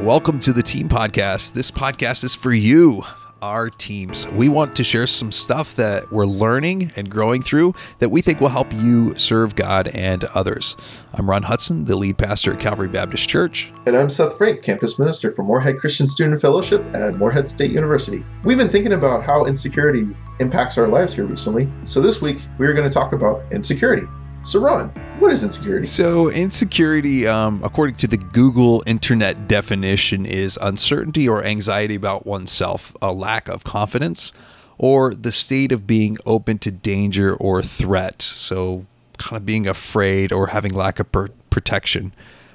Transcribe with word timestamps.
Welcome 0.00 0.40
to 0.40 0.54
the 0.54 0.62
Team 0.62 0.88
Podcast. 0.88 1.52
This 1.52 1.70
podcast 1.70 2.24
is 2.24 2.34
for 2.34 2.54
you, 2.54 3.02
our 3.42 3.68
teams. 3.68 4.26
We 4.28 4.48
want 4.48 4.74
to 4.76 4.82
share 4.82 5.06
some 5.06 5.30
stuff 5.30 5.74
that 5.74 6.10
we're 6.10 6.24
learning 6.24 6.90
and 6.96 7.10
growing 7.10 7.42
through 7.42 7.74
that 7.98 8.08
we 8.08 8.22
think 8.22 8.40
will 8.40 8.48
help 8.48 8.72
you 8.72 9.14
serve 9.18 9.56
God 9.56 9.88
and 9.88 10.24
others. 10.34 10.74
I'm 11.12 11.28
Ron 11.28 11.42
Hudson, 11.42 11.84
the 11.84 11.96
lead 11.96 12.16
pastor 12.16 12.54
at 12.54 12.60
Calvary 12.60 12.88
Baptist 12.88 13.28
Church. 13.28 13.74
And 13.86 13.94
I'm 13.94 14.08
Seth 14.08 14.38
Frank, 14.38 14.62
campus 14.62 14.98
minister 14.98 15.30
for 15.32 15.42
Moorhead 15.42 15.78
Christian 15.78 16.08
Student 16.08 16.40
Fellowship 16.40 16.82
at 16.94 17.16
Moorhead 17.16 17.46
State 17.46 17.70
University. 17.70 18.24
We've 18.42 18.56
been 18.56 18.70
thinking 18.70 18.94
about 18.94 19.22
how 19.22 19.44
insecurity 19.44 20.08
impacts 20.40 20.78
our 20.78 20.88
lives 20.88 21.14
here 21.14 21.26
recently. 21.26 21.70
So 21.84 22.00
this 22.00 22.22
week, 22.22 22.38
we 22.56 22.66
are 22.66 22.72
going 22.72 22.88
to 22.88 22.92
talk 22.92 23.12
about 23.12 23.42
insecurity. 23.52 24.06
So, 24.42 24.58
Ron, 24.58 24.88
what 25.18 25.32
is 25.32 25.42
insecurity? 25.42 25.86
So, 25.86 26.30
insecurity, 26.30 27.26
um, 27.26 27.62
according 27.62 27.96
to 27.96 28.06
the 28.06 28.16
Google 28.16 28.82
Internet 28.86 29.48
definition, 29.48 30.24
is 30.24 30.58
uncertainty 30.62 31.28
or 31.28 31.44
anxiety 31.44 31.94
about 31.94 32.26
oneself, 32.26 32.96
a 33.02 33.12
lack 33.12 33.48
of 33.48 33.64
confidence, 33.64 34.32
or 34.78 35.14
the 35.14 35.30
state 35.30 35.72
of 35.72 35.86
being 35.86 36.16
open 36.24 36.58
to 36.58 36.70
danger 36.70 37.34
or 37.34 37.62
threat. 37.62 38.22
So, 38.22 38.86
kind 39.18 39.36
of 39.36 39.44
being 39.44 39.66
afraid 39.66 40.32
or 40.32 40.48
having 40.48 40.72
lack 40.72 40.98
of 40.98 41.12
per- 41.12 41.28
protection. 41.50 42.14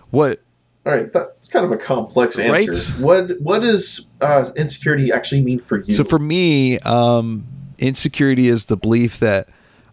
What? 0.09 0.41
All 0.88 0.94
right, 0.94 1.13
that's 1.13 1.47
kind 1.47 1.66
of 1.66 1.72
a 1.72 1.77
complex 1.77 2.39
answer. 2.39 2.72
Right? 2.72 3.03
What 3.05 3.39
What 3.39 3.59
does 3.59 4.09
uh, 4.22 4.45
insecurity 4.55 5.11
actually 5.11 5.44
mean 5.44 5.59
for 5.59 5.81
you? 5.81 5.94
So, 5.94 6.03
for 6.03 6.17
me, 6.17 6.80
um, 6.80 7.45
insecurity 7.77 8.47
is 8.47 8.66
the 8.66 8.77
belief 8.77 9.20
that 9.20 9.49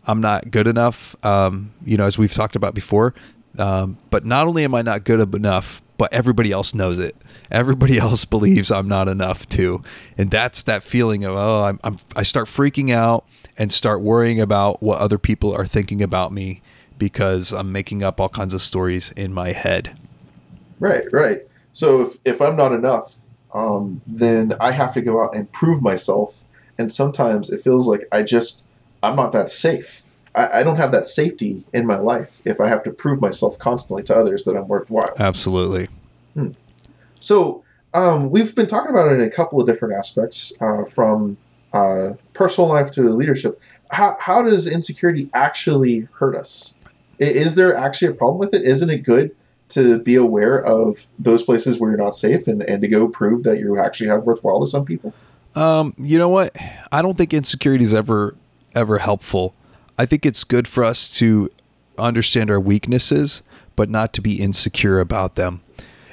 I'm 0.07 0.21
not 0.21 0.51
good 0.51 0.67
enough. 0.67 1.15
Um, 1.25 1.73
you 1.85 1.97
know, 1.97 2.07
as 2.07 2.19
we've 2.19 2.33
talked 2.33 2.57
about 2.57 2.75
before. 2.75 3.15
Um, 3.59 3.99
but 4.11 4.25
not 4.25 4.47
only 4.47 4.65
am 4.65 4.75
I 4.75 4.83
not 4.83 5.05
good 5.05 5.35
enough, 5.35 5.83
but 5.99 6.13
everybody 6.13 6.51
else 6.51 6.75
knows 6.75 6.99
it. 6.99 7.15
Everybody 7.51 7.99
else 8.07 8.25
believes 8.25 8.71
I'm 8.71 8.89
not 8.89 9.09
enough 9.09 9.49
too, 9.49 9.83
and 10.19 10.31
that's 10.31 10.63
that 10.65 10.83
feeling 10.83 11.25
of 11.25 11.37
oh, 11.37 11.65
I'm, 11.65 11.81
I'm 11.85 11.97
I 12.17 12.23
start 12.23 12.49
freaking 12.49 12.91
out 12.91 13.25
and 13.59 13.73
start 13.73 14.01
worrying 14.01 14.41
about 14.41 14.83
what 14.83 14.99
other 14.99 15.19
people 15.19 15.55
are 15.55 15.67
thinking 15.67 16.03
about 16.03 16.33
me 16.33 16.63
because 16.99 17.53
I'm 17.53 17.71
making 17.71 18.03
up 18.03 18.21
all 18.21 18.29
kinds 18.29 18.55
of 18.55 18.63
stories 18.63 19.13
in 19.13 19.33
my 19.33 19.53
head. 19.53 19.97
Right, 20.81 21.05
right. 21.13 21.43
So 21.73 22.03
if 22.03 22.17
if 22.25 22.41
I'm 22.41 22.57
not 22.57 22.73
enough, 22.73 23.21
um, 23.55 24.01
then 24.07 24.55
I 24.61 24.73
have 24.73 24.95
to 24.95 25.03
go 25.03 25.23
out 25.23 25.37
and 25.37 25.53
prove 25.53 25.83
myself, 25.83 26.43
and 26.79 26.91
sometimes 26.91 27.51
it 27.51 27.61
feels 27.61 27.87
like 27.87 28.09
I 28.11 28.23
just 28.23 28.65
I'm 29.03 29.17
not 29.17 29.33
that 29.33 29.51
safe. 29.51 30.02
I, 30.35 30.61
I 30.61 30.63
don't 30.63 30.77
have 30.77 30.93
that 30.93 31.07
safety 31.07 31.65
in 31.73 31.87
my 31.87 31.97
life 31.97 32.41
if 32.45 32.61
I 32.61 32.69
have 32.69 32.83
to 32.85 32.91
prove 32.91 33.21
myself 33.21 33.59
constantly 33.59 34.03
to 34.05 34.17
others 34.17 34.45
that 34.45 34.57
I'm 34.57 34.69
worthwhile. 34.69 35.15
Absolutely. 35.19 35.89
Hmm. 36.35 36.51
So 37.17 37.63
um, 37.95 38.31
we've 38.31 38.55
been 38.55 38.67
talking 38.67 38.91
about 38.91 39.13
it 39.13 39.15
in 39.15 39.21
a 39.21 39.31
couple 39.31 39.61
of 39.61 39.67
different 39.67 39.95
aspects, 39.95 40.53
uh, 40.61 40.85
from 40.85 41.37
uh, 41.73 42.15
personal 42.33 42.69
life 42.69 42.91
to 42.93 43.13
leadership. 43.13 43.61
How, 43.91 44.17
how 44.21 44.43
does 44.43 44.67
insecurity 44.67 45.31
actually 45.35 46.09
hurt 46.19 46.37
us? 46.37 46.77
Is 47.19 47.55
there 47.55 47.77
actually 47.77 48.09
a 48.09 48.15
problem 48.15 48.39
with 48.39 48.55
it? 48.55 48.63
Isn't 48.63 48.91
it 48.91 48.99
good 48.99 49.35
to 49.69 49.99
be 50.01 50.17
aware 50.17 50.59
of 50.59 51.09
those 51.19 51.43
places 51.43 51.79
where 51.79 51.91
you're 51.91 51.99
not 51.99 52.15
safe 52.15 52.47
and, 52.47 52.63
and 52.63 52.83
to 52.83 52.89
go 52.89 53.09
prove 53.09 53.43
that 53.45 53.59
you 53.59 53.79
actually 53.79 54.09
have 54.09 54.25
worthwhile 54.25 54.61
to 54.61 54.67
some 54.67 54.85
people? 54.85 55.15
Um, 55.55 55.95
you 55.99 56.19
know 56.19 56.29
what? 56.29 56.57
I 56.91 57.03
don't 57.03 57.17
think 57.17 57.33
insecurity 57.33 57.85
is 57.85 57.95
ever 57.95 58.35
ever 58.75 58.99
helpful. 58.99 59.55
I 60.03 60.05
think 60.05 60.27
it's 60.27 60.43
good 60.43 60.67
for 60.67 60.83
us 60.83 61.09
to 61.19 61.49
understand 61.97 62.51
our 62.51 62.59
weaknesses, 62.59 63.41
but 63.77 63.89
not 63.89 64.13
to 64.15 64.21
be 64.21 64.35
insecure 64.35 64.99
about 64.99 65.37
them. 65.37 65.63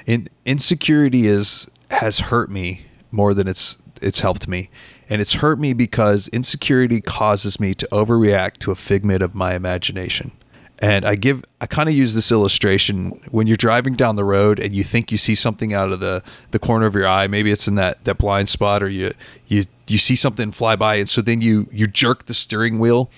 In, 0.06 0.28
insecurity 0.44 1.26
is 1.26 1.68
has 1.90 2.20
hurt 2.20 2.52
me 2.52 2.86
more 3.10 3.34
than 3.34 3.48
it's 3.48 3.78
it's 4.00 4.20
helped 4.20 4.46
me. 4.46 4.70
And 5.08 5.20
it's 5.20 5.32
hurt 5.32 5.58
me 5.58 5.72
because 5.72 6.28
insecurity 6.28 7.00
causes 7.00 7.58
me 7.58 7.74
to 7.74 7.88
overreact 7.90 8.58
to 8.58 8.70
a 8.70 8.76
figment 8.76 9.22
of 9.22 9.34
my 9.34 9.54
imagination. 9.54 10.30
And 10.78 11.04
I 11.04 11.16
give 11.16 11.42
I 11.60 11.66
kind 11.66 11.88
of 11.88 11.94
use 11.96 12.14
this 12.14 12.30
illustration 12.30 13.20
when 13.32 13.48
you're 13.48 13.56
driving 13.56 13.96
down 13.96 14.14
the 14.14 14.24
road 14.24 14.60
and 14.60 14.72
you 14.72 14.84
think 14.84 15.10
you 15.10 15.18
see 15.18 15.34
something 15.34 15.74
out 15.74 15.90
of 15.90 15.98
the 15.98 16.22
the 16.52 16.60
corner 16.60 16.86
of 16.86 16.94
your 16.94 17.08
eye, 17.08 17.26
maybe 17.26 17.50
it's 17.50 17.66
in 17.66 17.74
that 17.74 18.04
that 18.04 18.18
blind 18.18 18.50
spot 18.50 18.84
or 18.84 18.88
you 18.88 19.12
you 19.48 19.64
you 19.88 19.98
see 19.98 20.14
something 20.14 20.52
fly 20.52 20.76
by 20.76 20.94
and 20.94 21.08
so 21.08 21.20
then 21.20 21.40
you 21.40 21.66
you 21.72 21.88
jerk 21.88 22.26
the 22.26 22.34
steering 22.34 22.78
wheel 22.78 23.10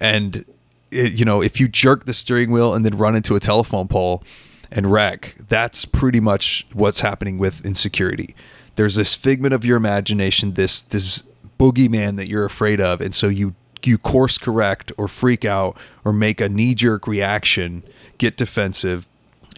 and 0.00 0.44
it, 0.90 1.12
you 1.12 1.24
know, 1.24 1.42
if 1.42 1.60
you 1.60 1.68
jerk 1.68 2.04
the 2.04 2.14
steering 2.14 2.50
wheel 2.50 2.74
and 2.74 2.84
then 2.84 2.96
run 2.96 3.16
into 3.16 3.34
a 3.34 3.40
telephone 3.40 3.88
pole 3.88 4.22
and 4.70 4.90
wreck, 4.90 5.34
that's 5.48 5.84
pretty 5.84 6.20
much 6.20 6.66
what's 6.72 7.00
happening 7.00 7.38
with 7.38 7.64
insecurity. 7.64 8.34
There's 8.76 8.96
this 8.96 9.14
figment 9.14 9.54
of 9.54 9.64
your 9.64 9.76
imagination, 9.76 10.54
this 10.54 10.82
this 10.82 11.24
boogeyman 11.58 12.16
that 12.16 12.28
you're 12.28 12.44
afraid 12.44 12.80
of, 12.80 13.00
and 13.00 13.14
so 13.14 13.28
you 13.28 13.54
you 13.82 13.98
course 13.98 14.38
correct 14.38 14.92
or 14.96 15.08
freak 15.08 15.44
out 15.44 15.76
or 16.04 16.12
make 16.12 16.40
a 16.40 16.48
knee 16.48 16.74
jerk 16.74 17.06
reaction, 17.06 17.82
get 18.18 18.36
defensive 18.36 19.06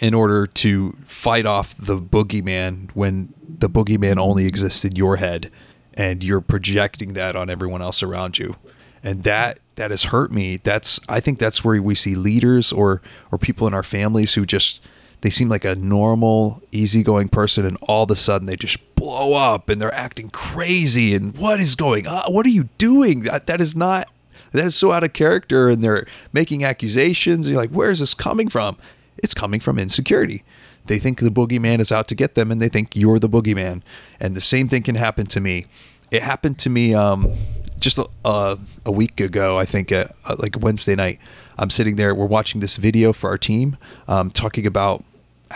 in 0.00 0.12
order 0.14 0.46
to 0.46 0.92
fight 1.06 1.46
off 1.46 1.74
the 1.78 1.96
boogeyman 1.96 2.90
when 2.92 3.32
the 3.58 3.70
boogeyman 3.70 4.18
only 4.18 4.46
exists 4.46 4.84
in 4.84 4.94
your 4.94 5.16
head 5.16 5.50
and 5.94 6.22
you're 6.22 6.42
projecting 6.42 7.14
that 7.14 7.34
on 7.34 7.48
everyone 7.48 7.80
else 7.80 8.02
around 8.02 8.38
you. 8.38 8.56
And 9.02 9.22
that 9.22 9.58
that 9.76 9.90
has 9.90 10.04
hurt 10.04 10.32
me. 10.32 10.56
That's 10.56 11.00
I 11.08 11.20
think 11.20 11.38
that's 11.38 11.64
where 11.64 11.80
we 11.80 11.94
see 11.94 12.14
leaders 12.14 12.72
or 12.72 13.02
or 13.30 13.38
people 13.38 13.66
in 13.66 13.74
our 13.74 13.82
families 13.82 14.34
who 14.34 14.44
just 14.44 14.80
they 15.22 15.30
seem 15.30 15.48
like 15.48 15.64
a 15.64 15.74
normal, 15.74 16.62
easygoing 16.72 17.28
person, 17.28 17.64
and 17.64 17.76
all 17.82 18.04
of 18.04 18.10
a 18.10 18.16
sudden 18.16 18.46
they 18.46 18.56
just 18.56 18.94
blow 18.94 19.34
up 19.34 19.68
and 19.68 19.80
they're 19.80 19.94
acting 19.94 20.30
crazy. 20.30 21.14
And 21.14 21.36
what 21.36 21.60
is 21.60 21.74
going 21.74 22.06
on? 22.06 22.32
What 22.32 22.46
are 22.46 22.50
you 22.50 22.68
doing? 22.78 23.20
That, 23.20 23.46
that 23.46 23.60
is 23.60 23.74
not 23.74 24.08
that 24.52 24.64
is 24.64 24.76
so 24.76 24.92
out 24.92 25.04
of 25.04 25.12
character 25.12 25.68
and 25.68 25.82
they're 25.82 26.06
making 26.32 26.64
accusations. 26.64 27.48
You're 27.48 27.58
like, 27.58 27.70
where 27.70 27.90
is 27.90 28.00
this 28.00 28.14
coming 28.14 28.48
from? 28.48 28.78
It's 29.18 29.34
coming 29.34 29.60
from 29.60 29.78
insecurity. 29.78 30.44
They 30.86 30.98
think 30.98 31.20
the 31.20 31.30
boogeyman 31.30 31.80
is 31.80 31.90
out 31.90 32.08
to 32.08 32.14
get 32.14 32.34
them 32.34 32.50
and 32.50 32.60
they 32.60 32.68
think 32.68 32.94
you're 32.94 33.18
the 33.18 33.28
boogeyman. 33.28 33.82
And 34.20 34.36
the 34.36 34.40
same 34.40 34.68
thing 34.68 34.82
can 34.82 34.94
happen 34.94 35.26
to 35.26 35.40
me. 35.40 35.66
It 36.10 36.22
happened 36.22 36.58
to 36.60 36.70
me 36.70 36.94
um, 36.94 37.32
just 37.80 37.98
a, 37.98 38.58
a, 38.84 38.92
week 38.92 39.20
ago, 39.20 39.58
I 39.58 39.64
think, 39.64 39.92
uh, 39.92 40.06
like 40.38 40.56
Wednesday 40.60 40.94
night. 40.94 41.18
I'm 41.58 41.70
sitting 41.70 41.96
there, 41.96 42.14
we're 42.14 42.26
watching 42.26 42.60
this 42.60 42.76
video 42.76 43.12
for 43.12 43.30
our 43.30 43.38
team 43.38 43.76
um, 44.08 44.30
talking 44.30 44.66
about 44.66 45.04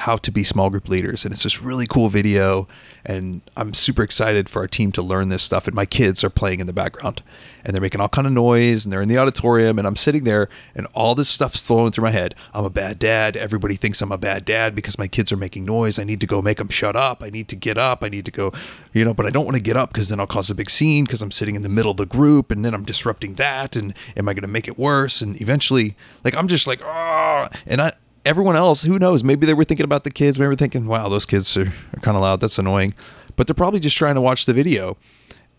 how 0.01 0.17
to 0.17 0.31
be 0.31 0.43
small 0.43 0.71
group 0.71 0.89
leaders. 0.89 1.27
And 1.27 1.33
it's 1.33 1.43
this 1.43 1.61
really 1.61 1.87
cool 1.87 2.09
video. 2.09 2.67
And 3.05 3.43
I'm 3.55 3.75
super 3.75 4.03
excited 4.03 4.49
for 4.49 4.61
our 4.61 4.67
team 4.67 4.93
to 4.93 5.03
learn 5.03 5.29
this 5.29 5.43
stuff. 5.43 5.67
And 5.67 5.77
my 5.77 5.85
kids 5.85 6.25
are 6.25 6.31
playing 6.31 6.61
in 6.61 6.67
the 6.67 6.73
background 6.73 7.23
and 7.63 7.75
they're 7.75 7.83
making 7.83 8.01
all 8.01 8.09
kind 8.09 8.27
of 8.27 8.33
noise 8.33 8.87
and 8.87 8.93
they're 8.93 9.03
in 9.03 9.11
the 9.11 9.19
auditorium. 9.19 9.79
And 9.79 9.87
I'm 9.87 9.97
sitting 9.97 10.25
there 10.25 10.49
and 10.75 10.87
all 10.95 11.15
this 11.15 11.29
stuff's 11.29 11.61
flowing 11.61 11.93
through 11.93 12.05
my 12.05 12.13
head. 12.13 12.35
I'm 12.55 12.65
a 12.65 12.71
bad 12.71 12.99
dad. 12.99 13.37
Everybody 13.37 13.77
thinks 13.77 14.01
I'm 14.01 14.11
a 14.11 14.17
bad 14.17 14.47
dad 14.47 14.75
because 14.75 14.97
my 14.97 15.07
kids 15.07 15.33
are 15.33 15.37
making 15.37 15.67
noise. 15.67 15.99
I 15.99 16.05
need 16.05 16.23
to 16.23 16.27
go 16.27 16.41
make 16.41 16.57
them 16.57 16.71
shut 16.71 16.97
up. 16.97 17.23
I 17.23 17.29
need 17.29 17.49
to 17.49 17.57
get 17.57 17.77
up. 17.77 18.03
I 18.03 18.09
need 18.09 18.25
to 18.25 18.31
go, 18.31 18.55
you 18.95 19.05
know, 19.05 19.13
but 19.13 19.27
I 19.27 19.31
don't 19.31 19.45
want 19.45 19.57
to 19.57 19.63
get 19.63 19.77
up 19.77 19.93
because 19.93 20.09
then 20.09 20.19
I'll 20.19 20.27
cause 20.27 20.49
a 20.49 20.55
big 20.55 20.71
scene 20.71 21.05
because 21.05 21.21
I'm 21.21 21.31
sitting 21.31 21.57
in 21.57 21.63
the 21.63 21.69
middle 21.69 21.91
of 21.91 21.99
the 21.99 22.07
group 22.07 22.51
and 22.51 22.65
then 22.65 22.73
I'm 22.73 22.85
disrupting 22.85 23.35
that. 23.35 23.77
And 23.77 23.93
am 24.17 24.31
I 24.31 24.33
going 24.33 24.43
to 24.43 24.49
make 24.49 24.67
it 24.67 24.79
worse? 24.79 25.21
And 25.21 25.39
eventually, 25.43 25.95
like, 26.25 26.35
I'm 26.35 26.49
just 26.49 26.67
like, 26.67 26.81
oh, 26.83 27.49
and 27.67 27.83
I, 27.83 27.93
everyone 28.25 28.57
else, 28.57 28.83
who 28.83 28.99
knows? 28.99 29.25
Maybe 29.25 29.47
they 29.47 29.55
were 29.55 29.65
thinking 29.65 29.85
about 29.85 30.05
the 30.05 30.11
kids. 30.11 30.39
Maybe 30.39 30.47
they 30.47 30.49
were 30.49 30.57
thinking, 30.57 30.87
wow, 30.87 31.09
those 31.09 31.27
kids 31.27 31.57
are, 31.57 31.67
are 31.67 32.01
kind 32.01 32.17
of 32.17 32.23
loud. 32.23 32.41
That's 32.41 32.59
annoying. 32.59 32.95
But 33.37 33.47
they're 33.47 33.55
probably 33.55 33.81
just 33.81 33.97
trying 33.97 34.17
to 34.17 34.21
watch 34.21 34.47
the 34.47 34.55
video. 34.55 34.97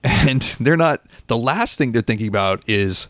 And 0.03 0.41
they're 0.59 0.77
not, 0.77 1.05
the 1.27 1.37
last 1.37 1.77
thing 1.77 1.91
they're 1.91 2.01
thinking 2.01 2.27
about 2.27 2.67
is 2.67 3.07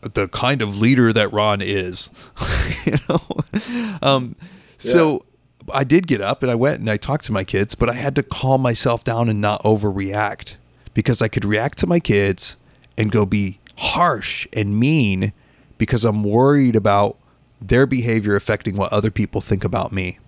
the 0.00 0.26
kind 0.28 0.62
of 0.62 0.78
leader 0.78 1.12
that 1.12 1.30
Ron 1.34 1.60
is. 1.60 2.10
you 2.86 2.94
know? 3.10 3.98
Um, 4.00 4.36
so. 4.78 5.26
I 5.72 5.84
did 5.84 6.06
get 6.06 6.20
up 6.20 6.42
and 6.42 6.50
I 6.50 6.54
went 6.54 6.80
and 6.80 6.90
I 6.90 6.96
talked 6.96 7.26
to 7.26 7.32
my 7.32 7.44
kids, 7.44 7.74
but 7.76 7.88
I 7.88 7.92
had 7.92 8.16
to 8.16 8.22
calm 8.24 8.62
myself 8.62 9.04
down 9.04 9.28
and 9.28 9.40
not 9.40 9.62
overreact 9.62 10.56
because 10.94 11.22
I 11.22 11.28
could 11.28 11.44
react 11.44 11.78
to 11.78 11.86
my 11.86 12.00
kids 12.00 12.56
and 12.96 13.12
go 13.12 13.24
be 13.24 13.60
harsh 13.76 14.46
and 14.52 14.78
mean 14.80 15.32
because 15.78 16.04
I'm 16.04 16.24
worried 16.24 16.76
about 16.76 17.19
their 17.60 17.86
behavior 17.86 18.36
affecting 18.36 18.76
what 18.76 18.92
other 18.92 19.10
people 19.10 19.40
think 19.40 19.64
about 19.64 19.92
me. 19.92 20.18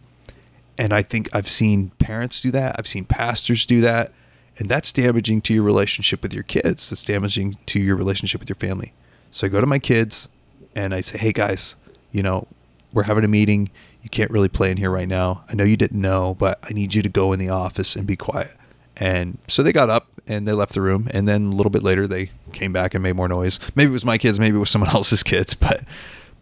And 0.78 0.92
I 0.92 1.02
think 1.02 1.28
I've 1.34 1.48
seen 1.48 1.90
parents 1.98 2.42
do 2.42 2.50
that. 2.50 2.76
I've 2.78 2.86
seen 2.86 3.04
pastors 3.04 3.66
do 3.66 3.80
that. 3.80 4.12
And 4.58 4.68
that's 4.68 4.92
damaging 4.92 5.40
to 5.42 5.54
your 5.54 5.62
relationship 5.62 6.22
with 6.22 6.34
your 6.34 6.42
kids. 6.42 6.90
That's 6.90 7.04
damaging 7.04 7.58
to 7.66 7.80
your 7.80 7.96
relationship 7.96 8.40
with 8.40 8.48
your 8.48 8.56
family. 8.56 8.92
So 9.30 9.46
I 9.46 9.50
go 9.50 9.60
to 9.60 9.66
my 9.66 9.78
kids 9.78 10.28
and 10.74 10.94
I 10.94 11.00
say, 11.00 11.18
hey 11.18 11.32
guys, 11.32 11.76
you 12.10 12.22
know, 12.22 12.46
we're 12.92 13.04
having 13.04 13.24
a 13.24 13.28
meeting. 13.28 13.70
You 14.02 14.10
can't 14.10 14.30
really 14.30 14.48
play 14.48 14.70
in 14.70 14.76
here 14.76 14.90
right 14.90 15.08
now. 15.08 15.44
I 15.48 15.54
know 15.54 15.64
you 15.64 15.76
didn't 15.76 16.00
know, 16.00 16.36
but 16.38 16.58
I 16.62 16.72
need 16.72 16.94
you 16.94 17.02
to 17.02 17.08
go 17.08 17.32
in 17.32 17.38
the 17.38 17.48
office 17.48 17.96
and 17.96 18.06
be 18.06 18.16
quiet. 18.16 18.52
And 18.96 19.38
so 19.48 19.62
they 19.62 19.72
got 19.72 19.88
up 19.88 20.08
and 20.26 20.46
they 20.46 20.52
left 20.52 20.74
the 20.74 20.82
room. 20.82 21.08
And 21.12 21.26
then 21.26 21.46
a 21.46 21.50
little 21.50 21.70
bit 21.70 21.82
later, 21.82 22.06
they 22.06 22.30
came 22.52 22.72
back 22.72 22.94
and 22.94 23.02
made 23.02 23.16
more 23.16 23.28
noise. 23.28 23.58
Maybe 23.74 23.90
it 23.90 23.92
was 23.92 24.04
my 24.04 24.18
kids, 24.18 24.38
maybe 24.38 24.56
it 24.56 24.60
was 24.60 24.70
someone 24.70 24.90
else's 24.94 25.22
kids, 25.22 25.54
but 25.54 25.82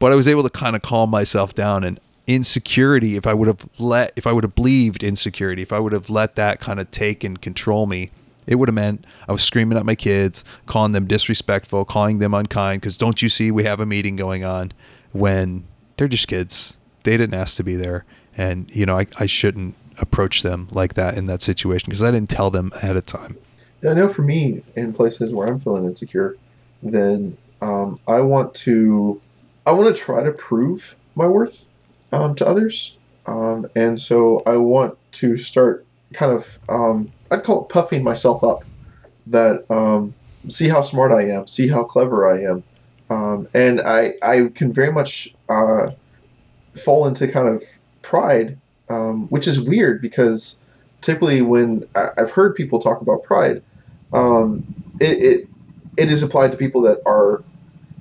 but 0.01 0.11
I 0.11 0.17
was 0.17 0.27
able 0.27 0.43
to 0.43 0.51
kind 0.51 0.75
of 0.75 0.83
calm 0.83 1.11
myself 1.11 1.55
down 1.55 1.85
and 1.85 2.01
insecurity, 2.27 3.17
if 3.17 3.27
I 3.27 3.35
would 3.35 3.49
have 3.49 3.69
let, 3.79 4.13
if 4.17 4.27
I 4.27 4.33
would 4.33 4.45
have 4.45 4.55
believed 4.55 5.03
insecurity, 5.03 5.63
if 5.63 5.73
I 5.73 5.79
would 5.79 5.93
have 5.93 6.11
let 6.11 6.37
that 6.37 6.61
kind 6.61 6.81
of 6.81 6.91
take 6.91 7.23
and 7.23 7.41
control 7.41 7.87
me, 7.87 8.11
it 8.47 8.55
would 8.55 8.69
have 8.69 8.75
meant 8.75 9.05
I 9.29 9.33
was 9.33 9.43
screaming 9.43 9.77
at 9.79 9.85
my 9.85 9.95
kids, 9.95 10.45
calling 10.67 10.93
them 10.93 11.07
disrespectful, 11.07 11.85
calling 11.85 12.19
them 12.19 12.35
unkind. 12.35 12.83
Because 12.83 12.97
don't 12.97 13.21
you 13.21 13.29
see, 13.29 13.51
we 13.51 13.65
have 13.65 13.81
a 13.81 13.87
meeting 13.87 14.17
going 14.17 14.45
on 14.45 14.73
when 15.13 15.65
they're 15.97 16.09
just 16.09 16.29
kids. 16.29 16.77
They 17.03 17.17
didn't 17.17 17.35
ask 17.35 17.57
to 17.57 17.65
be 17.65 17.77
there. 17.77 18.05
And, 18.37 18.75
you 18.75 18.87
know, 18.87 18.99
I, 18.99 19.07
I 19.19 19.27
shouldn't 19.27 19.75
approach 19.99 20.43
them 20.43 20.69
like 20.71 20.95
that 20.95 21.19
in 21.19 21.27
that 21.27 21.43
situation 21.43 21.87
because 21.87 22.03
I 22.03 22.11
didn't 22.11 22.31
tell 22.31 22.51
them 22.51 22.73
ahead 22.77 22.97
of 22.97 23.07
time. 23.07 23.37
I 23.89 23.95
know 23.95 24.09
for 24.09 24.23
me, 24.23 24.63
in 24.77 24.93
places 24.93 25.33
where 25.33 25.49
I'm 25.49 25.59
feeling 25.59 25.85
insecure, 25.85 26.37
then 26.83 27.37
um, 27.61 27.99
I 28.07 28.21
want 28.21 28.55
to, 28.55 29.21
I 29.67 29.73
want 29.73 29.95
to 29.95 30.01
try 30.01 30.23
to 30.23 30.33
prove 30.33 30.97
my 31.15 31.27
worth 31.27 31.73
um, 32.13 32.35
to 32.37 32.47
others, 32.47 32.97
um, 33.27 33.67
and 33.75 33.99
so 33.99 34.43
I 34.47 34.57
want 34.57 34.97
to 35.13 35.37
start 35.37 35.87
kind 36.13 36.33
of, 36.33 36.59
um, 36.69 37.13
I'd 37.31 37.45
call 37.45 37.63
it 37.63 37.69
puffing 37.69 38.03
myself 38.03 38.43
up. 38.43 38.65
That 39.27 39.71
um, 39.71 40.15
see 40.49 40.69
how 40.69 40.83
smart 40.83 41.13
I 41.13 41.29
am, 41.29 41.47
see 41.47 41.69
how 41.69 41.85
clever 41.85 42.29
I 42.29 42.43
am, 42.43 42.65
um, 43.09 43.49
and 43.55 43.81
I 43.81 44.15
I 44.23 44.51
can 44.55 44.73
very 44.73 44.93
much 44.93 45.35
uh, 45.49 45.91
fall 46.75 47.07
into 47.07 47.29
kind 47.29 47.47
of 47.47 47.63
pride, 48.03 48.59
which 49.29 49.47
is 49.47 49.61
weird 49.61 50.01
because 50.03 50.61
typically 51.01 51.43
when 51.43 51.87
I, 51.95 52.11
I've 52.19 52.33
heard 52.33 52.55
people 52.55 52.79
talk 52.81 53.01
about 53.01 53.23
pride 53.23 53.63
um, 54.13 54.75
it, 55.01 55.19
it 55.19 55.49
it 55.97 56.11
is 56.11 56.23
applied 56.23 56.53
to 56.53 56.59
people 56.59 56.81
that 56.83 57.01
are 57.07 57.43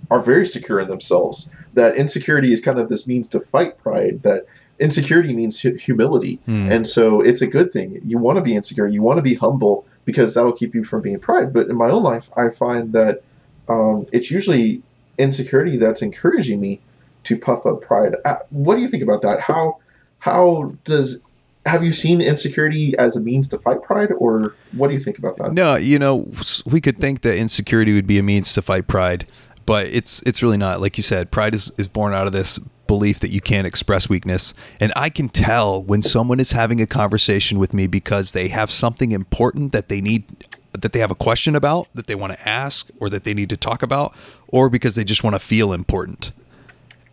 are 0.09 0.19
very 0.19 0.45
secure 0.45 0.79
in 0.79 0.87
themselves. 0.87 1.51
That 1.73 1.95
insecurity 1.95 2.51
is 2.51 2.59
kind 2.61 2.79
of 2.79 2.89
this 2.89 3.05
means 3.07 3.27
to 3.29 3.39
fight 3.39 3.77
pride. 3.77 4.23
That 4.23 4.45
insecurity 4.79 5.33
means 5.33 5.61
hu- 5.61 5.75
humility, 5.75 6.39
Hmm. 6.45 6.71
and 6.71 6.87
so 6.87 7.21
it's 7.21 7.41
a 7.41 7.47
good 7.47 7.71
thing. 7.71 8.01
You 8.05 8.17
want 8.17 8.37
to 8.37 8.41
be 8.41 8.55
insecure. 8.55 8.87
You 8.87 9.01
want 9.01 9.17
to 9.17 9.21
be 9.23 9.35
humble 9.35 9.85
because 10.05 10.33
that'll 10.33 10.53
keep 10.53 10.73
you 10.73 10.83
from 10.83 11.01
being 11.01 11.19
pride. 11.19 11.53
But 11.53 11.67
in 11.67 11.75
my 11.75 11.89
own 11.89 12.01
life, 12.03 12.29
I 12.35 12.49
find 12.49 12.93
that 12.93 13.21
um, 13.67 14.07
it's 14.11 14.31
usually 14.31 14.81
insecurity 15.19 15.77
that's 15.77 16.01
encouraging 16.01 16.59
me 16.59 16.79
to 17.25 17.37
puff 17.37 17.65
up 17.65 17.81
pride. 17.81 18.15
Uh, 18.25 18.37
what 18.49 18.75
do 18.75 18.81
you 18.81 18.87
think 18.87 19.03
about 19.03 19.21
that? 19.21 19.41
How 19.41 19.77
how 20.19 20.73
does 20.85 21.21
have 21.65 21.83
you 21.83 21.93
seen 21.93 22.19
insecurity 22.21 22.97
as 22.97 23.15
a 23.15 23.21
means 23.21 23.47
to 23.49 23.59
fight 23.59 23.83
pride, 23.83 24.11
or 24.17 24.55
what 24.71 24.87
do 24.87 24.93
you 24.93 24.99
think 24.99 25.19
about 25.19 25.37
that? 25.37 25.53
No, 25.53 25.75
you 25.75 25.99
know, 25.99 26.31
we 26.65 26.81
could 26.81 26.97
think 26.97 27.21
that 27.21 27.37
insecurity 27.37 27.93
would 27.93 28.07
be 28.07 28.17
a 28.17 28.23
means 28.23 28.53
to 28.53 28.61
fight 28.61 28.87
pride, 28.87 29.27
but 29.69 29.85
it's 29.85 30.19
it's 30.23 30.41
really 30.41 30.57
not. 30.57 30.81
Like 30.81 30.97
you 30.97 31.03
said, 31.03 31.29
pride 31.29 31.53
is, 31.53 31.71
is 31.77 31.87
born 31.87 32.11
out 32.11 32.25
of 32.25 32.33
this 32.33 32.57
belief 32.87 33.19
that 33.19 33.29
you 33.29 33.39
can't 33.39 33.67
express 33.67 34.09
weakness. 34.09 34.55
And 34.79 34.91
I 34.95 35.09
can 35.09 35.29
tell 35.29 35.83
when 35.83 36.01
someone 36.01 36.39
is 36.39 36.53
having 36.53 36.81
a 36.81 36.87
conversation 36.87 37.59
with 37.59 37.71
me 37.71 37.85
because 37.85 38.31
they 38.31 38.47
have 38.47 38.71
something 38.71 39.11
important 39.11 39.71
that 39.71 39.87
they 39.87 40.01
need 40.01 40.25
that 40.71 40.91
they 40.91 40.97
have 40.97 41.11
a 41.11 41.15
question 41.15 41.55
about, 41.55 41.87
that 41.93 42.07
they 42.07 42.15
want 42.15 42.33
to 42.33 42.49
ask, 42.49 42.89
or 42.99 43.11
that 43.11 43.25
they 43.25 43.35
need 43.35 43.47
to 43.51 43.57
talk 43.57 43.83
about, 43.83 44.15
or 44.47 44.71
because 44.71 44.95
they 44.95 45.03
just 45.03 45.23
want 45.23 45.35
to 45.35 45.39
feel 45.39 45.71
important. 45.71 46.31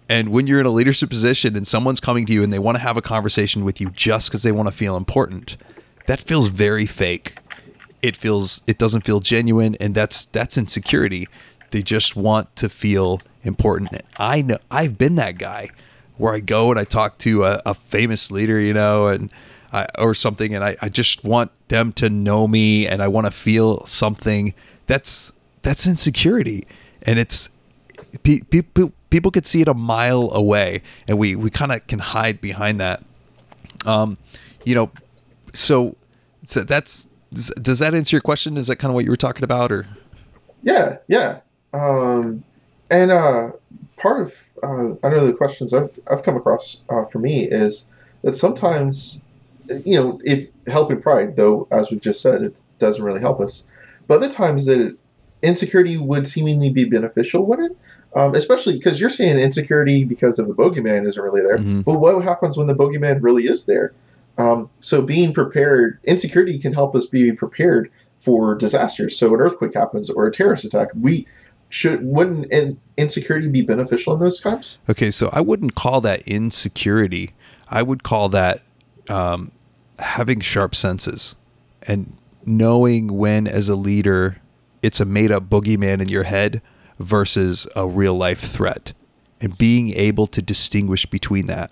And 0.08 0.30
when 0.30 0.46
you're 0.46 0.60
in 0.60 0.64
a 0.64 0.70
leadership 0.70 1.10
position 1.10 1.56
and 1.56 1.66
someone's 1.66 2.00
coming 2.00 2.24
to 2.24 2.32
you 2.32 2.42
and 2.42 2.50
they 2.50 2.58
want 2.58 2.76
to 2.76 2.82
have 2.82 2.96
a 2.96 3.02
conversation 3.02 3.66
with 3.66 3.82
you 3.82 3.90
just 3.90 4.30
because 4.30 4.44
they 4.44 4.52
want 4.52 4.66
to 4.66 4.74
feel 4.74 4.96
important, 4.96 5.58
that 6.06 6.22
feels 6.22 6.48
very 6.48 6.86
fake. 6.86 7.36
It 8.00 8.16
feels 8.16 8.62
it 8.66 8.78
doesn't 8.78 9.02
feel 9.02 9.20
genuine 9.20 9.76
and 9.78 9.94
that's 9.94 10.24
that's 10.24 10.56
insecurity. 10.56 11.28
They 11.70 11.82
just 11.82 12.16
want 12.16 12.54
to 12.56 12.68
feel 12.68 13.20
important. 13.42 13.90
I 14.16 14.42
know 14.42 14.58
I've 14.70 14.98
been 14.98 15.16
that 15.16 15.38
guy 15.38 15.70
where 16.16 16.34
I 16.34 16.40
go 16.40 16.70
and 16.70 16.78
I 16.78 16.84
talk 16.84 17.18
to 17.18 17.44
a, 17.44 17.62
a 17.66 17.74
famous 17.74 18.30
leader, 18.30 18.60
you 18.60 18.72
know, 18.72 19.08
and 19.08 19.30
I, 19.72 19.86
or 19.98 20.14
something, 20.14 20.54
and 20.54 20.64
I, 20.64 20.76
I 20.80 20.88
just 20.88 21.24
want 21.24 21.50
them 21.68 21.92
to 21.94 22.08
know 22.08 22.48
me 22.48 22.86
and 22.86 23.02
I 23.02 23.08
want 23.08 23.26
to 23.26 23.30
feel 23.30 23.84
something. 23.86 24.54
That's 24.86 25.32
that's 25.62 25.86
insecurity, 25.86 26.66
and 27.02 27.18
it's 27.18 27.50
people 28.22 28.92
people 29.10 29.30
could 29.30 29.46
see 29.46 29.60
it 29.60 29.68
a 29.68 29.74
mile 29.74 30.30
away, 30.32 30.82
and 31.08 31.18
we 31.18 31.34
we 31.34 31.50
kind 31.50 31.72
of 31.72 31.86
can 31.86 31.98
hide 31.98 32.40
behind 32.40 32.80
that. 32.80 33.02
Um, 33.84 34.18
you 34.64 34.74
know, 34.74 34.90
so, 35.52 35.96
so 36.44 36.62
that's 36.62 37.08
does, 37.32 37.78
that 37.80 37.94
answer 37.94 38.16
your 38.16 38.20
question? 38.20 38.56
Is 38.56 38.68
that 38.68 38.76
kind 38.76 38.90
of 38.90 38.94
what 38.94 39.04
you 39.04 39.10
were 39.10 39.16
talking 39.16 39.44
about, 39.44 39.72
or 39.72 39.86
Yeah, 40.62 40.98
yeah. 41.08 41.40
Um, 41.76 42.44
and 42.90 43.10
uh, 43.10 43.52
part 43.96 44.22
of 44.22 44.48
uh, 44.62 44.94
the 45.02 45.34
questions 45.36 45.74
I've, 45.74 45.90
I've 46.10 46.22
come 46.22 46.36
across 46.36 46.78
uh, 46.88 47.04
for 47.04 47.18
me 47.18 47.44
is 47.44 47.86
that 48.22 48.32
sometimes, 48.32 49.20
you 49.84 50.00
know, 50.00 50.20
if 50.24 50.48
helping 50.66 51.02
pride, 51.02 51.36
though, 51.36 51.68
as 51.70 51.90
we've 51.90 52.00
just 52.00 52.20
said, 52.22 52.42
it 52.42 52.62
doesn't 52.78 53.04
really 53.04 53.20
help 53.20 53.40
us, 53.40 53.66
but 54.06 54.18
other 54.18 54.30
times 54.30 54.66
that 54.66 54.96
insecurity 55.42 55.96
would 55.96 56.26
seemingly 56.26 56.70
be 56.70 56.84
beneficial, 56.84 57.44
wouldn't 57.44 57.72
it? 57.72 57.78
Um, 58.14 58.34
especially 58.34 58.76
because 58.76 59.00
you're 59.00 59.10
saying 59.10 59.38
insecurity 59.38 60.04
because 60.04 60.38
of 60.38 60.48
the 60.48 60.54
bogeyman 60.54 61.06
isn't 61.06 61.22
really 61.22 61.42
there. 61.42 61.58
Mhm. 61.58 61.84
But 61.84 62.00
what 62.00 62.24
happens 62.24 62.56
when 62.56 62.66
the 62.66 62.74
bogeyman 62.74 63.18
really 63.20 63.44
is 63.44 63.64
there? 63.64 63.92
Um, 64.38 64.70
so 64.80 65.02
being 65.02 65.32
prepared, 65.32 65.98
insecurity 66.04 66.58
can 66.58 66.72
help 66.72 66.94
us 66.94 67.06
be 67.06 67.32
prepared 67.32 67.90
for 68.16 68.54
disasters. 68.54 69.18
So 69.18 69.34
an 69.34 69.40
earthquake 69.40 69.74
happens 69.74 70.08
or 70.08 70.26
a 70.26 70.32
terrorist 70.32 70.64
attack, 70.64 70.88
we 70.98 71.26
should 71.68 72.04
wouldn't 72.04 72.50
in, 72.52 72.80
insecurity 72.96 73.48
be 73.48 73.62
beneficial 73.62 74.14
in 74.14 74.20
those 74.20 74.40
times? 74.40 74.78
Okay, 74.88 75.10
so 75.10 75.30
I 75.32 75.40
wouldn't 75.40 75.74
call 75.74 76.00
that 76.02 76.26
insecurity. 76.26 77.32
I 77.68 77.82
would 77.82 78.02
call 78.02 78.28
that 78.30 78.62
um, 79.08 79.50
having 79.98 80.40
sharp 80.40 80.74
senses 80.74 81.36
and 81.82 82.16
knowing 82.44 83.16
when, 83.16 83.46
as 83.46 83.68
a 83.68 83.76
leader, 83.76 84.40
it's 84.82 85.00
a 85.00 85.04
made 85.04 85.32
up 85.32 85.48
boogeyman 85.48 86.00
in 86.00 86.08
your 86.08 86.24
head 86.24 86.62
versus 86.98 87.66
a 87.74 87.86
real 87.86 88.14
life 88.14 88.40
threat 88.40 88.92
and 89.40 89.58
being 89.58 89.90
able 89.90 90.26
to 90.28 90.40
distinguish 90.40 91.06
between 91.06 91.46
that. 91.46 91.70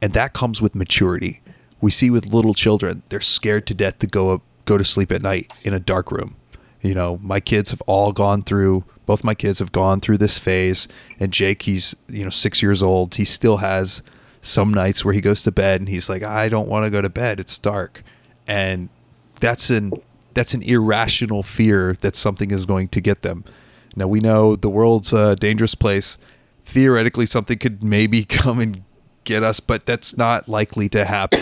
And 0.00 0.12
that 0.14 0.32
comes 0.32 0.62
with 0.62 0.74
maturity. 0.74 1.40
We 1.80 1.90
see 1.90 2.10
with 2.10 2.26
little 2.26 2.54
children, 2.54 3.02
they're 3.08 3.20
scared 3.20 3.66
to 3.66 3.74
death 3.74 3.98
to 3.98 4.06
go 4.06 4.30
up, 4.30 4.42
go 4.64 4.78
to 4.78 4.84
sleep 4.84 5.12
at 5.12 5.22
night 5.22 5.52
in 5.62 5.74
a 5.74 5.80
dark 5.80 6.10
room. 6.10 6.36
You 6.80 6.94
know, 6.94 7.18
my 7.22 7.40
kids 7.40 7.70
have 7.70 7.82
all 7.82 8.12
gone 8.12 8.42
through 8.42 8.84
both 9.06 9.24
my 9.24 9.34
kids 9.34 9.58
have 9.58 9.72
gone 9.72 10.00
through 10.00 10.18
this 10.18 10.38
phase 10.38 10.88
and 11.18 11.32
Jake 11.32 11.62
he's, 11.62 11.94
you 12.08 12.24
know, 12.24 12.30
6 12.30 12.62
years 12.62 12.82
old. 12.82 13.16
He 13.16 13.24
still 13.24 13.58
has 13.58 14.02
some 14.40 14.72
nights 14.72 15.04
where 15.04 15.14
he 15.14 15.20
goes 15.20 15.42
to 15.44 15.52
bed 15.52 15.80
and 15.80 15.88
he's 15.88 16.08
like, 16.08 16.22
"I 16.22 16.48
don't 16.48 16.68
want 16.68 16.84
to 16.84 16.90
go 16.90 17.00
to 17.00 17.10
bed. 17.10 17.40
It's 17.40 17.58
dark." 17.58 18.02
And 18.46 18.88
that's 19.40 19.70
an 19.70 19.92
that's 20.34 20.54
an 20.54 20.62
irrational 20.62 21.42
fear 21.42 21.94
that 22.00 22.16
something 22.16 22.50
is 22.50 22.66
going 22.66 22.88
to 22.88 23.00
get 23.00 23.22
them. 23.22 23.44
Now 23.96 24.06
we 24.06 24.20
know 24.20 24.56
the 24.56 24.70
world's 24.70 25.12
a 25.12 25.36
dangerous 25.36 25.74
place. 25.74 26.18
Theoretically, 26.64 27.26
something 27.26 27.58
could 27.58 27.82
maybe 27.82 28.24
come 28.40 28.58
and 28.58 28.82
get 29.24 29.42
us, 29.42 29.60
but 29.60 29.86
that's 29.86 30.16
not 30.16 30.48
likely 30.48 30.88
to 30.90 31.04
happen. 31.04 31.40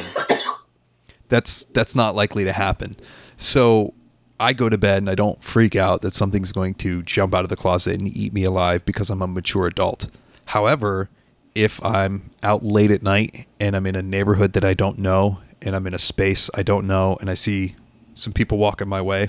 that's 1.29 1.65
that's 1.67 1.95
not 1.95 2.15
likely 2.15 2.45
to 2.45 2.53
happen. 2.53 2.93
So 3.37 3.95
I 4.41 4.55
go 4.55 4.71
to 4.71 4.79
bed 4.79 4.99
and 4.99 5.11
I 5.11 5.15
don't 5.15 5.43
freak 5.45 5.77
out 5.77 6.01
that 6.01 6.15
something's 6.15 6.51
going 6.51 6.75
to 6.77 7.03
jump 7.03 7.35
out 7.35 7.43
of 7.43 7.51
the 7.51 7.57
closet 7.57 8.01
and 8.01 8.09
eat 8.09 8.33
me 8.33 8.45
alive 8.45 8.87
because 8.87 9.11
I'm 9.11 9.21
a 9.21 9.27
mature 9.27 9.67
adult. 9.67 10.09
However, 10.47 11.11
if 11.55 11.85
I'm 11.85 12.31
out 12.43 12.63
late 12.63 12.91
at 12.91 13.03
night 13.03 13.47
and 13.61 13.77
I'm 13.77 13.85
in 13.85 13.95
a 13.95 14.03
neighborhood 14.03 14.55
that 14.55 14.65
I 14.65 14.73
don't 14.73 14.99
know 14.99 15.41
and 15.61 15.77
I'm 15.77 15.87
in 15.87 15.93
a 15.93 15.99
space 15.99 16.49
I 16.55 16.63
don't 16.63 16.87
know 16.87 17.19
and 17.21 17.29
I 17.29 17.35
see 17.35 17.77
some 18.15 18.33
people 18.33 18.57
walking 18.57 18.89
my 18.89 19.03
way, 19.03 19.29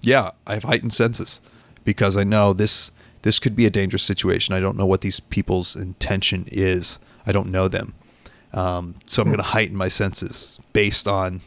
yeah, 0.00 0.30
I 0.46 0.54
have 0.54 0.64
heightened 0.64 0.94
senses 0.94 1.42
because 1.84 2.16
I 2.16 2.24
know 2.24 2.54
this 2.54 2.90
this 3.22 3.38
could 3.38 3.54
be 3.54 3.66
a 3.66 3.70
dangerous 3.70 4.02
situation. 4.02 4.54
I 4.54 4.60
don't 4.60 4.76
know 4.76 4.86
what 4.86 5.02
these 5.02 5.20
people's 5.20 5.76
intention 5.76 6.46
is. 6.50 6.98
I 7.26 7.32
don't 7.32 7.50
know 7.50 7.68
them. 7.68 7.92
Um, 8.54 8.94
so 9.06 9.20
I'm 9.20 9.28
going 9.28 9.38
to 9.38 9.42
heighten 9.42 9.76
my 9.76 9.88
senses 9.88 10.58
based 10.72 11.06
on 11.06 11.42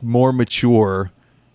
more 0.00 0.32
mature 0.32 1.10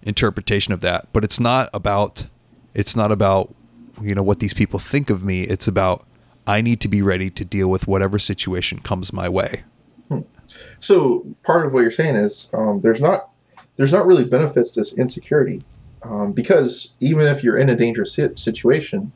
interpretation 0.06 0.74
of 0.74 0.82
that. 0.82 1.08
But 1.12 1.24
it's 1.24 1.40
not 1.40 1.70
about 1.74 2.28
it's 2.74 2.96
not 2.96 3.12
about 3.12 3.54
you 4.02 4.16
know 4.16 4.24
what 4.24 4.40
these 4.40 4.54
people 4.54 4.80
think 4.80 5.10
of 5.10 5.26
me. 5.26 5.44
It's 5.44 5.68
about 5.68 6.08
I 6.48 6.62
need 6.62 6.80
to 6.82 6.88
be 6.88 7.02
ready 7.02 7.30
to 7.32 7.44
deal 7.44 7.70
with 7.70 7.88
whatever 7.88 8.20
situation 8.20 8.80
comes 8.80 9.12
my 9.12 9.28
way. 9.28 9.64
So 10.80 11.26
part 11.44 11.66
of 11.66 11.74
what 11.74 11.82
you're 11.82 11.92
saying 11.92 12.16
is 12.16 12.50
um, 12.54 12.82
there's 12.82 13.02
not 13.02 13.30
there's 13.76 13.92
not 13.92 14.06
really 14.06 14.24
benefits 14.24 14.72
to 14.72 14.82
this 14.82 14.94
insecurity 14.94 15.64
um, 16.04 16.32
because 16.32 16.94
even 17.00 17.28
if 17.28 17.44
you're 17.44 17.58
in 17.58 17.70
a 17.70 17.76
dangerous 17.76 18.14
situation, 18.36 19.12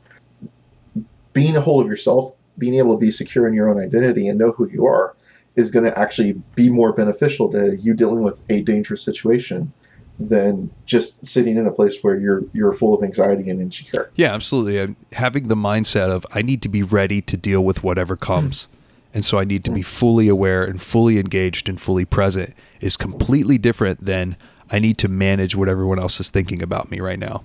being 1.33 1.55
a 1.55 1.61
hold 1.61 1.85
of 1.85 1.89
yourself, 1.89 2.33
being 2.57 2.75
able 2.75 2.93
to 2.93 2.99
be 2.99 3.11
secure 3.11 3.47
in 3.47 3.53
your 3.53 3.69
own 3.69 3.81
identity 3.81 4.27
and 4.27 4.37
know 4.37 4.51
who 4.51 4.69
you 4.69 4.85
are, 4.85 5.15
is 5.55 5.71
going 5.71 5.85
to 5.85 5.97
actually 5.97 6.33
be 6.55 6.69
more 6.69 6.91
beneficial 6.91 7.47
to 7.49 7.77
you 7.77 7.93
dealing 7.93 8.21
with 8.21 8.41
a 8.49 8.61
dangerous 8.61 9.01
situation 9.01 9.71
than 10.19 10.69
just 10.85 11.25
sitting 11.25 11.57
in 11.57 11.65
a 11.65 11.71
place 11.71 11.99
where 12.01 12.17
you're 12.17 12.43
you're 12.51 12.73
full 12.73 12.93
of 12.93 13.03
anxiety 13.03 13.49
and 13.49 13.61
insecure. 13.61 14.11
Yeah, 14.15 14.33
absolutely. 14.33 14.81
I'm 14.81 14.97
having 15.13 15.47
the 15.47 15.55
mindset 15.55 16.09
of 16.09 16.25
I 16.31 16.41
need 16.41 16.61
to 16.63 16.69
be 16.69 16.83
ready 16.83 17.21
to 17.21 17.37
deal 17.37 17.63
with 17.63 17.83
whatever 17.83 18.15
comes. 18.15 18.67
And 19.13 19.25
so 19.25 19.39
I 19.39 19.43
need 19.43 19.63
to 19.65 19.71
be 19.71 19.81
fully 19.81 20.27
aware 20.27 20.63
and 20.63 20.79
fully 20.79 21.17
engaged 21.17 21.67
and 21.67 21.81
fully 21.81 22.05
present 22.05 22.53
is 22.79 22.95
completely 22.95 23.57
different 23.57 24.05
than 24.05 24.37
I 24.69 24.77
need 24.77 24.99
to 24.99 25.07
manage 25.07 25.55
what 25.55 25.67
everyone 25.67 25.97
else 25.97 26.19
is 26.19 26.29
thinking 26.29 26.61
about 26.61 26.91
me 26.91 26.99
right 26.99 27.17
now. 27.17 27.43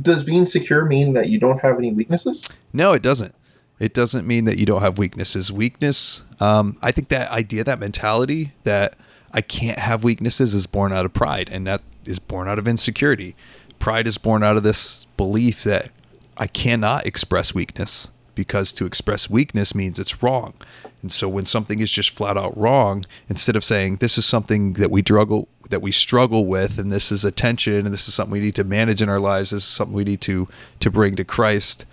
Does 0.00 0.22
being 0.22 0.46
secure 0.46 0.84
mean 0.84 1.14
that 1.14 1.28
you 1.28 1.40
don't 1.40 1.60
have 1.62 1.78
any 1.78 1.92
weaknesses? 1.92 2.48
No, 2.72 2.92
it 2.92 3.02
doesn't. 3.02 3.34
It 3.80 3.94
doesn't 3.94 4.26
mean 4.26 4.44
that 4.44 4.58
you 4.58 4.66
don't 4.66 4.82
have 4.82 4.98
weaknesses. 4.98 5.50
Weakness, 5.50 6.22
um, 6.40 6.76
I 6.82 6.92
think 6.92 7.08
that 7.08 7.30
idea, 7.30 7.64
that 7.64 7.78
mentality 7.78 8.52
that 8.64 8.96
I 9.32 9.40
can't 9.40 9.78
have 9.78 10.04
weaknesses 10.04 10.54
is 10.54 10.66
born 10.66 10.92
out 10.92 11.04
of 11.04 11.12
pride, 11.12 11.48
and 11.50 11.66
that 11.66 11.82
is 12.04 12.18
born 12.18 12.48
out 12.48 12.58
of 12.58 12.66
insecurity. 12.66 13.36
Pride 13.78 14.06
is 14.06 14.18
born 14.18 14.42
out 14.42 14.56
of 14.56 14.62
this 14.62 15.04
belief 15.16 15.62
that 15.64 15.90
I 16.36 16.46
cannot 16.46 17.06
express 17.06 17.54
weakness 17.54 18.08
because 18.34 18.72
to 18.72 18.86
express 18.86 19.28
weakness 19.28 19.74
means 19.74 19.98
it's 19.98 20.22
wrong. 20.22 20.54
And 21.02 21.10
so 21.10 21.28
when 21.28 21.44
something 21.44 21.80
is 21.80 21.90
just 21.90 22.10
flat 22.10 22.36
out 22.36 22.56
wrong, 22.56 23.04
instead 23.28 23.56
of 23.56 23.64
saying 23.64 23.96
this 23.96 24.16
is 24.16 24.24
something 24.24 24.74
that 24.74 24.90
we 24.90 25.02
struggle 25.02 25.48
that 25.70 25.82
we 25.82 25.92
struggle 25.92 26.46
with 26.46 26.78
and 26.78 26.90
this 26.90 27.12
is 27.12 27.24
a 27.24 27.30
tension 27.30 27.84
and 27.84 27.92
this 27.92 28.08
is 28.08 28.14
something 28.14 28.32
we 28.32 28.40
need 28.40 28.54
to 28.54 28.64
manage 28.64 29.02
in 29.02 29.08
our 29.08 29.20
lives, 29.20 29.50
this 29.50 29.64
is 29.64 29.68
something 29.68 29.94
we 29.94 30.04
need 30.04 30.20
to 30.22 30.48
to 30.80 30.90
bring 30.90 31.16
to 31.16 31.24
Christ. 31.24 31.84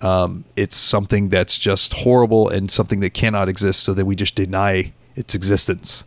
Um, 0.00 0.44
it's 0.56 0.76
something 0.76 1.28
that's 1.28 1.58
just 1.58 1.92
horrible 1.92 2.48
and 2.48 2.70
something 2.70 3.00
that 3.00 3.14
cannot 3.14 3.48
exist, 3.48 3.84
so 3.84 3.94
that 3.94 4.04
we 4.04 4.16
just 4.16 4.34
deny 4.34 4.92
its 5.14 5.34
existence 5.34 6.04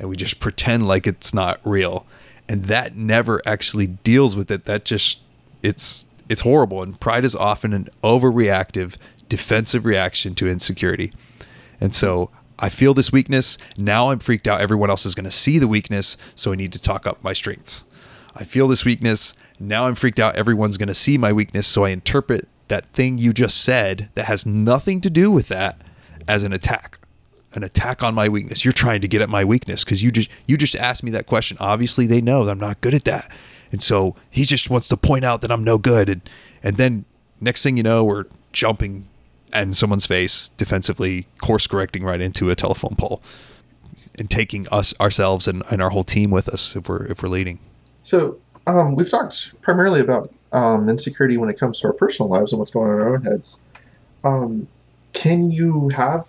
and 0.00 0.08
we 0.08 0.16
just 0.16 0.40
pretend 0.40 0.88
like 0.88 1.06
it's 1.06 1.32
not 1.32 1.60
real. 1.62 2.06
And 2.48 2.64
that 2.64 2.96
never 2.96 3.40
actually 3.46 3.86
deals 3.86 4.34
with 4.34 4.50
it. 4.50 4.64
That 4.64 4.84
just 4.84 5.20
it's 5.62 6.06
it's 6.28 6.40
horrible. 6.40 6.82
And 6.82 6.98
pride 6.98 7.24
is 7.24 7.36
often 7.36 7.72
an 7.72 7.88
overreactive, 8.02 8.96
defensive 9.28 9.84
reaction 9.84 10.34
to 10.36 10.48
insecurity. 10.48 11.12
And 11.80 11.94
so 11.94 12.30
I 12.58 12.70
feel 12.70 12.94
this 12.94 13.12
weakness. 13.12 13.58
Now 13.76 14.10
I'm 14.10 14.18
freaked 14.18 14.48
out. 14.48 14.60
Everyone 14.60 14.90
else 14.90 15.04
is 15.04 15.14
going 15.14 15.24
to 15.24 15.30
see 15.30 15.58
the 15.58 15.68
weakness. 15.68 16.16
So 16.34 16.52
I 16.52 16.56
need 16.56 16.72
to 16.72 16.80
talk 16.80 17.06
up 17.06 17.22
my 17.22 17.34
strengths. 17.34 17.84
I 18.34 18.44
feel 18.44 18.68
this 18.68 18.84
weakness. 18.84 19.34
Now 19.58 19.86
I'm 19.86 19.94
freaked 19.94 20.20
out. 20.20 20.34
Everyone's 20.34 20.78
going 20.78 20.88
to 20.88 20.94
see 20.94 21.18
my 21.18 21.32
weakness. 21.32 21.66
So 21.66 21.84
I 21.84 21.90
interpret 21.90 22.48
that 22.68 22.86
thing 22.92 23.18
you 23.18 23.32
just 23.32 23.62
said 23.62 24.08
that 24.14 24.26
has 24.26 24.46
nothing 24.46 25.00
to 25.02 25.10
do 25.10 25.30
with 25.30 25.48
that 25.48 25.80
as 26.26 26.42
an 26.42 26.52
attack 26.52 26.99
an 27.54 27.64
attack 27.64 28.02
on 28.02 28.14
my 28.14 28.28
weakness 28.28 28.64
you're 28.64 28.72
trying 28.72 29.00
to 29.00 29.08
get 29.08 29.20
at 29.20 29.28
my 29.28 29.44
weakness 29.44 29.84
because 29.84 30.02
you 30.02 30.10
just 30.10 30.28
you 30.46 30.56
just 30.56 30.76
asked 30.76 31.02
me 31.02 31.10
that 31.10 31.26
question 31.26 31.56
obviously 31.60 32.06
they 32.06 32.20
know 32.20 32.44
that 32.44 32.52
i'm 32.52 32.60
not 32.60 32.80
good 32.80 32.94
at 32.94 33.04
that 33.04 33.30
and 33.72 33.82
so 33.82 34.14
he 34.30 34.44
just 34.44 34.70
wants 34.70 34.88
to 34.88 34.96
point 34.96 35.24
out 35.24 35.40
that 35.40 35.50
i'm 35.50 35.64
no 35.64 35.78
good 35.78 36.08
and 36.08 36.28
and 36.62 36.76
then 36.76 37.04
next 37.40 37.62
thing 37.62 37.76
you 37.76 37.82
know 37.82 38.04
we're 38.04 38.24
jumping 38.52 39.06
in 39.52 39.74
someone's 39.74 40.06
face 40.06 40.50
defensively 40.56 41.26
course 41.40 41.66
correcting 41.66 42.04
right 42.04 42.20
into 42.20 42.50
a 42.50 42.54
telephone 42.54 42.94
pole 42.96 43.22
and 44.18 44.30
taking 44.30 44.68
us 44.68 44.92
ourselves 45.00 45.48
and, 45.48 45.62
and 45.70 45.80
our 45.80 45.90
whole 45.90 46.04
team 46.04 46.30
with 46.30 46.48
us 46.48 46.76
if 46.76 46.88
we're 46.88 47.04
if 47.06 47.22
we're 47.22 47.28
leading 47.28 47.58
So 48.02 48.38
um, 48.66 48.94
we've 48.94 49.10
talked 49.10 49.60
primarily 49.60 50.00
about 50.00 50.32
um, 50.52 50.88
insecurity 50.88 51.36
when 51.36 51.48
it 51.48 51.58
comes 51.58 51.80
to 51.80 51.88
our 51.88 51.92
personal 51.92 52.28
lives 52.28 52.52
and 52.52 52.58
what's 52.58 52.70
going 52.70 52.90
on 52.90 52.96
in 52.96 53.00
our 53.02 53.14
own 53.14 53.22
heads. 53.22 53.60
Um, 54.24 54.68
can 55.12 55.50
you 55.50 55.90
have? 55.90 56.28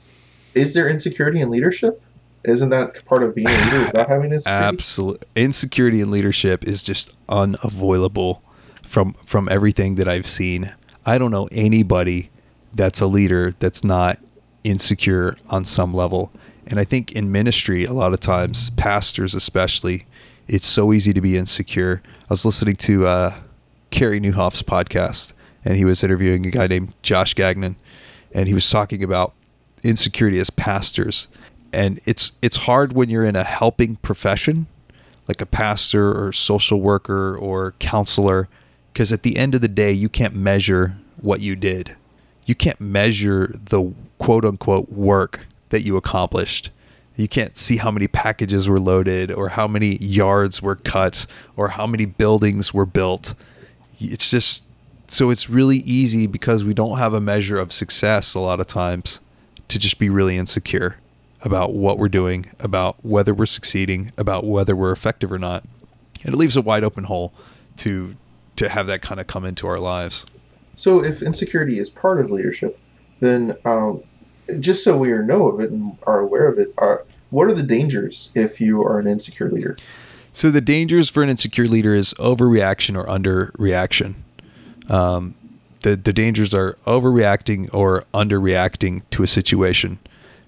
Is 0.53 0.73
there 0.73 0.89
insecurity 0.89 1.41
in 1.41 1.49
leadership? 1.49 2.01
Isn't 2.43 2.69
that 2.69 3.05
part 3.05 3.23
of 3.23 3.35
being 3.35 3.47
a 3.47 3.65
leader 3.65 3.81
without 3.81 4.09
having 4.09 4.31
insecurity? 4.31 4.65
Absolutely. 4.65 5.27
Insecurity 5.35 6.01
in 6.01 6.09
leadership 6.09 6.67
is 6.67 6.81
just 6.81 7.15
unavoidable 7.29 8.41
from 8.83 9.13
from 9.25 9.47
everything 9.49 9.95
that 9.95 10.07
I've 10.07 10.27
seen. 10.27 10.73
I 11.05 11.17
don't 11.17 11.31
know 11.31 11.47
anybody 11.51 12.29
that's 12.73 12.99
a 12.99 13.07
leader 13.07 13.53
that's 13.59 13.83
not 13.83 14.19
insecure 14.63 15.37
on 15.49 15.65
some 15.65 15.93
level. 15.93 16.31
And 16.67 16.79
I 16.79 16.83
think 16.83 17.11
in 17.11 17.31
ministry 17.31 17.85
a 17.85 17.93
lot 17.93 18.13
of 18.13 18.19
times, 18.19 18.69
pastors 18.71 19.35
especially, 19.35 20.05
it's 20.47 20.65
so 20.65 20.93
easy 20.93 21.13
to 21.13 21.21
be 21.21 21.37
insecure. 21.37 22.01
I 22.05 22.27
was 22.29 22.45
listening 22.45 22.75
to 22.77 23.07
uh 23.07 23.35
Carey 23.91 24.19
Nieuwhof's 24.19 24.63
podcast 24.63 25.33
and 25.63 25.77
he 25.77 25.85
was 25.85 26.03
interviewing 26.03 26.45
a 26.45 26.49
guy 26.51 26.67
named 26.67 26.93
Josh 27.03 27.33
Gagnon 27.35 27.75
and 28.33 28.47
he 28.47 28.53
was 28.53 28.67
talking 28.67 29.03
about 29.03 29.33
insecurity 29.83 30.39
as 30.39 30.49
pastors. 30.49 31.27
And 31.73 31.99
it's 32.05 32.33
it's 32.41 32.57
hard 32.57 32.93
when 32.93 33.09
you're 33.09 33.23
in 33.23 33.35
a 33.35 33.43
helping 33.43 33.95
profession 33.97 34.67
like 35.27 35.41
a 35.41 35.45
pastor 35.45 36.11
or 36.11 36.33
social 36.33 36.81
worker 36.81 37.37
or 37.37 37.73
counselor 37.79 38.49
because 38.91 39.11
at 39.11 39.23
the 39.23 39.37
end 39.37 39.55
of 39.55 39.61
the 39.61 39.67
day 39.69 39.91
you 39.91 40.09
can't 40.09 40.35
measure 40.35 40.97
what 41.21 41.39
you 41.39 41.55
did. 41.55 41.95
You 42.45 42.55
can't 42.55 42.81
measure 42.81 43.53
the 43.53 43.93
quote 44.17 44.43
unquote 44.43 44.91
work 44.91 45.45
that 45.69 45.81
you 45.81 45.95
accomplished. 45.95 46.69
You 47.15 47.27
can't 47.27 47.55
see 47.55 47.77
how 47.77 47.91
many 47.91 48.07
packages 48.07 48.67
were 48.67 48.79
loaded 48.79 49.31
or 49.31 49.49
how 49.49 49.67
many 49.67 49.97
yards 49.97 50.61
were 50.61 50.75
cut 50.75 51.25
or 51.55 51.69
how 51.69 51.85
many 51.85 52.05
buildings 52.05 52.73
were 52.73 52.85
built. 52.85 53.33
It's 53.99 54.29
just 54.29 54.65
so 55.07 55.29
it's 55.29 55.49
really 55.49 55.77
easy 55.77 56.25
because 56.25 56.63
we 56.63 56.73
don't 56.73 56.97
have 56.97 57.13
a 57.13 57.21
measure 57.21 57.57
of 57.57 57.71
success 57.71 58.33
a 58.33 58.39
lot 58.39 58.59
of 58.59 58.67
times 58.67 59.19
to 59.71 59.79
just 59.79 59.99
be 59.99 60.09
really 60.09 60.37
insecure 60.37 60.97
about 61.41 61.73
what 61.73 61.97
we're 61.97 62.09
doing, 62.09 62.51
about 62.59 62.97
whether 63.03 63.33
we're 63.33 63.45
succeeding, 63.45 64.11
about 64.17 64.45
whether 64.45 64.75
we're 64.75 64.91
effective 64.91 65.31
or 65.31 65.37
not. 65.37 65.63
And 66.25 66.33
it 66.33 66.37
leaves 66.37 66.57
a 66.57 66.61
wide 66.61 66.83
open 66.83 67.05
hole 67.05 67.33
to 67.77 68.15
to 68.57 68.67
have 68.67 68.85
that 68.87 69.01
kind 69.01 69.19
of 69.19 69.27
come 69.27 69.45
into 69.45 69.65
our 69.65 69.79
lives. 69.79 70.25
So 70.75 71.03
if 71.03 71.21
insecurity 71.21 71.79
is 71.79 71.89
part 71.89 72.19
of 72.19 72.29
leadership, 72.29 72.77
then 73.21 73.55
um, 73.63 74.03
just 74.59 74.83
so 74.83 74.97
we 74.97 75.11
are 75.13 75.23
know 75.23 75.47
of 75.47 75.61
it 75.61 75.71
and 75.71 75.97
are 76.03 76.19
aware 76.19 76.47
of 76.47 76.59
it, 76.59 76.73
are 76.77 77.05
what 77.29 77.47
are 77.47 77.53
the 77.53 77.63
dangers 77.63 78.29
if 78.35 78.59
you 78.59 78.83
are 78.83 78.99
an 78.99 79.07
insecure 79.07 79.49
leader? 79.49 79.77
So 80.33 80.51
the 80.51 80.61
dangers 80.61 81.09
for 81.09 81.23
an 81.23 81.29
insecure 81.29 81.67
leader 81.67 81.93
is 81.93 82.13
overreaction 82.15 82.97
or 82.97 83.05
underreaction. 83.05 84.15
Um, 84.89 85.35
the 85.81 85.95
the 85.95 86.13
dangers 86.13 86.53
are 86.53 86.77
overreacting 86.85 87.73
or 87.73 88.05
underreacting 88.13 89.03
to 89.11 89.23
a 89.23 89.27
situation. 89.27 89.99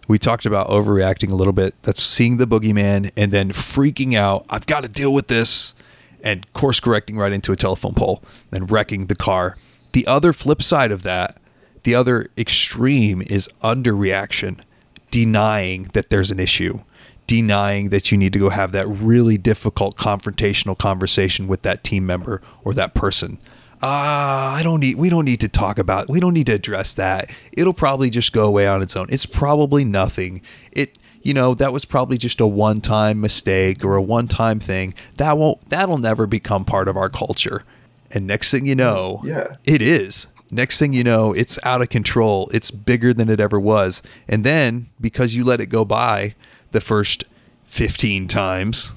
We 0.08 0.20
talked 0.20 0.46
about 0.46 0.68
overreacting 0.68 1.32
a 1.32 1.36
little 1.36 1.54
bit. 1.54 1.76
That's 1.84 2.04
seeing 2.04 2.38
the 2.38 2.46
boogeyman 2.46 3.12
and 3.16 3.32
then 3.32 3.50
freaking 3.50 4.16
out. 4.16 4.46
I've 4.50 4.66
got 4.66 4.84
to 4.84 4.90
deal 4.90 5.14
with 5.14 5.28
this, 5.28 5.76
and 6.24 6.52
course 6.54 6.80
correcting 6.80 7.18
right 7.18 7.32
into 7.32 7.52
a 7.52 7.56
telephone 7.56 7.94
pole 7.94 8.24
and 8.52 8.70
wrecking 8.72 9.08
the 9.08 9.16
car. 9.16 9.56
The 9.92 10.08
other 10.08 10.34
flip 10.34 10.62
side 10.64 10.92
of 10.92 11.04
that, 11.04 11.38
the 11.84 11.96
other 11.96 12.28
extreme 12.38 13.22
is 13.22 13.50
underreaction, 13.62 14.60
denying 15.12 15.84
that 15.94 16.10
there's 16.10 16.32
an 16.32 16.40
issue, 16.40 16.82
denying 17.28 17.90
that 17.90 18.12
you 18.12 18.18
need 18.18 18.34
to 18.34 18.40
go 18.40 18.50
have 18.50 18.72
that 18.72 18.88
really 18.88 19.38
difficult 19.38 19.98
confrontational 19.98 20.78
conversation 20.78 21.48
with 21.48 21.62
that 21.62 21.84
team 21.84 22.06
member 22.06 22.42
or 22.64 22.74
that 22.74 22.94
person. 22.94 23.38
Ah, 23.86 24.56
I 24.56 24.64
don't 24.64 24.80
need 24.80 24.96
we 24.96 25.10
don't 25.10 25.26
need 25.26 25.42
to 25.42 25.50
talk 25.50 25.78
about 25.78 26.08
we 26.10 26.20
don't 26.22 26.34
need 26.34 26.46
to 26.48 26.54
address 26.54 26.94
that. 26.96 27.30
It'll 27.52 27.74
probably 27.74 28.10
just 28.10 28.32
go 28.32 28.46
away 28.46 28.66
on 28.66 28.82
its 28.82 28.96
own. 28.96 29.08
It's 29.10 29.26
probably 29.26 29.84
nothing. 29.84 30.42
It 30.72 30.98
you 31.22 31.34
know, 31.34 31.54
that 31.56 31.72
was 31.72 31.86
probably 31.86 32.18
just 32.18 32.42
a 32.42 32.48
one-time 32.48 33.22
mistake 33.22 33.84
or 33.86 33.96
a 33.96 34.02
one-time 34.02 34.60
thing. 34.60 34.94
That 35.18 35.38
won't 35.38 35.70
that'll 35.70 35.98
never 35.98 36.26
become 36.28 36.64
part 36.66 36.88
of 36.88 36.96
our 36.96 37.10
culture. 37.10 37.64
And 38.12 38.26
next 38.26 38.52
thing 38.52 38.66
you 38.66 38.76
know, 38.76 39.22
Yeah. 39.26 39.56
it 39.66 39.82
is. 39.82 40.28
Next 40.50 40.78
thing 40.80 40.94
you 40.94 41.04
know, 41.04 41.34
it's 41.34 41.58
out 41.64 41.82
of 41.82 41.90
control. 41.90 42.50
It's 42.54 42.72
bigger 42.72 43.14
than 43.14 43.28
it 43.30 43.40
ever 43.42 43.60
was. 43.60 44.02
And 44.30 44.44
then 44.46 44.88
because 45.02 45.34
you 45.36 45.44
let 45.44 45.60
it 45.60 45.66
go 45.66 45.84
by 45.84 46.36
the 46.72 46.80
first 46.82 47.24
15 47.66 48.28
times, 48.28 48.92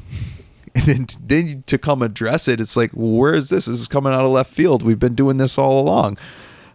and 0.85 0.85
then 0.85 1.07
then 1.21 1.65
to 1.67 1.79
come 1.79 2.03
address 2.03 2.49
it, 2.49 2.61
it's 2.61 2.77
like, 2.77 2.91
well, 2.93 3.13
where 3.13 3.35
is 3.35 3.49
this? 3.49 3.65
This 3.65 3.81
is 3.81 3.89
coming 3.89 4.13
out 4.13 4.25
of 4.25 4.31
left 4.31 4.53
field. 4.53 4.83
We've 4.83 4.99
been 4.99 5.15
doing 5.15 5.39
this 5.39 5.57
all 5.57 5.81
along. 5.81 6.19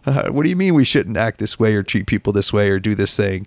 Uh, 0.04 0.30
what 0.30 0.42
do 0.42 0.48
you 0.48 0.56
mean 0.56 0.74
we 0.74 0.84
shouldn't 0.84 1.16
act 1.16 1.38
this 1.38 1.58
way 1.58 1.74
or 1.76 1.84
treat 1.84 2.06
people 2.06 2.32
this 2.32 2.52
way 2.52 2.70
or 2.70 2.80
do 2.80 2.96
this 2.96 3.16
thing? 3.16 3.46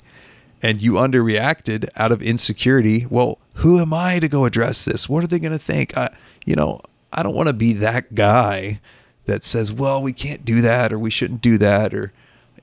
And 0.61 0.81
you 0.81 0.93
underreacted 0.93 1.89
out 1.97 2.13
of 2.13 2.21
insecurity. 2.21 3.05
Well, 3.09 3.37
who 3.55 3.79
am 3.79 3.93
I 3.93 4.19
to 4.19 4.29
go 4.29 4.45
address 4.45 4.85
this? 4.85 5.09
What 5.09 5.23
are 5.25 5.27
they 5.27 5.39
going 5.39 5.51
to 5.51 5.59
think? 5.59 5.97
I, 5.97 6.15
you 6.45 6.55
know, 6.55 6.79
I 7.11 7.21
don't 7.21 7.35
want 7.35 7.47
to 7.47 7.53
be 7.53 7.73
that 7.73 8.15
guy 8.15 8.79
that 9.25 9.43
says, 9.43 9.73
well, 9.73 10.01
we 10.01 10.13
can't 10.13 10.45
do 10.45 10.61
that 10.61 10.93
or 10.93 10.99
we 10.99 11.09
shouldn't 11.09 11.41
do 11.41 11.57
that 11.57 11.93
or, 11.93 12.13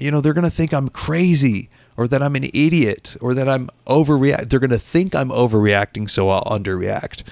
you 0.00 0.10
know, 0.10 0.22
they're 0.22 0.32
going 0.32 0.44
to 0.44 0.50
think 0.50 0.72
I'm 0.72 0.88
crazy 0.88 1.68
or 1.98 2.08
that 2.08 2.22
I'm 2.22 2.36
an 2.36 2.44
idiot 2.54 3.16
or 3.20 3.34
that 3.34 3.48
I'm 3.48 3.68
overreact. 3.86 4.48
They're 4.48 4.60
going 4.60 4.70
to 4.70 4.78
think 4.78 5.14
I'm 5.14 5.28
overreacting, 5.28 6.08
so 6.08 6.30
I'll 6.30 6.44
underreact. 6.44 7.22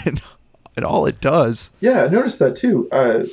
and, 0.06 0.22
and 0.76 0.84
all 0.84 1.06
it 1.06 1.20
does, 1.20 1.70
Yeah, 1.80 2.04
I 2.04 2.08
noticed 2.08 2.38
that 2.38 2.56
too. 2.56 2.88
Uh, 2.90 3.24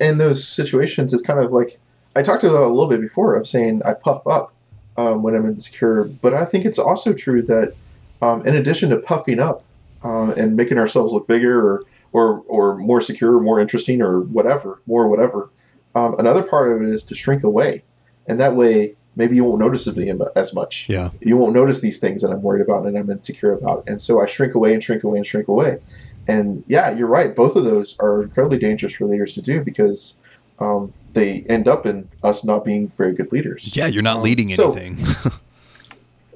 in 0.00 0.18
those 0.18 0.46
situations, 0.46 1.12
it's 1.12 1.22
kind 1.22 1.40
of 1.40 1.52
like 1.52 1.78
I 2.14 2.22
talked 2.22 2.44
about 2.44 2.64
a 2.64 2.72
little 2.72 2.88
bit 2.88 3.00
before 3.00 3.34
of 3.34 3.46
saying 3.46 3.82
I 3.84 3.94
puff 3.94 4.26
up 4.26 4.52
um, 4.96 5.22
when 5.22 5.34
I'm 5.34 5.46
insecure, 5.46 6.04
but 6.04 6.34
I 6.34 6.44
think 6.44 6.64
it's 6.64 6.78
also 6.78 7.12
true 7.12 7.42
that 7.42 7.74
um, 8.20 8.46
in 8.46 8.56
addition 8.56 8.90
to 8.90 8.96
puffing 8.96 9.38
up 9.38 9.62
uh, 10.04 10.32
and 10.32 10.56
making 10.56 10.78
ourselves 10.78 11.12
look 11.12 11.28
bigger 11.28 11.60
or, 11.60 11.84
or 12.12 12.42
or 12.48 12.76
more 12.76 13.00
secure, 13.00 13.36
or 13.36 13.40
more 13.40 13.60
interesting, 13.60 14.00
or 14.00 14.20
whatever, 14.20 14.80
more 14.86 15.08
whatever, 15.08 15.50
um, 15.94 16.18
another 16.18 16.42
part 16.42 16.72
of 16.72 16.82
it 16.82 16.88
is 16.88 17.02
to 17.04 17.14
shrink 17.14 17.44
away, 17.44 17.82
and 18.26 18.40
that 18.40 18.54
way 18.54 18.96
maybe 19.18 19.34
you 19.34 19.44
won't 19.44 19.58
notice 19.58 19.86
me 19.88 20.12
as 20.36 20.54
much. 20.54 20.88
Yeah. 20.88 21.10
You 21.20 21.36
won't 21.36 21.52
notice 21.52 21.80
these 21.80 21.98
things 21.98 22.22
that 22.22 22.30
I'm 22.30 22.40
worried 22.40 22.62
about 22.62 22.86
and 22.86 22.96
I'm 22.96 23.10
insecure 23.10 23.52
about. 23.52 23.82
And 23.88 24.00
so 24.00 24.22
I 24.22 24.26
shrink 24.26 24.54
away 24.54 24.72
and 24.72 24.80
shrink 24.80 25.02
away 25.02 25.18
and 25.18 25.26
shrink 25.26 25.48
away. 25.48 25.80
And 26.28 26.62
yeah, 26.68 26.90
you're 26.90 27.08
right. 27.08 27.34
Both 27.34 27.56
of 27.56 27.64
those 27.64 27.96
are 27.98 28.22
incredibly 28.22 28.58
dangerous 28.58 28.92
for 28.92 29.06
leaders 29.06 29.32
to 29.34 29.40
do 29.42 29.62
because 29.64 30.20
um, 30.58 30.92
they 31.14 31.40
end 31.48 31.66
up 31.66 31.86
in 31.86 32.08
us 32.22 32.44
not 32.44 32.64
being 32.64 32.88
very 32.88 33.14
good 33.14 33.32
leaders. 33.32 33.74
Yeah, 33.74 33.86
you're 33.86 34.02
not 34.02 34.18
Um, 34.18 34.22
leading 34.22 34.52
anything. 34.52 34.98
I- 35.04 35.30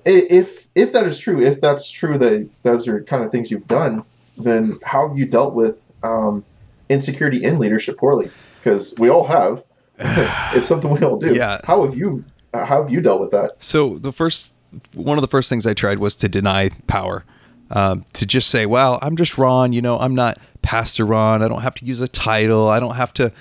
if 0.05 0.67
if 0.75 0.93
that 0.95 1.07
is 1.07 1.19
true, 1.19 1.41
if 1.41 1.61
that's 1.61 1.89
true 1.91 2.19
that 2.19 2.49
those 2.65 2.89
are 2.89 3.03
kind 3.05 3.23
of 3.25 3.31
things 3.31 3.51
you've 3.51 3.67
done, 3.69 4.05
then 4.37 4.79
how 4.85 5.07
have 5.07 5.17
you 5.17 5.27
dealt 5.27 5.55
with 5.55 5.83
um, 6.03 6.45
insecurity 6.89 7.45
in 7.45 7.59
leadership 7.59 7.99
poorly? 7.99 8.31
Because 8.59 8.95
we 8.99 9.09
all 9.09 9.27
have. 9.27 9.65
it's 9.99 10.67
something 10.67 10.91
we 10.91 11.01
all 11.03 11.19
do. 11.19 11.35
Yeah. 11.35 11.61
How 11.65 11.85
have 11.85 11.95
you 11.97 12.25
how 12.55 12.83
have 12.83 12.91
you 12.91 13.01
dealt 13.01 13.21
with 13.21 13.31
that? 13.31 13.53
So 13.63 13.99
the 13.99 14.13
first, 14.13 14.55
one 14.95 15.19
of 15.19 15.23
the 15.23 15.29
first 15.29 15.49
things 15.49 15.67
I 15.67 15.75
tried 15.75 15.99
was 15.99 16.17
to 16.17 16.29
deny 16.29 16.71
power, 16.87 17.25
um, 17.73 18.05
to 18.15 18.27
just 18.27 18.49
say, 18.49 18.67
"Well, 18.67 18.99
I'm 19.03 19.17
just 19.17 19.39
Ron. 19.39 19.73
You 19.73 19.83
know, 19.83 19.99
I'm 19.99 20.15
not 20.15 20.39
Pastor 20.63 21.05
Ron. 21.05 21.43
I 21.43 21.49
don't 21.49 21.63
have 21.63 21.75
to 21.77 21.85
use 21.85 22.01
a 22.01 22.09
title. 22.09 22.69
I 22.69 22.81
don't 22.81 22.97
have 22.97 23.13
to 23.15 23.33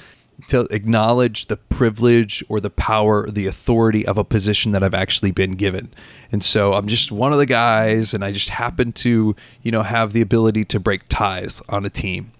to 0.47 0.67
acknowledge 0.71 1.47
the 1.47 1.57
privilege 1.57 2.43
or 2.49 2.59
the 2.59 2.69
power 2.69 3.23
or 3.23 3.31
the 3.31 3.47
authority 3.47 4.05
of 4.05 4.17
a 4.17 4.23
position 4.23 4.71
that 4.71 4.83
I've 4.83 4.93
actually 4.93 5.31
been 5.31 5.51
given. 5.51 5.93
And 6.31 6.43
so 6.43 6.73
I'm 6.73 6.87
just 6.87 7.11
one 7.11 7.31
of 7.31 7.37
the 7.37 7.45
guys, 7.45 8.13
and 8.13 8.23
I 8.25 8.31
just 8.31 8.49
happen 8.49 8.91
to, 8.93 9.35
you 9.61 9.71
know, 9.71 9.83
have 9.83 10.13
the 10.13 10.21
ability 10.21 10.65
to 10.65 10.79
break 10.79 11.07
ties 11.09 11.61
on 11.69 11.85
a 11.85 11.89
team. 11.89 12.31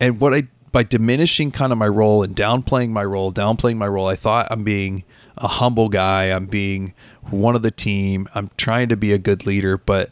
And 0.00 0.20
what 0.20 0.34
I 0.34 0.44
by 0.72 0.82
diminishing 0.82 1.52
kind 1.52 1.70
of 1.70 1.78
my 1.78 1.86
role 1.86 2.24
and 2.24 2.34
downplaying 2.34 2.90
my 2.90 3.04
role, 3.04 3.32
downplaying 3.32 3.76
my 3.76 3.86
role, 3.86 4.06
I 4.06 4.16
thought 4.16 4.48
I'm 4.50 4.64
being 4.64 5.04
a 5.38 5.46
humble 5.46 5.88
guy. 5.88 6.24
I'm 6.26 6.46
being 6.46 6.94
one 7.30 7.54
of 7.54 7.62
the 7.62 7.70
team. 7.70 8.28
I'm 8.34 8.50
trying 8.56 8.88
to 8.88 8.96
be 8.96 9.12
a 9.12 9.18
good 9.18 9.46
leader, 9.46 9.78
but 9.78 10.10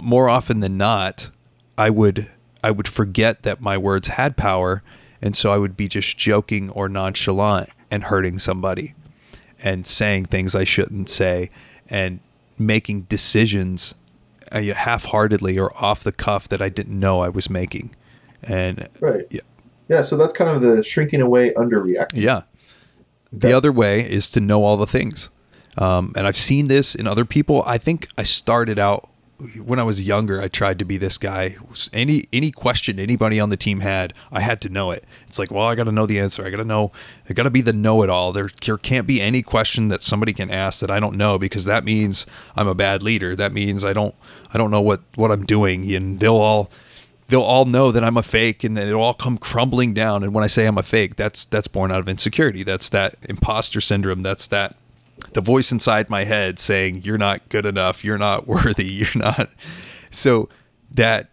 more 0.00 0.28
often 0.28 0.60
than 0.60 0.76
not, 0.76 1.30
I 1.76 1.90
would 1.90 2.28
I 2.64 2.70
would 2.70 2.86
forget 2.88 3.42
that 3.42 3.60
my 3.60 3.76
words 3.76 4.08
had 4.08 4.36
power, 4.36 4.82
and 5.20 5.34
so 5.34 5.52
I 5.52 5.58
would 5.58 5.76
be 5.76 5.88
just 5.88 6.16
joking 6.16 6.70
or 6.70 6.88
nonchalant 6.88 7.68
and 7.90 8.04
hurting 8.04 8.38
somebody, 8.38 8.94
and 9.62 9.84
saying 9.86 10.26
things 10.26 10.54
I 10.54 10.64
shouldn't 10.64 11.08
say, 11.10 11.50
and 11.88 12.20
making 12.58 13.02
decisions 13.02 13.94
uh, 14.52 14.60
half-heartedly 14.62 15.58
or 15.58 15.72
off 15.82 16.04
the 16.04 16.12
cuff 16.12 16.46
that 16.48 16.62
I 16.62 16.68
didn't 16.68 16.98
know 16.98 17.20
I 17.20 17.28
was 17.28 17.50
making, 17.50 17.94
and 18.42 18.88
Right. 19.00 19.24
Yeah. 19.30 19.40
Yeah. 19.88 20.02
So 20.02 20.16
that's 20.16 20.32
kind 20.32 20.48
of 20.50 20.62
the 20.62 20.82
shrinking 20.82 21.20
away, 21.20 21.52
underreacting. 21.54 22.22
yeah. 22.22 22.42
The 23.32 23.48
Okay. 23.48 23.52
other 23.54 23.72
way 23.72 24.00
is 24.00 24.30
to 24.32 24.40
know 24.40 24.62
all 24.64 24.76
the 24.76 24.86
things. 24.86 25.30
Um, 25.78 26.12
and 26.16 26.26
I've 26.26 26.36
seen 26.36 26.66
this 26.68 26.94
in 26.94 27.06
other 27.06 27.24
people. 27.24 27.62
I 27.66 27.78
think 27.78 28.06
I 28.18 28.22
started 28.24 28.78
out 28.78 29.08
when 29.64 29.78
I 29.78 29.82
was 29.82 30.02
younger. 30.02 30.40
I 30.40 30.48
tried 30.48 30.78
to 30.78 30.84
be 30.84 30.96
this 30.96 31.18
guy. 31.18 31.56
Any 31.92 32.26
any 32.32 32.50
question 32.50 32.98
anybody 32.98 33.40
on 33.40 33.50
the 33.50 33.56
team 33.56 33.80
had, 33.80 34.14
I 34.30 34.40
had 34.40 34.60
to 34.62 34.68
know 34.68 34.90
it. 34.90 35.04
It's 35.26 35.38
like, 35.38 35.50
well, 35.50 35.66
I 35.66 35.74
got 35.74 35.84
to 35.84 35.92
know 35.92 36.06
the 36.06 36.18
answer. 36.18 36.44
I 36.44 36.50
got 36.50 36.58
to 36.58 36.64
know. 36.64 36.92
I 37.28 37.32
got 37.32 37.44
to 37.44 37.50
be 37.50 37.60
the 37.60 37.72
know-it-all. 37.72 38.32
There, 38.32 38.50
there 38.64 38.78
can't 38.78 39.06
be 39.06 39.20
any 39.20 39.42
question 39.42 39.88
that 39.88 40.02
somebody 40.02 40.32
can 40.32 40.50
ask 40.50 40.80
that 40.80 40.90
I 40.90 41.00
don't 41.00 41.16
know 41.16 41.38
because 41.38 41.64
that 41.64 41.84
means 41.84 42.26
I'm 42.56 42.68
a 42.68 42.74
bad 42.74 43.02
leader. 43.02 43.34
That 43.36 43.52
means 43.52 43.84
I 43.84 43.92
don't 43.92 44.14
I 44.52 44.58
don't 44.58 44.70
know 44.70 44.80
what 44.80 45.00
what 45.14 45.30
I'm 45.30 45.44
doing. 45.44 45.92
And 45.94 46.20
they'll 46.20 46.36
all 46.36 46.70
they'll 47.28 47.42
all 47.42 47.64
know 47.64 47.90
that 47.92 48.04
I'm 48.04 48.16
a 48.16 48.22
fake 48.22 48.62
and 48.64 48.76
then 48.76 48.88
it'll 48.88 49.02
all 49.02 49.14
come 49.14 49.38
crumbling 49.38 49.94
down. 49.94 50.22
And 50.22 50.34
when 50.34 50.44
I 50.44 50.48
say 50.48 50.66
I'm 50.66 50.78
a 50.78 50.82
fake, 50.82 51.16
that's 51.16 51.44
that's 51.46 51.68
born 51.68 51.90
out 51.90 52.00
of 52.00 52.08
insecurity. 52.08 52.62
That's 52.62 52.88
that 52.90 53.16
imposter 53.28 53.80
syndrome. 53.80 54.22
That's 54.22 54.48
that 54.48 54.76
the 55.32 55.40
voice 55.40 55.72
inside 55.72 56.10
my 56.10 56.24
head 56.24 56.58
saying 56.58 57.02
you're 57.02 57.18
not 57.18 57.48
good 57.48 57.66
enough, 57.66 58.04
you're 58.04 58.18
not 58.18 58.46
worthy, 58.46 58.90
you're 58.90 59.08
not. 59.14 59.50
So 60.10 60.48
that 60.90 61.30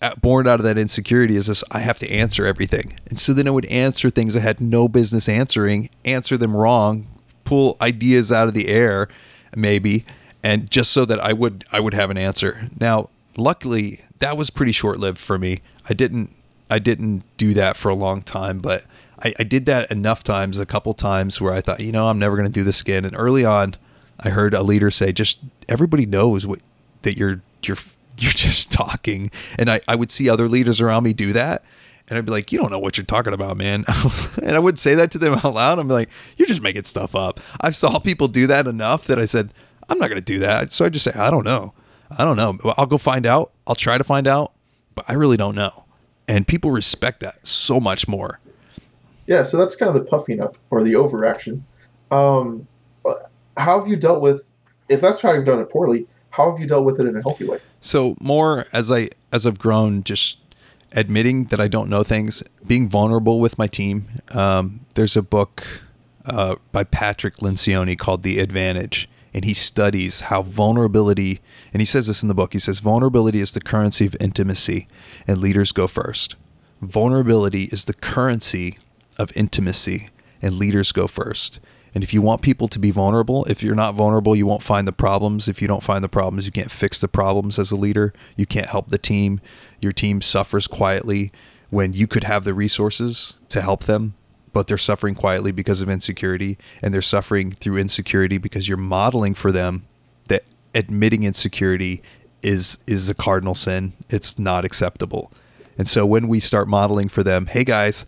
uh, 0.00 0.14
born 0.16 0.48
out 0.48 0.58
of 0.58 0.64
that 0.64 0.78
insecurity 0.78 1.36
is 1.36 1.46
this 1.46 1.62
I 1.70 1.80
have 1.80 1.98
to 1.98 2.10
answer 2.10 2.46
everything. 2.46 2.98
And 3.08 3.18
so 3.18 3.32
then 3.32 3.46
I 3.46 3.50
would 3.50 3.66
answer 3.66 4.10
things 4.10 4.34
I 4.34 4.40
had 4.40 4.60
no 4.60 4.88
business 4.88 5.28
answering, 5.28 5.90
answer 6.04 6.36
them 6.36 6.56
wrong, 6.56 7.06
pull 7.44 7.76
ideas 7.80 8.32
out 8.32 8.48
of 8.48 8.54
the 8.54 8.68
air 8.68 9.08
maybe 9.54 10.04
and 10.42 10.70
just 10.70 10.92
so 10.92 11.04
that 11.04 11.20
I 11.20 11.32
would 11.32 11.64
I 11.72 11.80
would 11.80 11.94
have 11.94 12.10
an 12.10 12.18
answer. 12.18 12.68
Now, 12.80 13.10
luckily 13.36 14.00
that 14.18 14.36
was 14.36 14.50
pretty 14.50 14.72
short-lived 14.72 15.18
for 15.18 15.38
me. 15.38 15.62
I 15.88 15.94
didn't 15.94 16.34
I 16.70 16.78
didn't 16.78 17.24
do 17.36 17.54
that 17.54 17.76
for 17.76 17.88
a 17.88 17.94
long 17.94 18.22
time, 18.22 18.58
but 18.58 18.84
I, 19.22 19.34
I 19.38 19.42
did 19.44 19.66
that 19.66 19.90
enough 19.90 20.24
times, 20.24 20.58
a 20.58 20.66
couple 20.66 20.92
times 20.94 21.40
where 21.40 21.52
I 21.52 21.60
thought, 21.60 21.80
you 21.80 21.92
know, 21.92 22.08
I'm 22.08 22.18
never 22.18 22.36
going 22.36 22.48
to 22.48 22.52
do 22.52 22.64
this 22.64 22.80
again. 22.80 23.04
And 23.04 23.16
early 23.16 23.44
on, 23.44 23.76
I 24.18 24.30
heard 24.30 24.54
a 24.54 24.62
leader 24.62 24.90
say, 24.90 25.12
just 25.12 25.38
everybody 25.68 26.06
knows 26.06 26.46
what 26.46 26.60
that 27.02 27.16
you're 27.16 27.40
you're 27.62 27.78
you're 28.18 28.32
just 28.32 28.70
talking. 28.70 29.30
And 29.58 29.70
I, 29.70 29.80
I 29.88 29.94
would 29.94 30.10
see 30.10 30.28
other 30.28 30.48
leaders 30.48 30.80
around 30.80 31.04
me 31.04 31.12
do 31.12 31.32
that. 31.32 31.64
And 32.08 32.18
I'd 32.18 32.26
be 32.26 32.32
like, 32.32 32.52
you 32.52 32.58
don't 32.58 32.70
know 32.70 32.78
what 32.78 32.98
you're 32.98 33.06
talking 33.06 33.32
about, 33.32 33.56
man. 33.56 33.84
and 34.42 34.54
I 34.54 34.58
would 34.58 34.78
say 34.78 34.94
that 34.94 35.10
to 35.12 35.18
them 35.18 35.34
out 35.44 35.54
loud. 35.54 35.78
I'm 35.78 35.88
like, 35.88 36.10
you're 36.36 36.48
just 36.48 36.62
making 36.62 36.84
stuff 36.84 37.14
up. 37.14 37.40
I 37.60 37.70
saw 37.70 37.98
people 37.98 38.28
do 38.28 38.46
that 38.48 38.66
enough 38.66 39.06
that 39.06 39.18
I 39.18 39.24
said, 39.24 39.54
I'm 39.88 39.98
not 39.98 40.08
going 40.08 40.20
to 40.20 40.32
do 40.32 40.38
that. 40.40 40.72
So 40.72 40.84
I 40.84 40.88
just 40.88 41.04
say, 41.04 41.12
I 41.12 41.30
don't 41.30 41.44
know. 41.44 41.72
I 42.10 42.24
don't 42.24 42.36
know. 42.36 42.58
I'll 42.76 42.86
go 42.86 42.98
find 42.98 43.24
out. 43.24 43.52
I'll 43.66 43.74
try 43.74 43.96
to 43.96 44.04
find 44.04 44.26
out, 44.26 44.52
but 44.94 45.06
I 45.08 45.14
really 45.14 45.36
don't 45.36 45.54
know. 45.54 45.84
And 46.28 46.46
people 46.46 46.70
respect 46.70 47.20
that 47.20 47.46
so 47.46 47.80
much 47.80 48.06
more. 48.06 48.40
Yeah, 49.26 49.42
so 49.42 49.56
that's 49.56 49.76
kind 49.76 49.88
of 49.88 49.94
the 49.94 50.04
puffing 50.04 50.40
up 50.40 50.56
or 50.70 50.82
the 50.82 50.96
overaction. 50.96 51.64
Um, 52.10 52.66
how 53.56 53.78
have 53.78 53.88
you 53.88 53.96
dealt 53.96 54.20
with, 54.20 54.52
if 54.88 55.00
that's 55.00 55.20
how 55.20 55.32
you've 55.32 55.44
done 55.44 55.60
it 55.60 55.70
poorly, 55.70 56.06
how 56.30 56.50
have 56.50 56.60
you 56.60 56.66
dealt 56.66 56.84
with 56.84 57.00
it 57.00 57.06
in 57.06 57.16
a 57.16 57.22
healthy 57.22 57.44
way? 57.44 57.58
So 57.80 58.16
more 58.20 58.66
as 58.72 58.90
I 58.90 59.08
as 59.32 59.46
I've 59.46 59.58
grown, 59.58 60.02
just 60.02 60.38
admitting 60.92 61.44
that 61.46 61.60
I 61.60 61.68
don't 61.68 61.88
know 61.88 62.02
things, 62.02 62.42
being 62.66 62.88
vulnerable 62.88 63.40
with 63.40 63.58
my 63.58 63.66
team. 63.66 64.08
Um, 64.30 64.80
there's 64.94 65.16
a 65.16 65.22
book 65.22 65.66
uh, 66.24 66.56
by 66.70 66.84
Patrick 66.84 67.36
Lencioni 67.38 67.98
called 67.98 68.22
The 68.22 68.38
Advantage, 68.38 69.08
and 69.32 69.44
he 69.44 69.54
studies 69.54 70.22
how 70.22 70.42
vulnerability. 70.42 71.40
And 71.72 71.80
he 71.80 71.86
says 71.86 72.06
this 72.06 72.22
in 72.22 72.28
the 72.28 72.34
book. 72.34 72.52
He 72.52 72.58
says 72.58 72.78
vulnerability 72.78 73.40
is 73.40 73.52
the 73.52 73.60
currency 73.60 74.06
of 74.06 74.16
intimacy, 74.20 74.86
and 75.26 75.38
leaders 75.38 75.72
go 75.72 75.86
first. 75.86 76.36
Vulnerability 76.80 77.64
is 77.64 77.84
the 77.84 77.94
currency 77.94 78.78
of 79.22 79.36
intimacy, 79.36 80.10
and 80.42 80.56
leaders 80.56 80.92
go 80.92 81.06
first. 81.06 81.60
And 81.94 82.02
if 82.02 82.14
you 82.14 82.22
want 82.22 82.42
people 82.42 82.68
to 82.68 82.78
be 82.78 82.90
vulnerable, 82.90 83.44
if 83.44 83.62
you're 83.62 83.74
not 83.74 83.94
vulnerable, 83.94 84.34
you 84.34 84.46
won't 84.46 84.62
find 84.62 84.88
the 84.88 84.92
problems. 84.92 85.46
If 85.46 85.60
you 85.60 85.68
don't 85.68 85.82
find 85.82 86.02
the 86.02 86.08
problems, 86.08 86.46
you 86.46 86.52
can't 86.52 86.70
fix 86.70 87.00
the 87.00 87.08
problems 87.08 87.58
as 87.58 87.70
a 87.70 87.76
leader. 87.76 88.14
You 88.36 88.46
can't 88.46 88.68
help 88.68 88.88
the 88.88 88.98
team. 88.98 89.40
Your 89.80 89.92
team 89.92 90.22
suffers 90.22 90.66
quietly 90.66 91.32
when 91.70 91.92
you 91.92 92.06
could 92.06 92.24
have 92.24 92.44
the 92.44 92.54
resources 92.54 93.40
to 93.50 93.60
help 93.60 93.84
them, 93.84 94.14
but 94.52 94.66
they're 94.66 94.78
suffering 94.78 95.14
quietly 95.14 95.52
because 95.52 95.82
of 95.82 95.90
insecurity. 95.90 96.56
And 96.80 96.94
they're 96.94 97.02
suffering 97.02 97.52
through 97.52 97.78
insecurity 97.78 98.38
because 98.38 98.68
you're 98.68 98.78
modeling 98.78 99.34
for 99.34 99.52
them 99.52 99.84
that 100.28 100.44
admitting 100.74 101.24
insecurity 101.24 102.02
is 102.42 102.78
is 102.86 103.08
a 103.08 103.14
cardinal 103.14 103.54
sin. 103.54 103.92
It's 104.08 104.38
not 104.38 104.64
acceptable. 104.64 105.30
And 105.78 105.86
so 105.86 106.04
when 106.04 106.28
we 106.28 106.40
start 106.40 106.68
modeling 106.68 107.08
for 107.08 107.22
them, 107.22 107.46
hey 107.46 107.64
guys, 107.64 108.04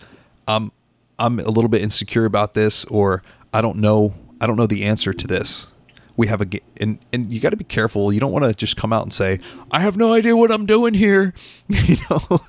I'm 0.46 0.72
I'm 1.18 1.38
a 1.38 1.50
little 1.50 1.68
bit 1.68 1.82
insecure 1.82 2.24
about 2.24 2.54
this 2.54 2.84
or 2.86 3.22
I 3.52 3.60
don't 3.60 3.78
know 3.78 4.14
I 4.40 4.46
don't 4.46 4.56
know 4.56 4.66
the 4.66 4.84
answer 4.84 5.12
to 5.12 5.26
this. 5.26 5.68
We 6.16 6.26
have 6.26 6.40
a 6.40 6.46
and 6.80 6.98
and 7.12 7.32
you 7.32 7.40
got 7.40 7.50
to 7.50 7.56
be 7.56 7.64
careful. 7.64 8.12
You 8.12 8.20
don't 8.20 8.32
want 8.32 8.44
to 8.44 8.54
just 8.54 8.76
come 8.76 8.92
out 8.92 9.02
and 9.02 9.12
say, 9.12 9.40
"I 9.70 9.80
have 9.80 9.96
no 9.96 10.12
idea 10.12 10.36
what 10.36 10.52
I'm 10.52 10.66
doing 10.66 10.94
here." 10.94 11.34
you 11.68 11.96
know, 12.10 12.40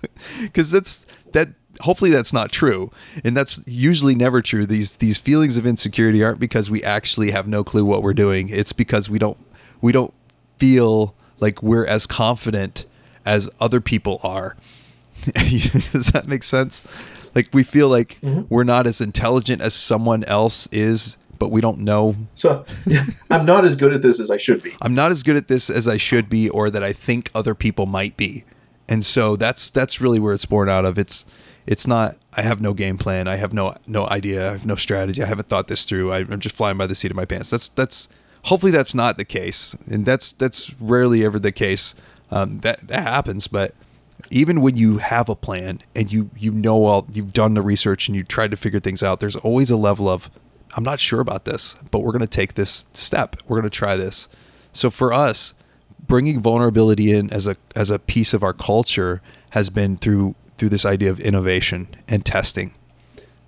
cuz 0.54 0.72
that's 0.72 1.06
that 1.32 1.50
hopefully 1.82 2.12
that's 2.12 2.34
not 2.34 2.52
true. 2.52 2.92
And 3.24 3.36
that's 3.36 3.62
usually 3.66 4.16
never 4.16 4.42
true. 4.42 4.66
These 4.66 4.98
these 4.98 5.18
feelings 5.18 5.58
of 5.58 5.66
insecurity 5.66 6.24
aren't 6.24 6.40
because 6.40 6.70
we 6.70 6.84
actually 6.84 7.32
have 7.32 7.48
no 7.48 7.64
clue 7.64 7.86
what 7.86 8.04
we're 8.04 8.14
doing. 8.14 8.50
It's 8.50 8.74
because 8.74 9.10
we 9.10 9.20
don't 9.20 9.38
we 9.82 9.92
don't 9.92 10.14
feel 10.58 11.16
like 11.40 11.62
we're 11.64 11.86
as 11.86 12.06
confident 12.06 12.86
as 13.26 13.50
other 13.60 13.82
people 13.82 14.20
are. 14.24 14.56
Does 15.34 16.08
that 16.08 16.28
make 16.28 16.44
sense? 16.44 16.84
Like 17.36 17.50
we 17.54 17.64
feel 17.64 17.90
like 17.90 18.18
we're 18.50 18.64
not 18.64 18.88
as 18.88 19.02
intelligent 19.02 19.62
as 19.62 19.74
someone 19.74 20.24
else 20.24 20.68
is, 20.72 21.18
but 21.38 21.52
we 21.52 21.62
don't 21.62 21.80
know. 21.80 22.16
So 22.34 22.66
yeah, 22.86 23.06
I'm 23.30 23.46
not 23.46 23.66
as 23.66 23.76
good 23.76 23.94
at 23.94 24.02
this 24.02 24.20
as 24.20 24.32
I 24.32 24.38
should 24.38 24.64
be. 24.64 24.72
I'm 24.82 24.96
not 24.96 25.12
as 25.12 25.22
good 25.22 25.36
at 25.36 25.48
this 25.48 25.70
as 25.70 25.88
I 25.88 25.98
should 25.98 26.30
be 26.30 26.50
or 26.50 26.70
that 26.70 26.82
I 26.82 26.94
think 26.94 27.30
other 27.36 27.54
people 27.54 27.86
might 27.86 28.16
be. 28.18 28.46
And 28.88 29.04
so 29.04 29.36
that's 29.36 29.70
that's 29.70 30.00
really 30.00 30.20
where 30.20 30.34
it's 30.34 30.46
born 30.46 30.70
out 30.70 30.86
of. 30.86 30.98
It's 30.98 31.26
it's 31.68 31.88
not 31.88 32.18
I 32.38 32.42
have 32.42 32.62
no 32.62 32.74
game 32.74 32.98
plan. 32.98 33.28
I 33.28 33.36
have 33.36 33.54
no 33.54 33.76
no 33.88 34.08
idea. 34.08 34.50
I 34.50 34.52
have 34.54 34.66
no 34.66 34.76
strategy. 34.76 35.22
I 35.22 35.26
haven't 35.26 35.48
thought 35.48 35.68
this 35.68 35.86
through. 35.86 36.14
I, 36.14 36.20
I'm 36.20 36.40
just 36.40 36.56
flying 36.56 36.78
by 36.78 36.88
the 36.88 36.96
seat 36.96 37.12
of 37.12 37.18
my 37.18 37.26
pants. 37.26 37.50
That's 37.50 37.70
that's 37.70 38.08
hopefully 38.44 38.72
that's 38.72 38.96
not 38.96 39.18
the 39.18 39.26
case. 39.26 39.76
And 39.90 40.06
that's 40.06 40.32
that's 40.34 40.80
rarely 40.80 41.26
ever 41.26 41.40
the 41.40 41.52
case. 41.52 41.96
Um, 42.32 42.60
that 42.60 42.88
that 42.88 43.04
happens, 43.04 43.48
but 43.48 43.76
even 44.36 44.60
when 44.60 44.76
you 44.76 44.98
have 44.98 45.30
a 45.30 45.36
plan 45.36 45.82
and 45.96 46.12
you 46.12 46.30
you 46.38 46.52
know 46.52 46.86
all 46.86 47.08
you've 47.14 47.32
done 47.32 47.54
the 47.54 47.62
research 47.62 48.10
and 48.10 48.18
you 48.18 48.24
tried 48.24 48.52
to 48.52 48.58
figure 48.58 48.82
things 48.82 49.02
out, 49.02 49.22
there's 49.22 49.38
always 49.38 49.72
a 49.72 49.78
level 49.78 50.10
of 50.10 50.30
I'm 50.76 50.84
not 50.84 51.00
sure 51.00 51.22
about 51.22 51.46
this, 51.46 51.78
but 51.90 52.00
we're 52.00 52.12
going 52.12 52.20
to 52.20 52.28
take 52.28 52.56
this 52.56 52.86
step. 52.92 53.38
We're 53.48 53.62
going 53.62 53.72
to 53.72 53.78
try 53.78 53.96
this. 53.96 54.28
So 54.74 54.90
for 54.90 55.14
us, 55.14 55.54
bringing 56.06 56.42
vulnerability 56.42 57.14
in 57.14 57.32
as 57.32 57.48
a 57.48 57.56
as 57.78 57.90
a 57.90 57.98
piece 57.98 58.34
of 58.34 58.44
our 58.44 58.52
culture 58.52 59.22
has 59.52 59.70
been 59.70 59.96
through 59.96 60.36
through 60.58 60.70
this 60.70 60.86
idea 60.86 61.12
of 61.12 61.22
innovation 61.22 61.88
and 62.10 62.26
testing. 62.26 62.74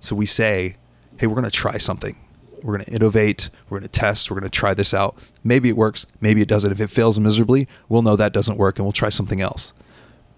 So 0.00 0.16
we 0.16 0.24
say, 0.24 0.76
hey, 1.18 1.26
we're 1.26 1.34
going 1.34 1.44
to 1.44 1.50
try 1.50 1.76
something. 1.76 2.18
We're 2.62 2.76
going 2.78 2.86
to 2.86 2.94
innovate. 2.94 3.50
We're 3.68 3.78
going 3.80 3.90
to 3.90 4.00
test. 4.00 4.30
We're 4.30 4.40
going 4.40 4.50
to 4.50 4.58
try 4.58 4.72
this 4.72 4.94
out. 4.94 5.18
Maybe 5.44 5.68
it 5.68 5.76
works. 5.76 6.06
Maybe 6.22 6.40
it 6.40 6.48
doesn't. 6.48 6.72
If 6.72 6.80
it 6.80 6.88
fails 6.88 7.20
miserably, 7.20 7.68
we'll 7.90 8.02
know 8.02 8.16
that 8.16 8.32
doesn't 8.32 8.56
work 8.56 8.78
and 8.78 8.86
we'll 8.86 8.92
try 8.92 9.10
something 9.10 9.42
else. 9.42 9.74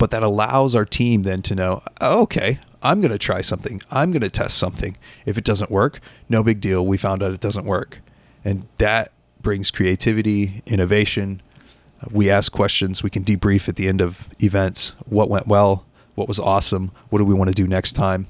But 0.01 0.11
that 0.13 0.23
allows 0.23 0.75
our 0.75 0.87
team 0.87 1.25
then 1.25 1.43
to 1.43 1.55
know, 1.55 1.83
oh, 2.01 2.23
okay, 2.23 2.59
I'm 2.83 3.03
going 3.03 3.13
to 3.13 3.19
try 3.19 3.43
something. 3.43 3.83
I'm 3.91 4.13
going 4.13 4.23
to 4.23 4.31
test 4.31 4.57
something. 4.57 4.97
If 5.27 5.37
it 5.37 5.45
doesn't 5.45 5.71
work, 5.71 6.01
no 6.27 6.43
big 6.43 6.63
deal. 6.63 6.87
We 6.87 6.97
found 6.97 7.23
out 7.23 7.33
it 7.33 7.41
doesn't 7.41 7.67
work. 7.67 7.99
And 8.43 8.67
that 8.79 9.13
brings 9.43 9.71
creativity, 9.71 10.63
innovation. 10.65 11.43
We 12.11 12.31
ask 12.31 12.51
questions. 12.51 13.03
We 13.03 13.11
can 13.11 13.25
debrief 13.25 13.69
at 13.69 13.77
the 13.77 13.89
end 13.89 14.01
of 14.01 14.27
events. 14.43 14.97
What 15.05 15.29
went 15.29 15.47
well? 15.47 15.85
What 16.15 16.29
was 16.29 16.41
awesome? 16.41 16.93
What 17.11 17.19
do 17.19 17.27
we 17.27 17.35
want 17.35 17.49
to 17.49 17.55
do 17.55 17.67
next 17.67 17.93
time? 17.93 18.27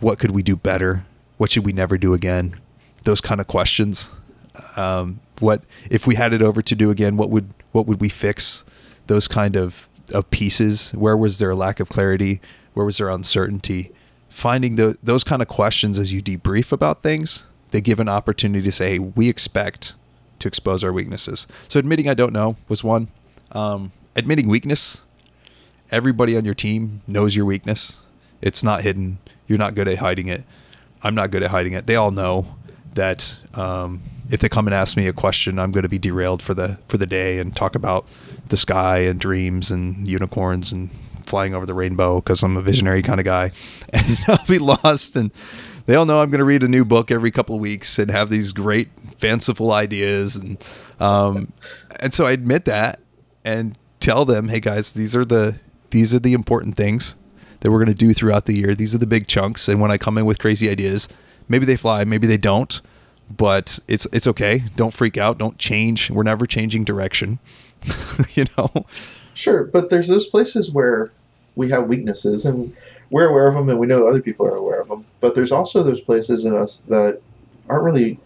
What 0.00 0.18
could 0.18 0.32
we 0.32 0.42
do 0.42 0.56
better? 0.56 1.06
What 1.38 1.50
should 1.50 1.64
we 1.64 1.72
never 1.72 1.96
do 1.96 2.12
again? 2.12 2.60
Those 3.04 3.22
kind 3.22 3.40
of 3.40 3.46
questions. 3.46 4.10
Um, 4.76 5.20
what 5.38 5.62
if 5.90 6.06
we 6.06 6.16
had 6.16 6.34
it 6.34 6.42
over 6.42 6.60
to 6.60 6.74
do 6.74 6.90
again? 6.90 7.16
What 7.16 7.30
would 7.30 7.54
what 7.72 7.86
would 7.86 7.98
we 7.98 8.10
fix? 8.10 8.62
Those 9.06 9.26
kind 9.26 9.56
of 9.56 9.88
of 10.10 10.30
pieces. 10.30 10.92
Where 10.92 11.16
was 11.16 11.38
there 11.38 11.50
a 11.50 11.56
lack 11.56 11.80
of 11.80 11.88
clarity? 11.88 12.40
Where 12.74 12.86
was 12.86 12.98
there 12.98 13.08
uncertainty? 13.08 13.92
Finding 14.28 14.76
the, 14.76 14.96
those 15.02 15.24
kind 15.24 15.42
of 15.42 15.48
questions 15.48 15.98
as 15.98 16.12
you 16.12 16.22
debrief 16.22 16.72
about 16.72 17.02
things, 17.02 17.44
they 17.70 17.80
give 17.80 18.00
an 18.00 18.08
opportunity 18.08 18.64
to 18.64 18.72
say, 18.72 18.92
hey, 18.92 18.98
we 18.98 19.28
expect 19.28 19.94
to 20.38 20.48
expose 20.48 20.84
our 20.84 20.92
weaknesses. 20.92 21.46
So 21.68 21.78
admitting 21.78 22.08
I 22.08 22.14
don't 22.14 22.32
know 22.32 22.56
was 22.68 22.84
one. 22.84 23.08
Um, 23.52 23.92
admitting 24.14 24.48
weakness. 24.48 25.02
Everybody 25.90 26.36
on 26.36 26.44
your 26.44 26.54
team 26.54 27.02
knows 27.06 27.34
your 27.34 27.44
weakness. 27.44 28.00
It's 28.40 28.62
not 28.62 28.82
hidden. 28.82 29.18
You're 29.46 29.58
not 29.58 29.74
good 29.74 29.88
at 29.88 29.98
hiding 29.98 30.28
it. 30.28 30.44
I'm 31.02 31.14
not 31.14 31.30
good 31.30 31.42
at 31.42 31.50
hiding 31.50 31.72
it. 31.72 31.86
They 31.86 31.96
all 31.96 32.10
know 32.10 32.54
that 32.94 33.38
um, 33.54 34.02
if 34.30 34.40
they 34.40 34.48
come 34.48 34.66
and 34.66 34.74
ask 34.74 34.96
me 34.96 35.06
a 35.06 35.12
question, 35.12 35.58
I'm 35.58 35.72
going 35.72 35.84
to 35.84 35.88
be 35.88 35.98
derailed 35.98 36.42
for 36.42 36.54
the 36.54 36.78
for 36.88 36.98
the 36.98 37.06
day 37.06 37.38
and 37.38 37.54
talk 37.54 37.74
about 37.74 38.06
the 38.48 38.56
sky 38.56 38.98
and 38.98 39.20
dreams 39.20 39.70
and 39.70 40.06
unicorns 40.06 40.72
and 40.72 40.90
flying 41.26 41.54
over 41.54 41.66
the 41.66 41.74
rainbow 41.74 42.16
because 42.20 42.42
I'm 42.42 42.56
a 42.56 42.62
visionary 42.62 43.02
kind 43.02 43.20
of 43.20 43.24
guy, 43.24 43.50
and 43.92 44.18
I'll 44.26 44.46
be 44.46 44.58
lost. 44.58 45.16
And 45.16 45.30
they 45.86 45.94
all 45.94 46.06
know 46.06 46.20
I'm 46.20 46.30
going 46.30 46.38
to 46.38 46.44
read 46.44 46.62
a 46.62 46.68
new 46.68 46.84
book 46.84 47.10
every 47.10 47.30
couple 47.30 47.54
of 47.54 47.60
weeks 47.60 47.98
and 47.98 48.10
have 48.10 48.30
these 48.30 48.52
great 48.52 48.88
fanciful 49.18 49.72
ideas, 49.72 50.36
and 50.36 50.62
um, 51.00 51.52
and 52.00 52.12
so 52.12 52.26
I 52.26 52.32
admit 52.32 52.64
that 52.64 53.00
and 53.44 53.76
tell 54.00 54.24
them, 54.24 54.48
hey 54.48 54.60
guys, 54.60 54.92
these 54.92 55.14
are 55.14 55.24
the 55.24 55.58
these 55.90 56.14
are 56.14 56.18
the 56.18 56.32
important 56.32 56.76
things 56.76 57.14
that 57.60 57.70
we're 57.70 57.78
going 57.78 57.88
to 57.88 58.06
do 58.06 58.14
throughout 58.14 58.44
the 58.44 58.56
year. 58.56 58.74
These 58.74 58.94
are 58.94 58.98
the 58.98 59.06
big 59.06 59.26
chunks, 59.26 59.68
and 59.68 59.80
when 59.80 59.90
I 59.90 59.98
come 59.98 60.18
in 60.18 60.26
with 60.26 60.38
crazy 60.38 60.68
ideas, 60.68 61.08
maybe 61.48 61.64
they 61.64 61.76
fly, 61.76 62.04
maybe 62.04 62.26
they 62.26 62.36
don't, 62.36 62.80
but 63.30 63.78
it's 63.88 64.06
it's 64.12 64.26
okay. 64.26 64.64
Don't 64.76 64.92
freak 64.92 65.16
out. 65.16 65.38
Don't 65.38 65.58
change. 65.58 66.10
We're 66.10 66.22
never 66.22 66.46
changing 66.46 66.84
direction. 66.84 67.38
you 68.34 68.46
know. 68.56 68.86
Sure, 69.34 69.64
but 69.64 69.90
there's 69.90 70.08
those 70.08 70.26
places 70.26 70.70
where 70.70 71.12
we 71.54 71.70
have 71.70 71.88
weaknesses 71.88 72.44
and 72.44 72.76
we're 73.10 73.28
aware 73.28 73.48
of 73.48 73.54
them 73.54 73.68
and 73.68 73.78
we 73.78 73.86
know 73.86 74.06
other 74.06 74.22
people 74.22 74.46
are 74.46 74.54
aware 74.54 74.80
of 74.80 74.88
them. 74.88 75.04
But 75.20 75.34
there's 75.34 75.52
also 75.52 75.82
those 75.82 76.00
places 76.00 76.44
in 76.44 76.54
us 76.54 76.80
that 76.82 77.20
aren't 77.68 77.84
really 77.84 78.18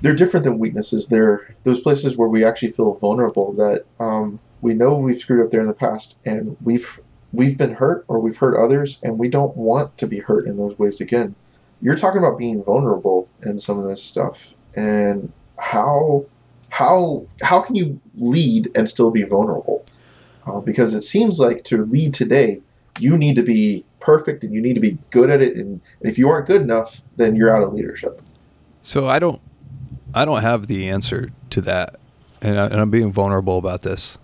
they're 0.00 0.14
different 0.14 0.44
than 0.44 0.58
weaknesses. 0.58 1.08
They're 1.08 1.54
those 1.64 1.80
places 1.80 2.16
where 2.16 2.28
we 2.28 2.44
actually 2.44 2.70
feel 2.70 2.94
vulnerable 2.94 3.52
that 3.54 3.86
um, 3.98 4.40
we 4.60 4.74
know 4.74 4.94
we've 4.96 5.18
screwed 5.18 5.44
up 5.44 5.50
there 5.50 5.62
in 5.62 5.66
the 5.66 5.72
past 5.72 6.16
and 6.24 6.56
we've 6.62 7.00
we've 7.32 7.56
been 7.56 7.74
hurt 7.74 8.04
or 8.08 8.18
we've 8.20 8.36
hurt 8.36 8.56
others 8.56 9.00
and 9.02 9.18
we 9.18 9.28
don't 9.28 9.56
want 9.56 9.96
to 9.98 10.06
be 10.06 10.20
hurt 10.20 10.46
in 10.46 10.56
those 10.56 10.78
ways 10.78 11.00
again. 11.00 11.34
You're 11.80 11.96
talking 11.96 12.18
about 12.18 12.38
being 12.38 12.62
vulnerable 12.62 13.28
in 13.42 13.58
some 13.58 13.78
of 13.78 13.84
this 13.84 14.02
stuff 14.02 14.54
and 14.74 15.32
how 15.58 16.26
how 16.70 17.26
how 17.42 17.60
can 17.60 17.74
you 17.74 18.00
lead 18.16 18.70
and 18.74 18.88
still 18.88 19.10
be 19.10 19.22
vulnerable? 19.22 19.84
uh, 20.46 20.60
because 20.60 20.94
it 20.94 21.02
seems 21.02 21.40
like 21.40 21.64
to 21.64 21.84
lead 21.84 22.14
today, 22.14 22.60
you 22.98 23.16
need 23.16 23.36
to 23.36 23.42
be 23.42 23.84
perfect 24.00 24.44
and 24.44 24.52
you 24.52 24.60
need 24.60 24.74
to 24.74 24.80
be 24.80 24.98
good 25.10 25.30
at 25.30 25.40
it. 25.40 25.56
And 25.56 25.80
if 26.00 26.18
you 26.18 26.28
aren't 26.28 26.46
good 26.46 26.62
enough, 26.62 27.02
then 27.16 27.34
you're 27.34 27.54
out 27.54 27.62
of 27.62 27.72
leadership. 27.72 28.20
So 28.82 29.06
I 29.06 29.18
don't, 29.18 29.40
I 30.14 30.24
don't 30.24 30.42
have 30.42 30.66
the 30.66 30.88
answer 30.88 31.30
to 31.50 31.60
that, 31.62 31.96
and, 32.42 32.58
I, 32.58 32.66
and 32.66 32.74
I'm 32.74 32.90
being 32.90 33.12
vulnerable 33.12 33.58
about 33.58 33.82
this. 33.82 34.18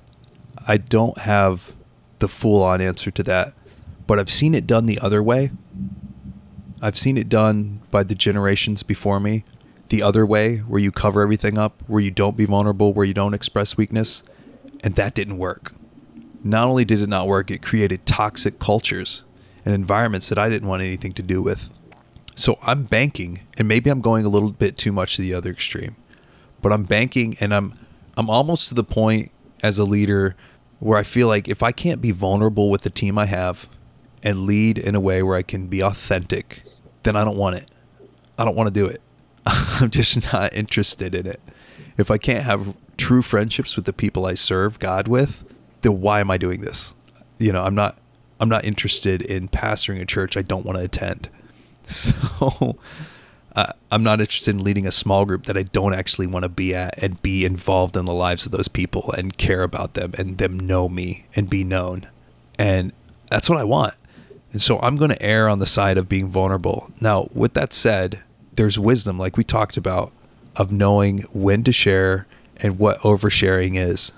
I 0.68 0.76
don't 0.76 1.16
have 1.18 1.74
the 2.18 2.28
full-on 2.28 2.80
answer 2.80 3.10
to 3.10 3.22
that, 3.24 3.54
but 4.06 4.18
I've 4.18 4.30
seen 4.30 4.54
it 4.54 4.66
done 4.66 4.86
the 4.86 4.98
other 5.00 5.22
way. 5.22 5.50
I've 6.82 6.98
seen 6.98 7.18
it 7.18 7.28
done 7.28 7.82
by 7.90 8.02
the 8.02 8.14
generations 8.14 8.82
before 8.82 9.20
me, 9.20 9.44
the 9.88 10.02
other 10.02 10.24
way, 10.24 10.58
where 10.58 10.80
you 10.80 10.92
cover 10.92 11.22
everything 11.22 11.58
up, 11.58 11.82
where 11.86 12.00
you 12.00 12.10
don't 12.10 12.36
be 12.36 12.46
vulnerable, 12.46 12.92
where 12.92 13.06
you 13.06 13.14
don't 13.14 13.34
express 13.34 13.76
weakness, 13.76 14.22
and 14.82 14.94
that 14.96 15.14
didn't 15.14 15.38
work 15.38 15.74
not 16.42 16.68
only 16.68 16.84
did 16.84 17.00
it 17.00 17.08
not 17.08 17.26
work, 17.26 17.50
it 17.50 17.62
created 17.62 18.06
toxic 18.06 18.58
cultures 18.58 19.24
and 19.64 19.74
environments 19.74 20.28
that 20.28 20.38
I 20.38 20.48
didn't 20.48 20.68
want 20.68 20.82
anything 20.82 21.12
to 21.14 21.22
do 21.22 21.42
with. 21.42 21.68
So 22.34 22.58
I'm 22.62 22.84
banking, 22.84 23.40
and 23.58 23.68
maybe 23.68 23.90
I'm 23.90 24.00
going 24.00 24.24
a 24.24 24.28
little 24.28 24.52
bit 24.52 24.78
too 24.78 24.92
much 24.92 25.16
to 25.16 25.22
the 25.22 25.34
other 25.34 25.50
extreme, 25.50 25.96
but 26.62 26.72
I'm 26.72 26.84
banking 26.84 27.36
and 27.40 27.52
I'm 27.52 27.74
I'm 28.16 28.30
almost 28.30 28.68
to 28.68 28.74
the 28.74 28.84
point 28.84 29.30
as 29.62 29.78
a 29.78 29.84
leader 29.84 30.36
where 30.78 30.98
I 30.98 31.02
feel 31.02 31.28
like 31.28 31.48
if 31.48 31.62
I 31.62 31.72
can't 31.72 32.00
be 32.00 32.10
vulnerable 32.10 32.70
with 32.70 32.82
the 32.82 32.90
team 32.90 33.18
I 33.18 33.26
have 33.26 33.68
and 34.22 34.46
lead 34.46 34.78
in 34.78 34.94
a 34.94 35.00
way 35.00 35.22
where 35.22 35.36
I 35.36 35.42
can 35.42 35.66
be 35.66 35.82
authentic, 35.82 36.62
then 37.02 37.16
I 37.16 37.24
don't 37.24 37.36
want 37.36 37.56
it. 37.56 37.70
I 38.38 38.44
don't 38.44 38.56
want 38.56 38.72
to 38.72 38.74
do 38.74 38.86
it. 38.86 39.00
I'm 39.46 39.90
just 39.90 40.32
not 40.32 40.54
interested 40.54 41.14
in 41.14 41.26
it. 41.26 41.40
If 41.96 42.10
I 42.10 42.18
can't 42.18 42.44
have 42.44 42.76
true 42.96 43.22
friendships 43.22 43.76
with 43.76 43.84
the 43.84 43.92
people 43.92 44.26
I 44.26 44.34
serve 44.34 44.78
God 44.78 45.08
with, 45.08 45.44
then 45.82 46.00
why 46.00 46.20
am 46.20 46.30
I 46.30 46.38
doing 46.38 46.60
this? 46.60 46.94
You 47.38 47.52
know, 47.52 47.62
I'm 47.62 47.74
not 47.74 47.98
I'm 48.38 48.48
not 48.48 48.64
interested 48.64 49.22
in 49.22 49.48
pastoring 49.48 50.00
a 50.00 50.06
church 50.06 50.36
I 50.36 50.42
don't 50.42 50.64
want 50.64 50.78
to 50.78 50.84
attend. 50.84 51.28
So 51.86 52.76
uh, 53.56 53.72
I'm 53.90 54.04
not 54.04 54.20
interested 54.20 54.54
in 54.54 54.62
leading 54.62 54.86
a 54.86 54.92
small 54.92 55.24
group 55.24 55.46
that 55.46 55.56
I 55.56 55.64
don't 55.64 55.92
actually 55.92 56.28
want 56.28 56.44
to 56.44 56.48
be 56.48 56.72
at 56.72 57.02
and 57.02 57.20
be 57.20 57.44
involved 57.44 57.96
in 57.96 58.04
the 58.04 58.14
lives 58.14 58.46
of 58.46 58.52
those 58.52 58.68
people 58.68 59.12
and 59.18 59.36
care 59.36 59.64
about 59.64 59.94
them 59.94 60.12
and 60.16 60.38
them 60.38 60.58
know 60.60 60.88
me 60.88 61.26
and 61.34 61.50
be 61.50 61.64
known. 61.64 62.06
And 62.58 62.92
that's 63.28 63.50
what 63.50 63.58
I 63.58 63.64
want. 63.64 63.94
And 64.52 64.60
so 64.60 64.78
I'm 64.80 64.96
going 64.96 65.10
to 65.10 65.22
err 65.22 65.48
on 65.48 65.58
the 65.58 65.66
side 65.66 65.98
of 65.98 66.08
being 66.08 66.28
vulnerable. 66.28 66.90
Now, 67.00 67.28
with 67.32 67.54
that 67.54 67.72
said, 67.72 68.20
there's 68.54 68.78
wisdom, 68.78 69.18
like 69.18 69.36
we 69.36 69.44
talked 69.44 69.76
about, 69.76 70.12
of 70.56 70.72
knowing 70.72 71.20
when 71.32 71.62
to 71.64 71.72
share 71.72 72.26
and 72.56 72.78
what 72.78 72.98
oversharing 72.98 73.76
is 73.76 74.12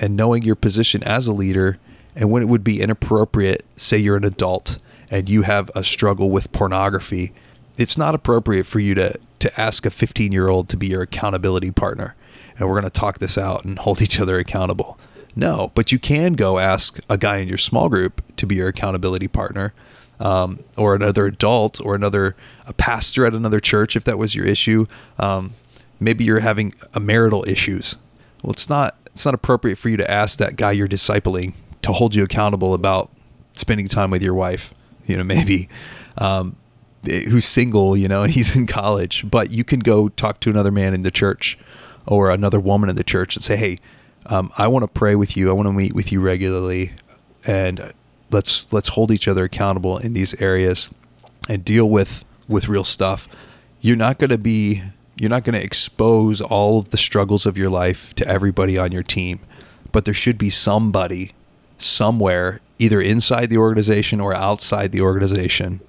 and 0.00 0.14
knowing 0.16 0.42
your 0.42 0.54
position 0.54 1.02
as 1.02 1.26
a 1.26 1.32
leader 1.32 1.78
and 2.14 2.30
when 2.30 2.42
it 2.42 2.46
would 2.46 2.64
be 2.64 2.80
inappropriate, 2.80 3.64
say 3.76 3.96
you're 3.96 4.16
an 4.16 4.24
adult 4.24 4.78
and 5.10 5.28
you 5.28 5.42
have 5.42 5.70
a 5.74 5.84
struggle 5.84 6.30
with 6.30 6.52
pornography, 6.52 7.32
it's 7.76 7.96
not 7.96 8.14
appropriate 8.14 8.66
for 8.66 8.80
you 8.80 8.94
to 8.94 9.18
to 9.38 9.60
ask 9.60 9.86
a 9.86 9.90
15 9.90 10.32
year 10.32 10.48
old 10.48 10.68
to 10.68 10.76
be 10.76 10.88
your 10.88 11.02
accountability 11.02 11.70
partner 11.70 12.16
and 12.58 12.68
we're 12.68 12.74
going 12.74 12.90
to 12.90 12.90
talk 12.90 13.18
this 13.18 13.38
out 13.38 13.64
and 13.64 13.78
hold 13.78 14.02
each 14.02 14.18
other 14.18 14.38
accountable. 14.38 14.98
No, 15.38 15.70
but 15.76 15.92
you 15.92 16.00
can 16.00 16.32
go 16.32 16.58
ask 16.58 16.98
a 17.08 17.16
guy 17.16 17.36
in 17.36 17.46
your 17.46 17.58
small 17.58 17.88
group 17.88 18.24
to 18.38 18.44
be 18.44 18.56
your 18.56 18.66
accountability 18.66 19.28
partner, 19.28 19.72
um, 20.18 20.58
or 20.76 20.96
another 20.96 21.26
adult, 21.26 21.80
or 21.80 21.94
another 21.94 22.34
a 22.66 22.72
pastor 22.72 23.24
at 23.24 23.34
another 23.34 23.60
church 23.60 23.94
if 23.94 24.02
that 24.02 24.18
was 24.18 24.34
your 24.34 24.44
issue. 24.44 24.86
Um, 25.16 25.52
maybe 26.00 26.24
you're 26.24 26.40
having 26.40 26.74
a 26.92 26.98
marital 26.98 27.48
issues. 27.48 27.94
Well, 28.42 28.50
it's 28.50 28.68
not 28.68 28.96
it's 29.06 29.24
not 29.24 29.32
appropriate 29.32 29.78
for 29.78 29.88
you 29.88 29.96
to 29.98 30.10
ask 30.10 30.40
that 30.40 30.56
guy 30.56 30.72
you're 30.72 30.88
discipling 30.88 31.54
to 31.82 31.92
hold 31.92 32.16
you 32.16 32.24
accountable 32.24 32.74
about 32.74 33.08
spending 33.52 33.86
time 33.86 34.10
with 34.10 34.24
your 34.24 34.34
wife. 34.34 34.74
You 35.06 35.18
know, 35.18 35.24
maybe 35.36 35.68
um, 36.16 36.56
who's 37.04 37.44
single, 37.44 37.96
you 37.96 38.08
know, 38.08 38.24
and 38.24 38.32
he's 38.38 38.56
in 38.56 38.66
college. 38.66 39.24
But 39.30 39.52
you 39.52 39.62
can 39.62 39.78
go 39.78 40.08
talk 40.08 40.40
to 40.40 40.50
another 40.50 40.72
man 40.72 40.94
in 40.94 41.02
the 41.02 41.12
church 41.12 41.56
or 42.08 42.28
another 42.28 42.58
woman 42.58 42.90
in 42.90 42.96
the 42.96 43.04
church 43.04 43.36
and 43.36 43.44
say, 43.44 43.56
"Hey, 43.56 43.78
um, 44.28 44.50
I 44.58 44.68
want 44.68 44.84
to 44.84 44.88
pray 44.88 45.14
with 45.14 45.36
you. 45.36 45.50
I 45.50 45.52
want 45.52 45.66
to 45.66 45.72
meet 45.72 45.94
with 45.94 46.12
you 46.12 46.20
regularly, 46.20 46.92
and 47.46 47.92
let's 48.30 48.72
let's 48.72 48.88
hold 48.88 49.10
each 49.10 49.28
other 49.28 49.44
accountable 49.44 49.98
in 49.98 50.12
these 50.12 50.40
areas 50.40 50.90
and 51.48 51.64
deal 51.64 51.88
with 51.88 52.24
with 52.46 52.68
real 52.68 52.84
stuff." 52.84 53.28
You're 53.80 53.96
not 53.96 54.18
going 54.18 54.30
to 54.30 54.38
be 54.38 54.82
you're 55.16 55.30
not 55.30 55.44
going 55.44 55.58
to 55.58 55.64
expose 55.64 56.40
all 56.40 56.78
of 56.78 56.90
the 56.90 56.96
struggles 56.96 57.46
of 57.46 57.58
your 57.58 57.70
life 57.70 58.14
to 58.14 58.26
everybody 58.26 58.78
on 58.78 58.92
your 58.92 59.02
team, 59.02 59.40
but 59.92 60.04
there 60.04 60.14
should 60.14 60.38
be 60.38 60.50
somebody 60.50 61.32
somewhere, 61.76 62.60
either 62.78 63.00
inside 63.00 63.50
the 63.50 63.58
organization 63.58 64.20
or 64.20 64.34
outside 64.34 64.92
the 64.92 65.00
organization, 65.00 65.80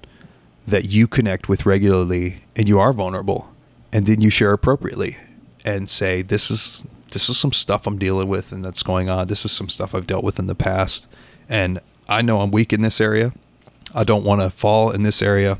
that 0.66 0.84
you 0.84 1.06
connect 1.06 1.48
with 1.48 1.66
regularly 1.66 2.42
and 2.56 2.68
you 2.68 2.78
are 2.78 2.92
vulnerable 2.92 3.52
and 3.92 4.06
then 4.06 4.20
you 4.20 4.30
share 4.30 4.52
appropriately 4.52 5.16
and 5.64 5.88
say 5.88 6.22
this 6.22 6.50
is 6.50 6.84
this 7.10 7.28
is 7.28 7.38
some 7.38 7.52
stuff 7.52 7.86
I'm 7.86 7.98
dealing 7.98 8.28
with 8.28 8.52
and 8.52 8.64
that's 8.64 8.82
going 8.82 9.08
on. 9.08 9.26
This 9.26 9.44
is 9.44 9.52
some 9.52 9.68
stuff 9.68 9.94
I've 9.94 10.06
dealt 10.06 10.24
with 10.24 10.38
in 10.38 10.46
the 10.46 10.54
past 10.54 11.06
and 11.48 11.80
I 12.08 12.22
know 12.22 12.40
I'm 12.40 12.50
weak 12.50 12.72
in 12.72 12.80
this 12.80 13.00
area. 13.00 13.32
I 13.94 14.04
don't 14.04 14.24
want 14.24 14.40
to 14.40 14.50
fall 14.50 14.90
in 14.90 15.02
this 15.02 15.22
area. 15.22 15.58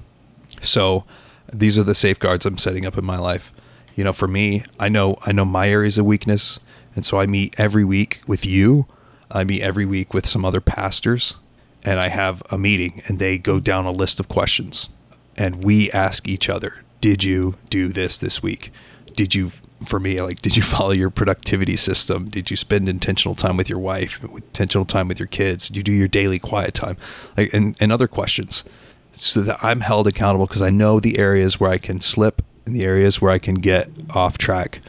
So 0.62 1.04
these 1.52 1.78
are 1.78 1.82
the 1.82 1.94
safeguards 1.94 2.46
I'm 2.46 2.58
setting 2.58 2.86
up 2.86 2.96
in 2.96 3.04
my 3.04 3.18
life. 3.18 3.52
You 3.94 4.04
know, 4.04 4.12
for 4.12 4.28
me, 4.28 4.64
I 4.78 4.88
know 4.88 5.18
I 5.22 5.32
know 5.32 5.44
my 5.44 5.68
areas 5.68 5.98
of 5.98 6.06
weakness 6.06 6.60
and 6.94 7.04
so 7.04 7.20
I 7.20 7.26
meet 7.26 7.58
every 7.58 7.84
week 7.84 8.20
with 8.26 8.44
you. 8.46 8.86
I 9.30 9.44
meet 9.44 9.62
every 9.62 9.86
week 9.86 10.12
with 10.12 10.26
some 10.26 10.44
other 10.44 10.60
pastors 10.60 11.36
and 11.84 12.00
I 12.00 12.08
have 12.08 12.42
a 12.50 12.58
meeting 12.58 13.02
and 13.06 13.18
they 13.18 13.38
go 13.38 13.60
down 13.60 13.86
a 13.86 13.92
list 13.92 14.20
of 14.20 14.28
questions 14.28 14.88
and 15.36 15.64
we 15.64 15.90
ask 15.92 16.28
each 16.28 16.48
other, 16.48 16.82
did 17.00 17.24
you 17.24 17.56
do 17.70 17.88
this 17.88 18.18
this 18.18 18.42
week? 18.42 18.72
Did 19.14 19.34
you 19.34 19.52
for 19.84 19.98
me 19.98 20.20
like 20.20 20.40
did 20.42 20.56
you 20.56 20.62
follow 20.62 20.90
your 20.90 21.10
productivity 21.10 21.76
system? 21.76 22.28
Did 22.28 22.50
you 22.50 22.56
spend 22.56 22.88
intentional 22.88 23.34
time 23.34 23.56
with 23.56 23.68
your 23.68 23.78
wife 23.78 24.22
intentional 24.22 24.84
time 24.84 25.08
with 25.08 25.18
your 25.18 25.26
kids? 25.26 25.68
Did 25.68 25.76
you 25.76 25.82
do 25.82 25.92
your 25.92 26.08
daily 26.08 26.38
quiet 26.38 26.74
time? 26.74 26.96
Like 27.36 27.52
and, 27.54 27.76
and 27.80 27.92
other 27.92 28.08
questions 28.08 28.64
so 29.12 29.40
that 29.40 29.58
i'm 29.62 29.80
held 29.80 30.06
accountable 30.06 30.46
because 30.46 30.62
i 30.62 30.70
know 30.70 31.00
the 31.00 31.18
areas 31.18 31.58
where 31.58 31.70
i 31.70 31.78
can 31.78 32.00
slip 32.00 32.42
and 32.64 32.76
the 32.76 32.84
areas 32.84 33.20
where 33.20 33.32
i 33.32 33.38
can 33.38 33.56
get 33.56 33.88
off 34.14 34.38
track. 34.38 34.80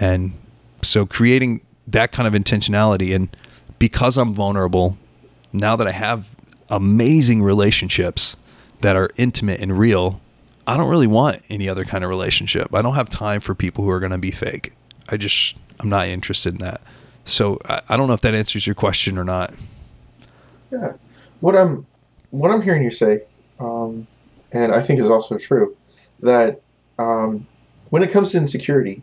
And 0.00 0.32
so 0.82 1.06
creating 1.06 1.60
that 1.86 2.12
kind 2.12 2.26
of 2.26 2.40
intentionality 2.40 3.14
and 3.14 3.34
because 3.78 4.16
i'm 4.16 4.34
vulnerable 4.34 4.96
now 5.52 5.76
that 5.76 5.86
i 5.86 5.92
have 5.92 6.30
amazing 6.70 7.42
relationships 7.42 8.36
that 8.80 8.96
are 8.96 9.10
intimate 9.16 9.60
and 9.60 9.78
real 9.78 10.20
I 10.66 10.76
don't 10.76 10.88
really 10.88 11.06
want 11.06 11.42
any 11.50 11.68
other 11.68 11.84
kind 11.84 12.04
of 12.04 12.10
relationship. 12.10 12.74
I 12.74 12.82
don't 12.82 12.94
have 12.94 13.10
time 13.10 13.40
for 13.40 13.54
people 13.54 13.84
who 13.84 13.90
are 13.90 14.00
going 14.00 14.12
to 14.12 14.18
be 14.18 14.30
fake. 14.30 14.72
I 15.08 15.16
just, 15.16 15.56
I'm 15.80 15.88
not 15.88 16.08
interested 16.08 16.54
in 16.54 16.60
that. 16.60 16.80
So 17.24 17.58
I, 17.66 17.82
I, 17.88 17.96
don't 17.96 18.08
know 18.08 18.14
if 18.14 18.20
that 18.22 18.34
answers 18.34 18.66
your 18.66 18.74
question 18.74 19.18
or 19.18 19.24
not. 19.24 19.54
Yeah. 20.70 20.94
What 21.40 21.56
I'm, 21.56 21.86
what 22.30 22.50
I'm 22.50 22.62
hearing 22.62 22.82
you 22.82 22.90
say, 22.90 23.22
um, 23.60 24.06
and 24.52 24.72
I 24.72 24.80
think 24.80 25.00
is 25.00 25.10
also 25.10 25.36
true, 25.36 25.76
that 26.20 26.60
um, 26.98 27.46
when 27.90 28.02
it 28.02 28.10
comes 28.10 28.32
to 28.32 28.38
insecurity, 28.38 29.02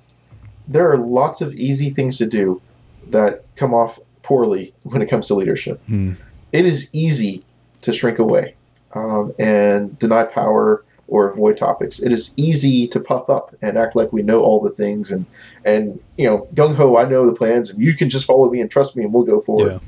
there 0.67 0.89
are 0.91 0.97
lots 0.97 1.41
of 1.41 1.53
easy 1.55 1.89
things 1.89 2.17
to 2.17 2.25
do 2.25 2.61
that 3.07 3.43
come 3.55 3.73
off 3.73 3.99
poorly 4.23 4.73
when 4.83 5.01
it 5.01 5.09
comes 5.09 5.27
to 5.27 5.35
leadership. 5.35 5.81
Hmm. 5.87 6.13
It 6.51 6.65
is 6.65 6.89
easy 6.93 7.43
to 7.81 7.93
shrink 7.93 8.19
away 8.19 8.55
um, 8.93 9.33
and 9.39 9.97
deny 9.97 10.23
power 10.23 10.83
or 11.11 11.27
avoid 11.27 11.57
topics. 11.57 11.99
It 11.99 12.13
is 12.13 12.33
easy 12.37 12.87
to 12.87 12.99
puff 12.99 13.29
up 13.29 13.53
and 13.61 13.77
act 13.77 13.97
like 13.97 14.13
we 14.13 14.23
know 14.23 14.41
all 14.41 14.61
the 14.61 14.69
things 14.69 15.11
and 15.11 15.25
and 15.63 15.99
you 16.17 16.25
know 16.25 16.47
gung 16.55 16.75
ho. 16.75 16.97
I 16.97 17.05
know 17.05 17.25
the 17.25 17.35
plans, 17.35 17.69
and 17.69 17.83
you 17.83 17.93
can 17.93 18.09
just 18.09 18.25
follow 18.25 18.49
me 18.49 18.61
and 18.61 18.71
trust 18.71 18.95
me, 18.95 19.03
and 19.03 19.13
we'll 19.13 19.25
go 19.25 19.39
forward. 19.39 19.81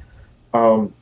Yeah. 0.54 0.62
Um, 0.62 0.94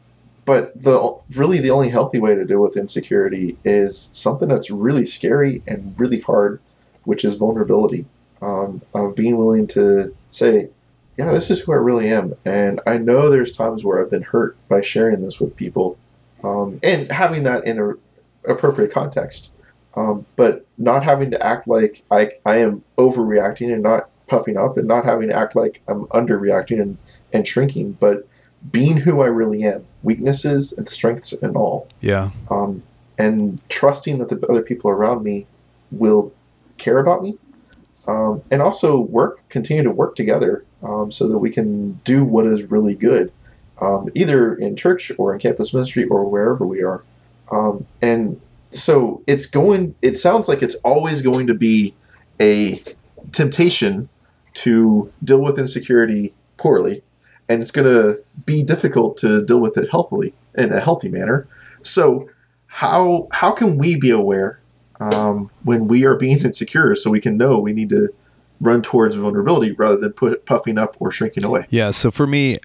but 0.46 0.80
the 0.80 1.18
really 1.36 1.60
the 1.60 1.72
only 1.72 1.90
healthy 1.90 2.20
way 2.20 2.36
to 2.36 2.46
deal 2.46 2.62
with 2.62 2.78
insecurity 2.78 3.58
is 3.66 4.10
something 4.14 4.48
that's 4.48 4.70
really 4.70 5.06
scary 5.06 5.64
and 5.68 6.00
really 6.00 6.20
hard, 6.22 6.62
which 7.04 7.26
is 7.26 7.36
vulnerability. 7.36 8.06
Um, 8.44 8.82
of 8.96 9.16
being 9.16 9.38
willing 9.38 9.68
to 9.68 10.16
say, 10.32 10.70
yeah, 11.16 11.32
this 11.32 11.52
is 11.52 11.60
who 11.60 11.74
I 11.74 11.76
really 11.76 12.10
am, 12.10 12.34
and 12.44 12.82
I 12.88 12.98
know 12.98 13.30
there's 13.30 13.52
times 13.52 13.84
where 13.84 14.02
I've 14.02 14.10
been 14.10 14.24
hurt 14.24 14.58
by 14.68 14.82
sharing 14.82 15.22
this 15.22 15.40
with 15.40 15.56
people, 15.56 15.98
um, 16.44 16.80
and 16.82 17.12
having 17.12 17.44
that 17.44 17.66
in 17.66 17.78
a 17.80 17.94
appropriate 18.50 18.92
context. 18.92 19.54
Um, 19.96 20.26
but 20.36 20.66
not 20.78 21.04
having 21.04 21.32
to 21.32 21.46
act 21.46 21.68
like 21.68 22.04
I, 22.10 22.32
I 22.46 22.58
am 22.58 22.84
overreacting 22.98 23.74
and 23.74 23.84
not 23.84 24.10
puffing 24.28 24.56
up 24.56 24.78
and 24.78 24.88
not 24.88 25.04
having 25.04 25.28
to 25.28 25.36
act 25.36 25.56
like 25.56 25.82
I'm 25.88 26.06
underreacting 26.06 26.82
and, 26.82 26.98
and 27.34 27.46
shrinking, 27.46 27.94
but 28.00 28.26
being 28.72 28.98
who 28.98 29.22
I 29.22 29.26
really 29.26 29.64
am, 29.64 29.86
weaknesses 30.04 30.72
and 30.72 30.88
strengths 30.88 31.34
and 31.34 31.58
all. 31.58 31.88
Yeah. 32.00 32.32
Um, 32.50 32.84
and 33.18 33.60
trusting 33.70 34.18
that 34.20 34.30
the 34.30 34.46
other 34.48 34.62
people 34.62 34.90
around 34.90 35.24
me 35.24 35.48
will 35.92 36.32
care 36.78 37.00
about 37.00 37.22
me. 37.22 37.38
Um, 38.08 38.42
and 38.50 38.62
also 38.62 39.00
work, 39.00 39.48
continue 39.50 39.84
to 39.84 39.92
work 39.92 40.16
together 40.16 40.66
um, 40.82 41.12
so 41.12 41.28
that 41.28 41.38
we 41.38 41.52
can 41.52 42.00
do 42.04 42.24
what 42.24 42.46
is 42.46 42.64
really 42.64 42.96
good, 42.96 43.32
um, 43.80 44.10
either 44.16 44.56
in 44.56 44.76
church 44.76 45.12
or 45.18 45.34
in 45.34 45.40
campus 45.40 45.74
ministry 45.74 46.06
or 46.06 46.26
wherever 46.26 46.66
we 46.66 46.82
are. 46.82 47.04
Um, 47.52 47.86
and 48.02 48.42
so 48.72 49.24
it's 49.28 49.46
going 49.46 49.96
it 50.02 50.18
sounds 50.18 50.48
like 50.48 50.62
it's 50.64 50.76
always 50.76 51.22
going 51.22 51.48
to 51.48 51.54
be 51.54 51.94
a 52.40 52.82
temptation 53.32 54.10
to 54.54 55.12
deal 55.24 55.42
with 55.42 55.60
insecurity 55.60 56.34
poorly 56.58 57.04
and 57.52 57.62
it's 57.62 57.72
going 57.72 57.88
to 57.88 58.18
be 58.46 58.64
difficult 58.64 59.18
to 59.18 59.44
deal 59.44 59.60
with 59.60 59.78
it 59.78 59.90
healthily 59.92 60.34
in 60.56 60.72
a 60.72 60.80
healthy 60.80 61.10
manner. 61.10 61.48
So 61.82 62.30
how 62.68 63.28
how 63.34 63.52
can 63.52 63.78
we 63.78 63.98
be 63.98 64.10
aware 64.10 64.60
um, 65.02 65.52
when 65.64 65.88
we 65.88 66.06
are 66.06 66.16
being 66.16 66.40
insecure 66.44 66.96
so 66.96 67.10
we 67.10 67.20
can 67.20 67.38
know 67.38 67.60
we 67.60 67.74
need 67.74 67.90
to 67.90 68.10
run 68.62 68.82
towards 68.82 69.16
vulnerability 69.16 69.72
rather 69.74 69.98
than 69.98 70.14
put 70.14 70.46
puffing 70.46 70.78
up 70.78 70.96
or 71.00 71.12
shrinking 71.12 71.44
away? 71.44 71.66
Yeah 71.70 71.92
so 71.92 72.10
for 72.10 72.26
me 72.26 72.58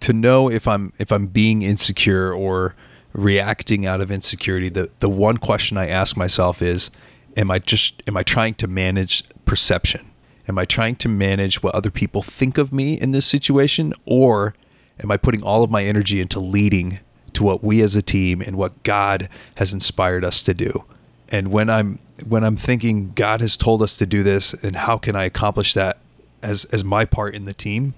to 0.00 0.12
know 0.12 0.50
if 0.50 0.68
i'm 0.68 0.92
if 0.98 1.10
i'm 1.10 1.26
being 1.26 1.62
insecure 1.62 2.30
or 2.32 2.74
reacting 3.16 3.86
out 3.86 4.00
of 4.00 4.10
insecurity, 4.10 4.68
the 4.68 4.90
the 5.00 5.08
one 5.08 5.38
question 5.38 5.76
I 5.76 5.88
ask 5.88 6.16
myself 6.16 6.62
is, 6.62 6.90
am 7.36 7.50
I 7.50 7.58
just 7.58 8.02
am 8.06 8.16
I 8.16 8.22
trying 8.22 8.54
to 8.54 8.68
manage 8.68 9.24
perception? 9.44 10.10
Am 10.48 10.58
I 10.58 10.64
trying 10.64 10.94
to 10.96 11.08
manage 11.08 11.62
what 11.62 11.74
other 11.74 11.90
people 11.90 12.22
think 12.22 12.56
of 12.56 12.72
me 12.72 12.94
in 12.94 13.10
this 13.10 13.26
situation 13.26 13.92
or 14.04 14.54
am 15.02 15.10
I 15.10 15.16
putting 15.16 15.42
all 15.42 15.64
of 15.64 15.70
my 15.70 15.82
energy 15.82 16.20
into 16.20 16.38
leading 16.38 17.00
to 17.32 17.42
what 17.42 17.64
we 17.64 17.80
as 17.80 17.96
a 17.96 18.02
team 18.02 18.40
and 18.40 18.56
what 18.56 18.80
God 18.84 19.28
has 19.56 19.74
inspired 19.74 20.24
us 20.24 20.42
to 20.44 20.54
do? 20.54 20.84
And 21.30 21.48
when 21.48 21.68
I'm 21.68 21.98
when 22.24 22.44
I'm 22.44 22.56
thinking 22.56 23.10
God 23.10 23.40
has 23.40 23.56
told 23.56 23.82
us 23.82 23.98
to 23.98 24.06
do 24.06 24.22
this 24.22 24.52
and 24.52 24.76
how 24.76 24.98
can 24.98 25.16
I 25.16 25.24
accomplish 25.24 25.74
that 25.74 25.98
as 26.42 26.66
as 26.66 26.84
my 26.84 27.04
part 27.04 27.34
in 27.34 27.46
the 27.46 27.54
team? 27.54 27.94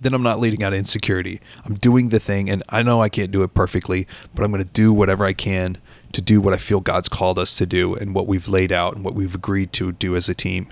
Then 0.00 0.14
I'm 0.14 0.22
not 0.22 0.38
leading 0.38 0.62
out 0.62 0.72
of 0.72 0.78
insecurity. 0.78 1.40
I'm 1.64 1.74
doing 1.74 2.10
the 2.10 2.20
thing, 2.20 2.48
and 2.48 2.62
I 2.68 2.82
know 2.82 3.02
I 3.02 3.08
can't 3.08 3.32
do 3.32 3.42
it 3.42 3.54
perfectly, 3.54 4.06
but 4.34 4.44
I'm 4.44 4.50
going 4.50 4.62
to 4.62 4.70
do 4.70 4.92
whatever 4.92 5.24
I 5.24 5.32
can 5.32 5.78
to 6.12 6.20
do 6.20 6.40
what 6.40 6.54
I 6.54 6.56
feel 6.56 6.80
God's 6.80 7.08
called 7.08 7.38
us 7.38 7.56
to 7.58 7.66
do 7.66 7.94
and 7.94 8.14
what 8.14 8.26
we've 8.26 8.48
laid 8.48 8.72
out 8.72 8.94
and 8.96 9.04
what 9.04 9.14
we've 9.14 9.34
agreed 9.34 9.72
to 9.74 9.92
do 9.92 10.16
as 10.16 10.28
a 10.28 10.34
team. 10.34 10.68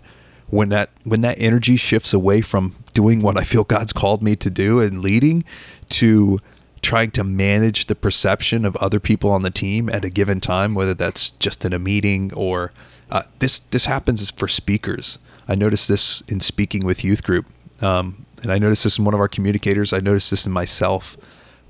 When 0.48 0.68
that 0.68 0.90
when 1.05 1.22
that 1.22 1.40
energy 1.40 1.76
shifts 1.76 2.14
away 2.14 2.40
from 2.40 2.76
doing 2.94 3.20
what 3.20 3.37
I 3.37 3.42
feel 3.42 3.64
God's 3.64 3.92
called 3.92 4.22
me 4.22 4.37
to 4.37 4.48
do 4.48 4.81
and 4.81 5.02
leading 5.02 5.44
to 5.90 6.38
trying 6.83 7.11
to 7.11 7.24
manage 7.24 7.87
the 7.87 7.96
perception 7.96 8.64
of 8.64 8.76
other 8.76 9.00
people 9.00 9.31
on 9.31 9.42
the 9.42 9.50
team 9.50 9.88
at 9.88 10.05
a 10.05 10.11
given 10.11 10.38
time, 10.38 10.74
whether 10.74 10.94
that's 10.94 11.31
just 11.31 11.64
in 11.64 11.72
a 11.72 11.79
meeting 11.81 12.33
or 12.35 12.72
uh, 13.11 13.22
this 13.40 13.59
this 13.59 13.87
happens 13.87 14.31
for 14.31 14.46
speakers. 14.46 15.18
I 15.48 15.55
noticed 15.55 15.88
this 15.88 16.22
in 16.29 16.40
speaking 16.40 16.85
with 16.85 17.05
youth 17.05 17.22
group. 17.22 17.46
Um, 17.81 18.25
and 18.46 18.52
I 18.52 18.59
noticed 18.59 18.85
this 18.85 18.96
in 18.96 19.04
one 19.04 19.12
of 19.12 19.18
our 19.18 19.26
communicators. 19.26 19.92
I 19.92 19.98
noticed 19.98 20.30
this 20.30 20.46
in 20.46 20.52
myself, 20.52 21.16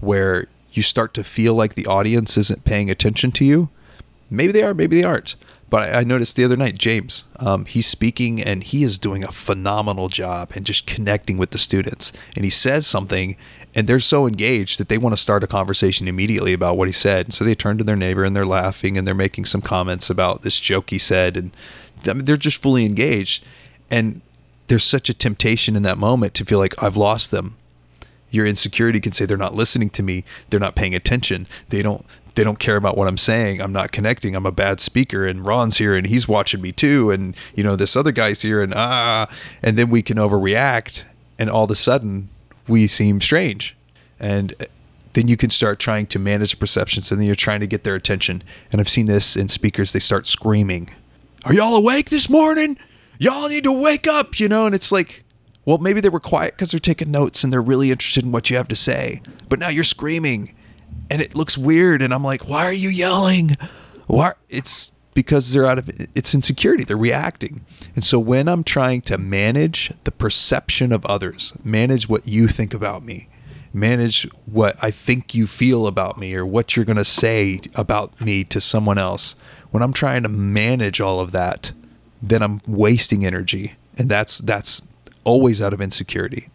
where 0.01 0.47
you 0.73 0.83
start 0.83 1.15
to 1.15 1.25
feel 1.25 1.55
like 1.55 1.75
the 1.75 1.87
audience 1.87 2.37
isn't 2.37 2.67
paying 2.67 2.91
attention 2.91 3.33
to 3.33 3.47
you. 3.47 3.71
Maybe 4.29 4.53
they 4.53 4.63
are, 4.63 4.75
maybe 4.75 5.01
they 5.01 5.03
aren't. 5.03 5.37
But 5.71 5.95
I, 5.95 6.01
I 6.01 6.05
noticed 6.05 6.37
the 6.37 6.45
other 6.45 6.57
night, 6.57 6.77
James, 6.77 7.25
um, 7.37 7.65
he's 7.65 7.87
speaking 7.87 8.43
and 8.43 8.63
he 8.63 8.85
is 8.85 8.99
doing 8.99 9.25
a 9.25 9.33
phenomenal 9.33 10.09
job 10.09 10.53
and 10.55 10.67
just 10.67 10.87
connecting 10.87 11.39
with 11.39 11.53
the 11.53 11.59
students. 11.59 12.13
And 12.35 12.45
he 12.45 12.51
says 12.51 12.87
something, 12.87 13.39
and 13.75 13.89
they're 13.89 13.99
so 13.99 14.27
engaged 14.27 14.79
that 14.79 14.91
they 14.91 14.99
want 14.99 15.15
to 15.15 15.23
start 15.23 15.43
a 15.45 15.47
conversation 15.47 16.09
immediately 16.09 16.53
about 16.53 16.77
what 16.77 16.89
he 16.89 16.93
said. 16.93 17.33
So 17.33 17.43
they 17.43 17.55
turn 17.55 17.79
to 17.79 17.85
their 17.85 17.97
neighbor 17.97 18.23
and 18.23 18.37
they're 18.37 18.45
laughing 18.45 18.99
and 18.99 19.09
they're 19.09 19.15
making 19.15 19.47
some 19.47 19.63
comments 19.63 20.11
about 20.11 20.43
this 20.43 20.61
joke 20.61 20.91
he 20.91 20.99
said, 20.99 21.39
and 21.39 21.53
they're 22.03 22.37
just 22.37 22.61
fully 22.61 22.85
engaged. 22.85 23.47
And 23.91 24.21
there's 24.69 24.85
such 24.85 25.09
a 25.09 25.15
temptation 25.15 25.77
in 25.77 25.83
that 25.83 25.99
moment 25.99 26.35
to 26.35 26.45
feel 26.45 26.59
like 26.59 26.81
I've 26.83 26.97
lost 26.97 27.31
them. 27.31 27.57
Your 28.31 28.47
insecurity 28.47 29.01
can 29.01 29.13
say 29.13 29.25
they're 29.25 29.37
not 29.37 29.55
listening 29.55 29.91
to 29.91 30.03
me, 30.03 30.25
they're 30.51 30.61
not 30.61 30.75
paying 30.75 30.95
attention, 30.95 31.47
they 31.69 31.83
don't 31.83 32.05
they 32.35 32.45
don't 32.45 32.59
care 32.59 32.77
about 32.77 32.99
what 32.99 33.09
I'm 33.09 33.17
saying. 33.17 33.63
I'm 33.63 33.73
not 33.73 33.93
connecting. 33.93 34.37
I'm 34.37 34.45
a 34.45 34.53
bad 34.53 34.79
speaker 34.79 35.27
and 35.27 35.47
Ron's 35.47 35.79
here 35.79 35.97
and 35.97 36.07
he's 36.07 36.29
watching 36.29 36.61
me 36.61 36.71
too 36.71 37.11
and 37.11 37.35
you 37.55 37.65
know 37.65 37.77
this 37.77 37.97
other 37.97 38.13
guy's 38.13 38.43
here 38.43 38.63
and 38.63 38.75
ah 38.77 39.27
and 39.63 39.79
then 39.79 39.89
we 39.89 40.03
can 40.03 40.19
overreact 40.19 41.07
and 41.39 41.49
all 41.49 41.65
of 41.65 41.71
a 41.71 41.75
sudden 41.75 42.29
we 42.69 42.87
seem 42.87 43.21
strange. 43.21 43.75
And 44.21 44.55
then 45.15 45.29
you 45.29 45.37
can 45.37 45.49
start 45.49 45.79
trying 45.79 46.07
to 46.09 46.19
manage 46.19 46.59
perceptions 46.59 47.11
and 47.11 47.19
then 47.19 47.27
you're 47.27 47.35
trying 47.35 47.61
to 47.61 47.67
get 47.67 47.85
their 47.85 47.95
attention. 47.95 48.43
And 48.71 48.81
I've 48.83 48.89
seen 48.89 49.07
this 49.07 49.35
in 49.35 49.49
speakers 49.49 49.93
they 49.93 49.99
start 49.99 50.27
screaming. 50.27 50.91
Are 51.45 51.55
y'all 51.55 51.77
awake 51.77 52.11
this 52.11 52.29
morning? 52.29 52.77
Y'all 53.19 53.49
need 53.49 53.65
to 53.65 53.73
wake 53.73 54.07
up, 54.07 54.39
you 54.39 54.49
know? 54.49 54.67
And 54.67 54.75
it's 54.75 54.93
like, 54.93 55.25
well, 55.65 55.79
maybe 55.79 56.01
they 56.01 56.09
were 56.09 56.21
quiet 56.21 56.55
because 56.55 56.71
they're 56.71 56.81
taking 56.81 57.11
notes 57.11 57.43
and 57.43 57.53
they're 57.53 57.63
really 57.63 57.91
interested 57.91 58.25
in 58.25 58.33
what 58.33 58.51
you 58.51 58.57
have 58.57 58.69
to 58.69 58.77
say. 58.77 59.21
But 59.49 59.59
now 59.59 59.69
you're 59.69 59.85
screaming 59.85 60.55
and 61.11 61.21
it 61.21 61.35
looks 61.35 61.59
weird. 61.59 62.03
And 62.03 62.15
I'm 62.15 62.25
like, 62.25 62.49
why 62.49 62.65
are 62.67 62.73
you 62.73 62.89
yelling? 62.89 63.57
Why? 64.07 64.35
It's 64.49 64.93
because 65.13 65.53
they're 65.53 65.67
out 65.67 65.79
of 65.79 65.91
it's 66.15 66.35
insecurity. 66.35 66.85
They're 66.85 66.97
reacting. 66.97 67.65
And 67.95 68.05
so 68.05 68.19
when 68.19 68.49
I'm 68.49 68.63
trying 68.63 69.01
to 69.03 69.19
manage 69.19 69.93
the 70.05 70.13
perception 70.13 70.93
of 70.93 71.07
others, 71.07 71.53
manage 71.65 72.09
what 72.09 72.29
you 72.29 72.49
think 72.49 72.75
about 72.75 73.03
me, 73.03 73.29
manage 73.73 74.25
what 74.45 74.77
I 74.83 74.91
think 74.91 75.35
you 75.35 75.47
feel 75.47 75.87
about 75.87 76.19
me 76.19 76.35
or 76.35 76.45
what 76.45 76.77
you're 76.77 76.85
going 76.85 76.97
to 76.97 77.05
say 77.05 77.61
about 77.75 78.21
me 78.21 78.45
to 78.45 78.61
someone 78.61 78.99
else, 78.99 79.35
when 79.71 79.83
I'm 79.83 79.95
trying 79.95 80.23
to 80.23 80.29
manage 80.29 81.01
all 81.01 81.19
of 81.19 81.33
that, 81.33 81.73
then 82.29 82.43
I'm 82.43 82.61
wasting 82.67 83.25
energy. 83.25 83.75
And 83.99 84.11
that's 84.11 84.39
that's 84.39 84.83
always 85.25 85.61
out 85.61 85.73
of 85.73 85.81
insecurity. 85.81 86.49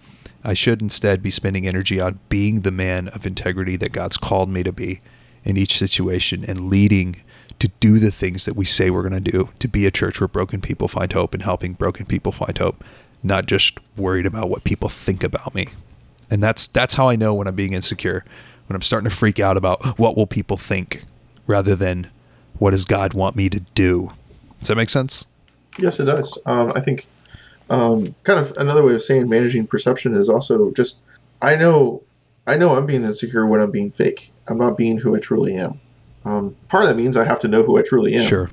I 0.43 0.53
should 0.53 0.81
instead 0.81 1.21
be 1.21 1.29
spending 1.29 1.67
energy 1.67 1.99
on 1.99 2.19
being 2.29 2.61
the 2.61 2.71
man 2.71 3.07
of 3.09 3.25
integrity 3.25 3.75
that 3.77 3.91
God's 3.91 4.17
called 4.17 4.49
me 4.49 4.63
to 4.63 4.71
be 4.71 5.01
in 5.43 5.57
each 5.57 5.77
situation 5.77 6.43
and 6.47 6.69
leading 6.69 7.21
to 7.59 7.67
do 7.79 7.99
the 7.99 8.11
things 8.11 8.45
that 8.45 8.55
we 8.55 8.65
say 8.65 8.89
we're 8.89 9.07
going 9.07 9.23
to 9.23 9.31
do, 9.31 9.49
to 9.59 9.67
be 9.67 9.85
a 9.85 9.91
church 9.91 10.19
where 10.19 10.27
broken 10.27 10.61
people 10.61 10.87
find 10.87 11.13
hope 11.13 11.33
and 11.33 11.43
helping 11.43 11.73
broken 11.73 12.07
people 12.07 12.31
find 12.31 12.57
hope, 12.57 12.83
not 13.21 13.45
just 13.45 13.77
worried 13.95 14.25
about 14.25 14.49
what 14.49 14.63
people 14.63 14.89
think 14.89 15.23
about 15.23 15.53
me. 15.53 15.67
And 16.29 16.41
that's 16.41 16.67
that's 16.67 16.95
how 16.95 17.09
I 17.09 17.15
know 17.15 17.33
when 17.33 17.47
I'm 17.47 17.55
being 17.55 17.73
insecure, 17.73 18.25
when 18.67 18.75
I'm 18.75 18.81
starting 18.81 19.09
to 19.09 19.15
freak 19.15 19.39
out 19.39 19.57
about 19.57 19.99
what 19.99 20.17
will 20.17 20.27
people 20.27 20.57
think 20.57 21.03
rather 21.45 21.75
than 21.75 22.09
what 22.57 22.71
does 22.71 22.85
God 22.85 23.13
want 23.13 23.35
me 23.35 23.49
to 23.49 23.59
do. 23.59 24.11
Does 24.59 24.69
that 24.69 24.75
make 24.75 24.89
sense? 24.89 25.25
Yes, 25.79 25.99
it 25.99 26.05
does. 26.05 26.37
Um, 26.45 26.71
I 26.75 26.81
think 26.81 27.07
um, 27.69 28.15
kind 28.23 28.39
of 28.39 28.51
another 28.57 28.83
way 28.83 28.93
of 28.95 29.01
saying 29.03 29.29
managing 29.29 29.67
perception 29.67 30.13
is 30.15 30.29
also 30.29 30.71
just 30.71 30.99
I 31.41 31.55
know 31.55 32.03
I 32.45 32.57
know 32.57 32.75
I'm 32.75 32.85
being 32.85 33.03
insecure 33.03 33.45
when 33.45 33.61
I'm 33.61 33.71
being 33.71 33.91
fake. 33.91 34.31
I'm 34.47 34.57
not 34.57 34.77
being 34.77 34.99
who 34.99 35.15
I 35.15 35.19
truly 35.19 35.55
am. 35.55 35.79
Um, 36.25 36.55
part 36.67 36.83
of 36.83 36.89
that 36.89 36.95
means 36.97 37.15
I 37.15 37.23
have 37.25 37.39
to 37.39 37.47
know 37.47 37.63
who 37.63 37.77
I 37.77 37.81
truly 37.81 38.15
am. 38.15 38.27
Sure. 38.27 38.49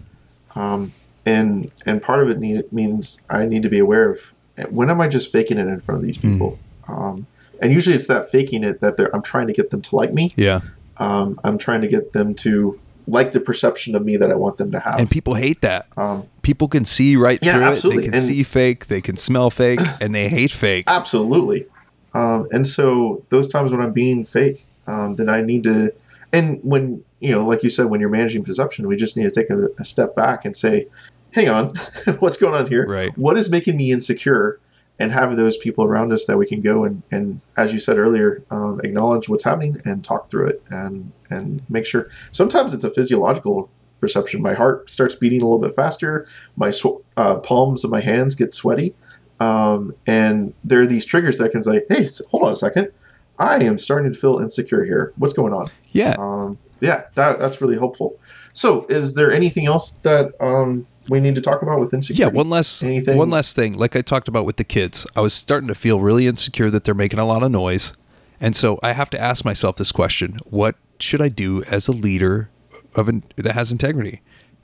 Um, 0.55 0.93
and 1.27 1.71
and 1.85 2.03
part 2.03 2.23
of 2.23 2.29
it 2.31 2.39
need, 2.39 2.73
means 2.73 3.21
I 3.29 3.47
need 3.47 3.63
to 3.63 3.69
be 3.69 3.79
aware 3.79 4.11
of 4.11 4.33
when 4.71 4.91
am 4.91 5.01
I 5.01 5.09
just 5.09 5.31
faking 5.33 5.59
it 5.59 5.67
in 5.69 5.81
front 5.81 6.01
of 6.01 6.05
these 6.07 6.17
Hmm. 6.17 6.33
people. 6.33 6.59
Um, 6.89 7.27
and 7.61 7.73
usually 7.73 7.95
it's 7.97 8.07
that 8.07 8.31
faking 8.31 8.63
it 8.65 8.81
that 8.81 8.97
they're, 8.97 9.15
I'm 9.15 9.23
trying 9.23 9.47
to 9.49 9.53
get 9.53 9.71
them 9.71 9.83
to 9.83 9.97
like 9.97 10.13
me. 10.15 10.31
Yeah. 10.37 10.61
Um, 10.97 11.39
I'm 11.45 11.59
trying 11.59 11.81
to 11.83 11.89
get 11.89 12.13
them 12.13 12.35
to 12.37 12.79
like 13.09 13.33
the 13.33 13.41
perception 13.41 13.95
of 13.97 14.05
me 14.05 14.17
that 14.19 14.31
I 14.31 14.35
want 14.35 14.59
them 14.59 14.71
to 14.73 14.79
have. 14.79 15.01
And 15.01 15.11
people 15.11 15.35
hate 15.35 15.63
that. 15.63 15.87
um, 15.97 16.25
People 16.43 16.69
can 16.69 16.85
see 16.85 17.17
right 17.17 17.39
Yeah, 17.43 17.55
through 17.55 17.63
absolutely. 17.65 18.03
it. 18.05 18.07
They 18.07 18.11
can 18.11 18.19
And- 18.19 18.27
see 18.27 18.43
fake, 18.43 18.87
they 18.87 19.01
can 19.01 19.17
smell 19.17 19.51
fake, 19.51 19.81
and 20.01 20.15
they 20.15 20.29
hate 20.29 20.53
fake. 20.53 20.85
Absolutely. 20.87 21.67
Um, 22.15 22.47
and 22.53 22.67
so 22.67 23.25
those 23.31 23.49
times 23.49 23.73
when 23.73 23.81
I'm 23.81 23.93
being 23.93 24.25
fake, 24.25 24.67
um, 24.87 25.17
then 25.17 25.29
I 25.29 25.41
need 25.41 25.65
to, 25.65 25.93
and 26.33 26.59
when, 26.63 27.03
you 27.21 27.31
know, 27.33 27.45
like 27.47 27.63
you 27.63 27.71
said, 27.71 27.87
when 27.87 28.01
you're 28.01 28.09
managing 28.11 28.45
perception, 28.45 28.87
we 28.87 28.97
just 28.97 29.17
need 29.17 29.25
to 29.25 29.31
take 29.31 29.51
a, 29.51 29.69
a 29.79 29.85
step 29.85 30.15
back 30.15 30.45
and 30.45 30.57
say, 30.57 30.87
hang 31.33 31.49
on, 31.49 31.75
what's 32.21 32.37
going 32.37 32.55
on 32.55 32.67
here? 32.67 32.87
Right. 32.87 33.17
What 33.19 33.37
is 33.39 33.49
making 33.51 33.77
me 33.77 33.91
insecure? 33.93 34.59
And 35.01 35.13
have 35.13 35.37
those 35.37 35.57
people 35.57 35.85
around 35.85 36.13
us 36.13 36.27
that 36.27 36.39
we 36.39 36.47
can 36.47 36.61
go 36.61 36.85
and, 36.85 37.05
and 37.13 37.41
as 37.57 37.73
you 37.73 37.79
said 37.79 37.99
earlier, 37.99 38.43
um, 38.51 38.81
acknowledge 38.83 39.29
what's 39.29 39.45
happening 39.45 39.81
and 39.85 40.03
talk 40.03 40.29
through 40.29 40.49
it 40.49 40.63
and, 40.71 41.13
and 41.31 41.63
make 41.69 41.87
sure. 41.87 42.09
Sometimes 42.33 42.75
it's 42.75 42.83
a 42.83 42.91
physiological 42.91 43.71
perception. 44.01 44.43
My 44.43 44.55
heart 44.55 44.91
starts 44.91 45.15
beating 45.15 45.41
a 45.41 45.45
little 45.45 45.61
bit 45.61 45.77
faster. 45.77 46.27
My 46.57 46.73
sw- 46.73 47.03
uh, 47.17 47.37
palms 47.37 47.85
of 47.85 47.91
my 47.91 48.01
hands 48.01 48.35
get 48.35 48.55
sweaty 48.55 48.97
um, 49.41 49.95
and 50.07 50.55
there 50.65 50.81
are 50.81 50.87
these 50.87 51.05
triggers 51.05 51.39
that 51.39 51.53
can 51.53 51.63
say, 51.63 51.83
"Hey, 51.89 52.09
hold 52.31 52.45
on 52.45 52.53
a 52.53 52.57
second, 52.57 52.91
I 53.39 53.63
am 53.65 53.79
starting 53.79 54.13
to 54.13 54.19
feel 54.19 54.39
insecure 54.39 54.85
here. 54.85 55.13
What's 55.17 55.33
going 55.33 55.53
on?" 55.53 55.71
Yeah. 55.93 56.17
Um, 56.19 56.59
yeah, 56.81 57.05
that 57.15 57.39
that's 57.39 57.61
really 57.61 57.77
helpful. 57.77 58.19
So, 58.53 58.87
is 58.89 59.15
there 59.15 59.33
anything 59.33 59.67
else 59.67 59.93
that 60.03 60.33
um, 60.41 60.87
we 61.09 61.21
need 61.21 61.35
to 61.35 61.41
talk 61.41 61.63
about 61.63 61.79
with 61.81 61.93
insecurity? 61.95 62.21
Yeah, 62.35 62.37
one 62.37 62.51
less 62.51 62.83
Anything- 62.83 63.17
one 63.17 63.31
less 63.31 63.53
thing. 63.55 63.77
Like 63.77 63.97
I 63.97 64.03
talked 64.03 64.29
about 64.29 64.45
with 64.45 64.57
the 64.57 64.65
kids, 64.65 65.07
I 65.17 65.21
was 65.21 65.33
starting 65.35 65.69
to 65.69 65.75
feel 65.75 66.01
really 66.01 66.27
insecure 66.27 66.71
that 66.71 66.85
they're 66.85 66.95
making 66.95 67.19
a 67.19 67.25
lot 67.25 67.43
of 67.43 67.51
noise. 67.51 67.93
And 68.41 68.55
so 68.55 68.79
I 68.83 68.93
have 68.93 69.11
to 69.11 69.21
ask 69.21 69.45
myself 69.45 69.77
this 69.77 69.91
question, 69.93 70.39
what 70.45 70.77
should 71.01 71.21
I 71.21 71.29
do 71.29 71.63
as 71.65 71.89
a 71.89 71.93
leader 71.93 72.51
of 72.95 73.09
an, 73.09 73.25
that 73.37 73.55
has 73.55 73.73
integrity? 73.73 74.21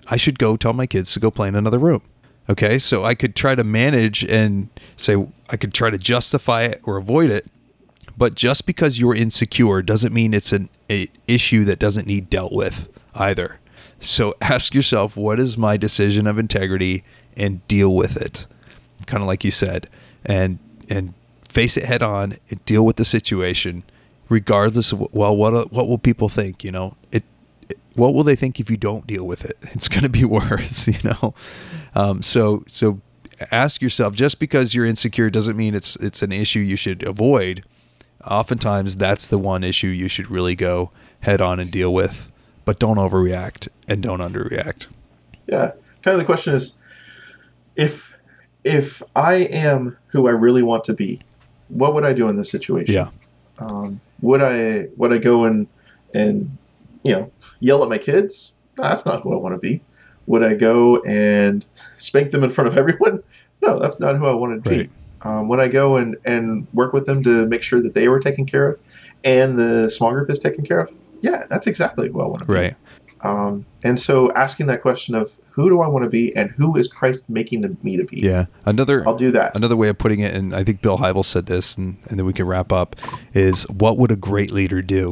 I 0.06 0.16
should 0.16 0.38
go 0.38 0.56
tell 0.56 0.72
my 0.74 0.86
kids 0.86 1.12
to 1.14 1.20
go 1.20 1.30
play 1.30 1.48
in 1.48 1.54
another 1.54 1.78
room. 1.78 2.02
Okay? 2.48 2.78
So 2.78 3.04
I 3.04 3.14
could 3.14 3.34
try 3.34 3.54
to 3.54 3.64
manage 3.64 4.22
and 4.24 4.68
say 4.96 5.16
I 5.50 5.56
could 5.56 5.72
try 5.74 5.90
to 5.90 5.98
justify 5.98 6.62
it 6.64 6.80
or 6.84 6.98
avoid 6.98 7.30
it. 7.30 7.46
But 8.16 8.34
just 8.36 8.64
because 8.66 8.98
you're 8.98 9.14
insecure 9.14 9.82
doesn't 9.82 10.12
mean 10.12 10.34
it's 10.34 10.52
an 10.52 10.68
a 10.90 11.08
issue 11.26 11.64
that 11.64 11.78
doesn't 11.78 12.06
need 12.06 12.28
dealt 12.30 12.52
with 12.52 12.86
either. 13.14 13.58
So 14.00 14.34
ask 14.40 14.74
yourself, 14.74 15.16
what 15.16 15.40
is 15.40 15.56
my 15.56 15.76
decision 15.76 16.26
of 16.26 16.38
integrity, 16.38 17.04
and 17.36 17.66
deal 17.68 17.94
with 17.94 18.16
it, 18.16 18.46
kind 19.06 19.22
of 19.22 19.26
like 19.26 19.44
you 19.44 19.50
said, 19.50 19.88
and 20.24 20.58
and 20.88 21.14
face 21.48 21.76
it 21.76 21.84
head 21.84 22.02
on 22.02 22.36
and 22.50 22.64
deal 22.66 22.84
with 22.84 22.96
the 22.96 23.04
situation, 23.04 23.82
regardless 24.28 24.92
of 24.92 25.00
well, 25.12 25.34
what 25.36 25.72
what 25.72 25.88
will 25.88 25.98
people 25.98 26.28
think? 26.28 26.62
You 26.64 26.72
know, 26.72 26.96
it. 27.12 27.22
it- 27.68 27.78
What 27.96 28.12
will 28.12 28.24
they 28.24 28.36
think 28.36 28.58
if 28.60 28.68
you 28.70 28.76
don't 28.76 29.06
deal 29.06 29.24
with 29.24 29.44
it? 29.44 29.56
It's 29.74 29.88
going 29.88 30.02
to 30.02 30.08
be 30.08 30.24
worse, 30.40 30.88
you 30.88 30.98
know. 31.04 31.34
Um, 31.94 32.22
so 32.22 32.64
so 32.66 33.00
ask 33.52 33.80
yourself, 33.80 34.14
just 34.14 34.38
because 34.40 34.74
you're 34.74 34.84
insecure 34.86 35.30
doesn't 35.30 35.56
mean 35.56 35.74
it's 35.74 35.96
it's 35.96 36.20
an 36.22 36.32
issue 36.32 36.58
you 36.60 36.76
should 36.76 37.02
avoid 37.04 37.62
oftentimes 38.26 38.96
that's 38.96 39.26
the 39.26 39.38
one 39.38 39.62
issue 39.64 39.88
you 39.88 40.08
should 40.08 40.30
really 40.30 40.54
go 40.54 40.90
head 41.20 41.40
on 41.40 41.60
and 41.60 41.70
deal 41.70 41.92
with 41.92 42.30
but 42.64 42.78
don't 42.78 42.96
overreact 42.96 43.68
and 43.88 44.02
don't 44.02 44.20
underreact 44.20 44.86
yeah, 45.46 45.72
kind 46.02 46.14
of 46.14 46.18
the 46.18 46.24
question 46.24 46.54
is, 46.54 46.76
if 47.76 48.16
if 48.62 49.02
I 49.14 49.34
am 49.34 49.98
who 50.08 50.26
I 50.26 50.30
really 50.30 50.62
want 50.62 50.84
to 50.84 50.94
be, 50.94 51.20
what 51.68 51.94
would 51.94 52.04
I 52.04 52.12
do 52.12 52.28
in 52.28 52.36
this 52.36 52.50
situation? 52.50 52.94
yeah 52.94 53.08
Um, 53.58 54.00
would 54.20 54.40
I 54.42 54.88
would 54.96 55.12
I 55.12 55.18
go 55.18 55.44
and 55.44 55.66
and 56.14 56.56
you 57.02 57.12
know 57.12 57.30
yell 57.60 57.82
at 57.82 57.88
my 57.88 57.98
kids? 57.98 58.52
No, 58.78 58.84
that's 58.84 59.04
not 59.04 59.22
who 59.22 59.32
I 59.32 59.36
want 59.36 59.54
to 59.54 59.58
be. 59.58 59.82
Would 60.26 60.42
I 60.42 60.54
go 60.54 61.02
and 61.02 61.66
spank 61.96 62.30
them 62.30 62.42
in 62.42 62.50
front 62.50 62.68
of 62.68 62.78
everyone? 62.82 63.22
No, 63.60 63.78
that's 63.78 64.00
not 64.00 64.16
who 64.16 64.26
I 64.26 64.32
want 64.32 64.64
to 64.64 64.70
be. 64.70 64.76
Right. 64.76 64.90
Um, 65.22 65.48
would 65.48 65.60
I 65.60 65.68
go 65.68 65.96
and, 65.96 66.16
and 66.24 66.66
work 66.74 66.92
with 66.92 67.06
them 67.06 67.22
to 67.22 67.46
make 67.46 67.62
sure 67.62 67.80
that 67.80 67.94
they 67.94 68.08
were 68.08 68.20
taken 68.20 68.44
care 68.44 68.68
of 68.72 68.78
and 69.22 69.56
the 69.56 69.88
small 69.88 70.12
group 70.12 70.28
is 70.30 70.38
taken 70.38 70.64
care 70.66 70.80
of? 70.80 70.92
Yeah, 71.28 71.40
that's 71.50 71.66
exactly 71.66 72.06
who 72.10 72.20
I 72.20 72.26
want 72.26 72.40
to 72.42 72.46
be. 72.48 72.52
right 72.60 72.74
Um, 73.22 73.64
and 73.82 73.98
so 73.98 74.30
asking 74.32 74.66
that 74.66 74.82
question 74.82 75.14
of 75.14 75.36
who 75.56 75.68
do 75.70 75.80
I 75.80 75.88
want 75.88 76.02
to 76.04 76.10
be 76.10 76.34
and 76.36 76.50
who 76.58 76.76
is 76.76 76.86
Christ 76.88 77.22
making 77.28 77.60
me 77.82 77.96
to 77.96 78.04
be? 78.04 78.18
yeah 78.20 78.44
another 78.66 78.98
I'll 79.08 79.16
do 79.26 79.30
that. 79.38 79.56
another 79.56 79.76
way 79.82 79.88
of 79.88 79.96
putting 79.98 80.20
it 80.20 80.34
and 80.34 80.54
i 80.54 80.62
think 80.64 80.82
bill 80.82 80.98
Hybels 80.98 81.24
said 81.34 81.46
this 81.46 81.76
and, 81.78 81.96
and 82.08 82.18
then 82.18 82.26
we 82.26 82.32
can 82.38 82.46
wrap 82.46 82.70
up 82.72 82.96
is 83.32 83.62
what 83.70 83.96
would 83.98 84.10
a 84.10 84.16
great 84.30 84.50
leader 84.50 84.82
do 84.82 85.06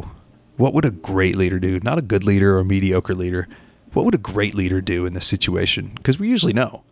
what 0.59 0.75
would 0.75 0.85
a 0.85 0.90
great 1.12 1.37
leader 1.37 1.59
do 1.59 1.81
not 1.81 1.96
a 1.98 2.03
good 2.12 2.25
leader 2.25 2.57
or 2.57 2.61
a 2.61 2.64
mediocre 2.64 3.14
leader 3.14 3.48
what 3.94 4.05
would 4.05 4.14
a 4.14 4.18
great 4.33 4.55
leader 4.55 4.81
do 4.83 5.07
in 5.07 5.12
this 5.14 5.27
situation 5.27 5.92
because 5.96 6.18
we 6.18 6.29
usually 6.29 6.53
know 6.53 6.83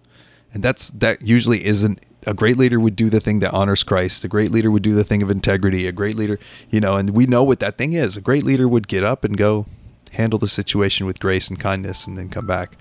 and 0.54 0.62
that's 0.62 0.90
that 1.02 1.20
usually 1.22 1.60
isn't 1.64 1.98
a 2.26 2.34
great 2.34 2.58
leader 2.58 2.78
would 2.78 2.96
do 2.96 3.08
the 3.10 3.20
thing 3.20 3.40
that 3.40 3.52
honors 3.52 3.82
Christ. 3.82 4.24
A 4.24 4.28
great 4.28 4.50
leader 4.50 4.70
would 4.70 4.82
do 4.82 4.94
the 4.94 5.04
thing 5.04 5.22
of 5.22 5.30
integrity. 5.30 5.86
A 5.86 5.92
great 5.92 6.16
leader, 6.16 6.38
you 6.70 6.80
know, 6.80 6.96
and 6.96 7.10
we 7.10 7.26
know 7.26 7.42
what 7.42 7.60
that 7.60 7.78
thing 7.78 7.94
is. 7.94 8.16
A 8.16 8.20
great 8.20 8.44
leader 8.44 8.68
would 8.68 8.88
get 8.88 9.04
up 9.04 9.24
and 9.24 9.36
go 9.36 9.66
handle 10.12 10.38
the 10.38 10.48
situation 10.48 11.06
with 11.06 11.20
grace 11.20 11.48
and 11.48 11.58
kindness 11.58 12.06
and 12.06 12.18
then 12.18 12.28
come 12.28 12.46
back. 12.46 12.76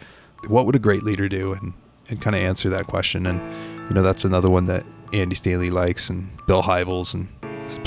What 0.48 0.66
would 0.66 0.76
a 0.76 0.80
great 0.80 1.04
leader 1.04 1.30
do? 1.30 1.54
And, 1.54 1.74
and 2.10 2.22
kind 2.22 2.36
of 2.36 2.42
answer 2.42 2.70
that 2.70 2.88
question. 2.88 3.26
And, 3.26 3.40
you 3.88 3.96
know, 3.96 4.02
that's 4.02 4.26
another 4.26 4.50
one 4.50 4.66
that 4.66 4.86
Andy 5.14 5.36
Stanley 5.36 5.70
likes 5.70 6.10
and 6.10 6.30
Bill 6.48 6.64
Hybels 6.64 7.14
and 7.14 7.28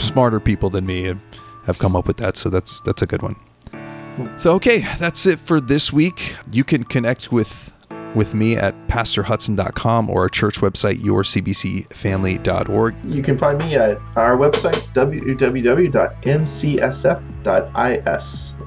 smarter 0.00 0.40
people 0.40 0.70
than 0.70 0.86
me 0.86 1.14
have, 1.66 1.78
come 1.78 1.96
up 1.96 2.06
with 2.06 2.16
that. 2.18 2.36
So 2.36 2.50
that's, 2.50 2.80
that's 2.82 3.02
a 3.02 3.06
good 3.06 3.22
one. 3.22 3.36
So, 4.36 4.54
okay, 4.54 4.80
that's 4.98 5.26
it 5.26 5.40
for 5.40 5.60
this 5.60 5.92
week. 5.92 6.36
You 6.50 6.64
can 6.64 6.84
connect 6.84 7.32
with 7.32 7.71
with 8.14 8.34
me 8.34 8.56
at 8.56 8.74
pastorhudson.com 8.88 10.10
or 10.10 10.22
our 10.22 10.28
church 10.28 10.60
website, 10.60 11.00
yourcbcfamily.org. 11.00 12.94
You 13.04 13.22
can 13.22 13.38
find 13.38 13.58
me 13.58 13.76
at 13.76 13.98
our 14.16 14.36
website, 14.36 14.74
www.mcsf.is. 14.92 15.92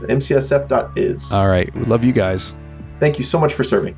mcsf.is. 0.09 1.31
All 1.31 1.47
right. 1.47 1.73
We 1.75 1.85
love 1.85 2.03
you 2.03 2.13
guys. 2.13 2.55
Thank 2.99 3.17
you 3.19 3.25
so 3.25 3.39
much 3.39 3.53
for 3.53 3.63
serving. 3.63 3.95